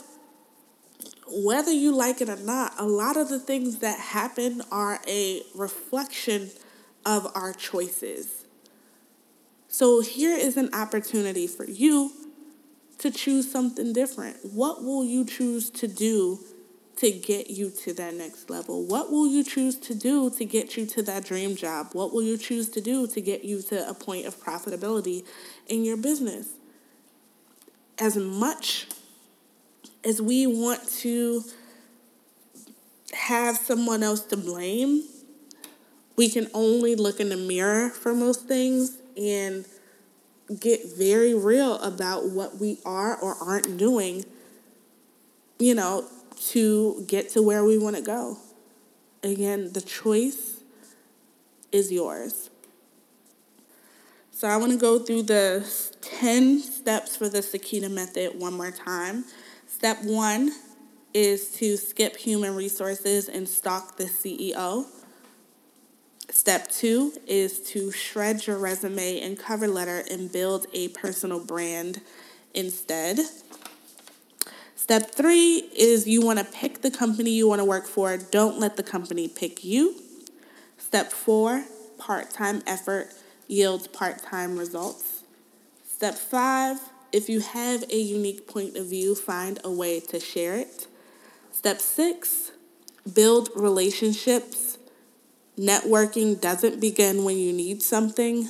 whether 1.31 1.71
you 1.71 1.95
like 1.95 2.21
it 2.21 2.29
or 2.29 2.37
not, 2.37 2.75
a 2.79 2.85
lot 2.87 3.17
of 3.17 3.29
the 3.29 3.39
things 3.39 3.79
that 3.79 3.99
happen 3.99 4.63
are 4.71 5.01
a 5.07 5.43
reflection 5.55 6.51
of 7.05 7.31
our 7.35 7.53
choices. 7.53 8.38
So 9.69 10.01
here 10.01 10.37
is 10.37 10.57
an 10.57 10.75
opportunity 10.75 11.47
for 11.47 11.65
you 11.65 12.13
to 12.99 13.11
choose 13.11 13.51
something 13.51 13.93
different. 13.93 14.39
What 14.53 14.83
will 14.83 15.05
you 15.05 15.25
choose 15.25 15.71
to 15.71 15.87
do 15.87 16.41
to 16.97 17.13
get 17.13 17.51
you 17.51 17.71
to 17.85 17.93
that 17.93 18.15
next 18.15 18.51
level? 18.51 18.85
What 18.85 19.13
will 19.13 19.29
you 19.29 19.45
choose 19.45 19.77
to 19.81 19.95
do 19.95 20.31
to 20.31 20.45
get 20.45 20.77
you 20.77 20.87
to 20.87 21.03
that 21.03 21.25
dream 21.25 21.55
job? 21.55 21.91
What 21.93 22.13
will 22.13 22.23
you 22.23 22.37
choose 22.37 22.69
to 22.71 22.81
do 22.81 23.07
to 23.07 23.21
get 23.21 23.45
you 23.45 23.63
to 23.63 23.89
a 23.89 23.95
point 23.95 24.27
of 24.27 24.43
profitability 24.43 25.25
in 25.69 25.85
your 25.85 25.97
business? 25.97 26.49
As 27.99 28.17
much 28.17 28.87
as 30.03 30.21
we 30.23 30.47
want 30.47 30.89
to 31.01 31.45
have 33.13 33.59
someone 33.59 34.03
else 34.03 34.21
to 34.23 34.37
blame, 34.37 35.05
we 36.17 36.29
can 36.29 36.49
only 36.55 36.97
look 36.97 37.21
in 37.21 37.29
the 37.29 37.37
mirror 37.37 37.91
for 37.91 38.15
most 38.15 38.49
things 38.49 38.99
and 39.19 39.65
get 40.61 40.81
very 40.97 41.35
real 41.35 41.75
about 41.83 42.31
what 42.31 42.59
we 42.59 42.79
are 42.85 43.17
or 43.17 43.35
aren't 43.41 43.77
doing, 43.77 44.25
you 45.59 45.75
know, 45.75 46.07
to 46.47 47.05
get 47.07 47.31
to 47.31 47.43
where 47.43 47.65
we 47.65 47.77
want 47.77 47.97
to 47.97 48.03
go. 48.03 48.39
Again, 49.23 49.73
the 49.73 49.81
choice 49.81 50.63
is 51.73 51.93
yours. 51.93 52.51
So 54.31 54.47
I 54.47 54.57
want 54.57 54.71
to 54.71 54.79
go 54.79 55.01
through 55.01 55.25
the 55.25 55.69
10 56.01 56.61
steps 56.61 57.17
for 57.17 57.29
the 57.29 57.41
Sakita 57.41 57.91
method 57.91 58.39
one 58.39 58.55
more 58.55 58.71
time. 58.71 59.25
Step 59.67 59.99
one 60.05 60.53
is 61.13 61.51
to 61.57 61.77
skip 61.77 62.17
human 62.17 62.55
resources 62.55 63.29
and 63.29 63.49
stalk 63.49 63.97
the 63.97 64.05
CEO. 64.05 64.87
Step 66.31 66.71
two 66.71 67.13
is 67.27 67.61
to 67.71 67.91
shred 67.91 68.47
your 68.47 68.59
resume 68.59 69.21
and 69.21 69.39
cover 69.39 69.67
letter 69.67 70.05
and 70.11 70.31
build 70.31 70.67
a 70.73 70.89
personal 70.89 71.43
brand 71.43 72.01
instead. 72.55 73.19
Step 74.77 75.11
three 75.11 75.69
is 75.77 76.07
you 76.07 76.25
want 76.25 76.39
to 76.39 76.45
pick 76.45 76.83
the 76.83 76.91
company 76.91 77.31
you 77.31 77.49
want 77.49 77.61
to 77.61 77.65
work 77.65 77.87
for. 77.87 78.17
Don't 78.17 78.59
let 78.59 78.77
the 78.77 78.83
company 78.83 79.29
pick 79.29 79.65
you. 79.65 79.97
Step 80.77 81.11
four, 81.11 81.65
part 81.99 82.31
time 82.31 82.63
effort 82.67 83.09
yields 83.49 83.89
part 83.89 84.23
time 84.23 84.59
results. 84.59 85.23
Step 85.87 86.15
five, 86.15 86.79
if 87.13 87.29
you 87.29 87.41
have 87.41 87.85
a 87.91 87.99
unique 87.99 88.47
point 88.47 88.77
of 88.77 88.87
view, 88.87 89.15
find 89.15 89.59
a 89.65 89.71
way 89.71 89.99
to 90.01 90.21
share 90.21 90.55
it. 90.55 90.87
Step 91.53 91.81
six, 91.81 92.53
build 93.13 93.51
relationships. 93.57 94.78
Networking 95.59 96.41
doesn't 96.41 96.81
begin 96.81 97.25
when 97.25 97.37
you 97.37 97.53
need 97.53 97.83
something. 97.83 98.49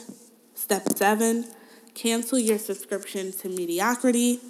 Step 0.55 0.91
seven, 0.95 1.47
cancel 1.95 2.39
your 2.39 2.59
subscription 2.59 3.33
to 3.33 3.49
mediocrity. 3.49 4.41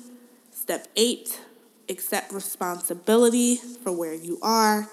Step 0.51 0.89
eight, 0.97 1.41
accept 1.89 2.33
responsibility 2.33 3.57
for 3.57 3.93
where 3.93 4.15
you 4.15 4.41
are. 4.43 4.89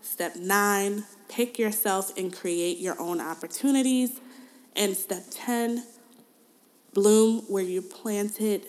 Step 0.00 0.36
nine, 0.36 1.04
pick 1.28 1.58
yourself 1.58 2.16
and 2.16 2.34
create 2.34 2.78
your 2.78 2.98
own 2.98 3.20
opportunities. 3.20 4.18
And 4.74 4.96
step 4.96 5.24
10, 5.30 5.84
bloom 6.94 7.42
where 7.46 7.62
you 7.62 7.82
planted. 7.82 8.62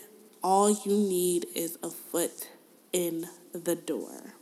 All 0.43 0.69
you 0.69 0.91
need 0.91 1.45
is 1.55 1.77
a 1.81 1.89
foot 1.89 2.49
in 2.91 3.27
the 3.53 3.75
door. 3.75 4.33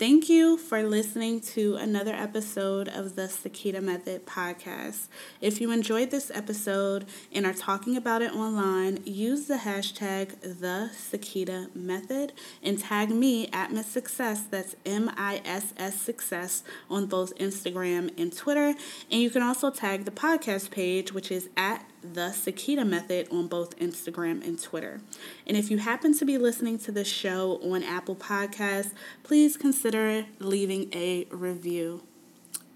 Thank 0.00 0.30
you 0.30 0.56
for 0.56 0.82
listening 0.82 1.42
to 1.52 1.74
another 1.74 2.14
episode 2.14 2.88
of 2.88 3.16
the 3.16 3.24
Sakita 3.28 3.82
Method 3.82 4.24
podcast. 4.24 5.08
If 5.42 5.60
you 5.60 5.70
enjoyed 5.72 6.10
this 6.10 6.30
episode 6.34 7.04
and 7.30 7.44
are 7.44 7.52
talking 7.52 7.98
about 7.98 8.22
it 8.22 8.32
online, 8.32 9.00
use 9.04 9.44
the 9.46 9.56
hashtag 9.56 10.40
the 10.40 10.90
Sakita 10.94 11.76
Method 11.76 12.32
and 12.62 12.78
tag 12.78 13.10
me 13.10 13.48
at 13.52 13.72
Miss 13.72 13.88
Success. 13.88 14.44
That's 14.44 14.74
M 14.86 15.10
I 15.18 15.42
S 15.44 15.74
S 15.76 16.00
Success 16.00 16.62
on 16.88 17.04
both 17.04 17.36
Instagram 17.36 18.18
and 18.18 18.34
Twitter. 18.34 18.74
And 19.10 19.20
you 19.20 19.28
can 19.28 19.42
also 19.42 19.68
tag 19.68 20.06
the 20.06 20.10
podcast 20.10 20.70
page, 20.70 21.12
which 21.12 21.30
is 21.30 21.50
at 21.58 21.84
the 22.02 22.30
Sakita 22.30 22.86
Method 22.86 23.28
on 23.30 23.46
both 23.46 23.76
Instagram 23.78 24.44
and 24.46 24.60
Twitter. 24.60 25.00
And 25.46 25.56
if 25.56 25.70
you 25.70 25.78
happen 25.78 26.16
to 26.18 26.24
be 26.24 26.38
listening 26.38 26.78
to 26.80 26.92
this 26.92 27.08
show 27.08 27.60
on 27.62 27.82
Apple 27.82 28.16
Podcasts, 28.16 28.92
please 29.22 29.56
consider 29.56 30.26
leaving 30.38 30.90
a 30.94 31.26
review. 31.30 32.02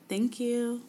Thank 0.08 0.38
you. 0.38 0.82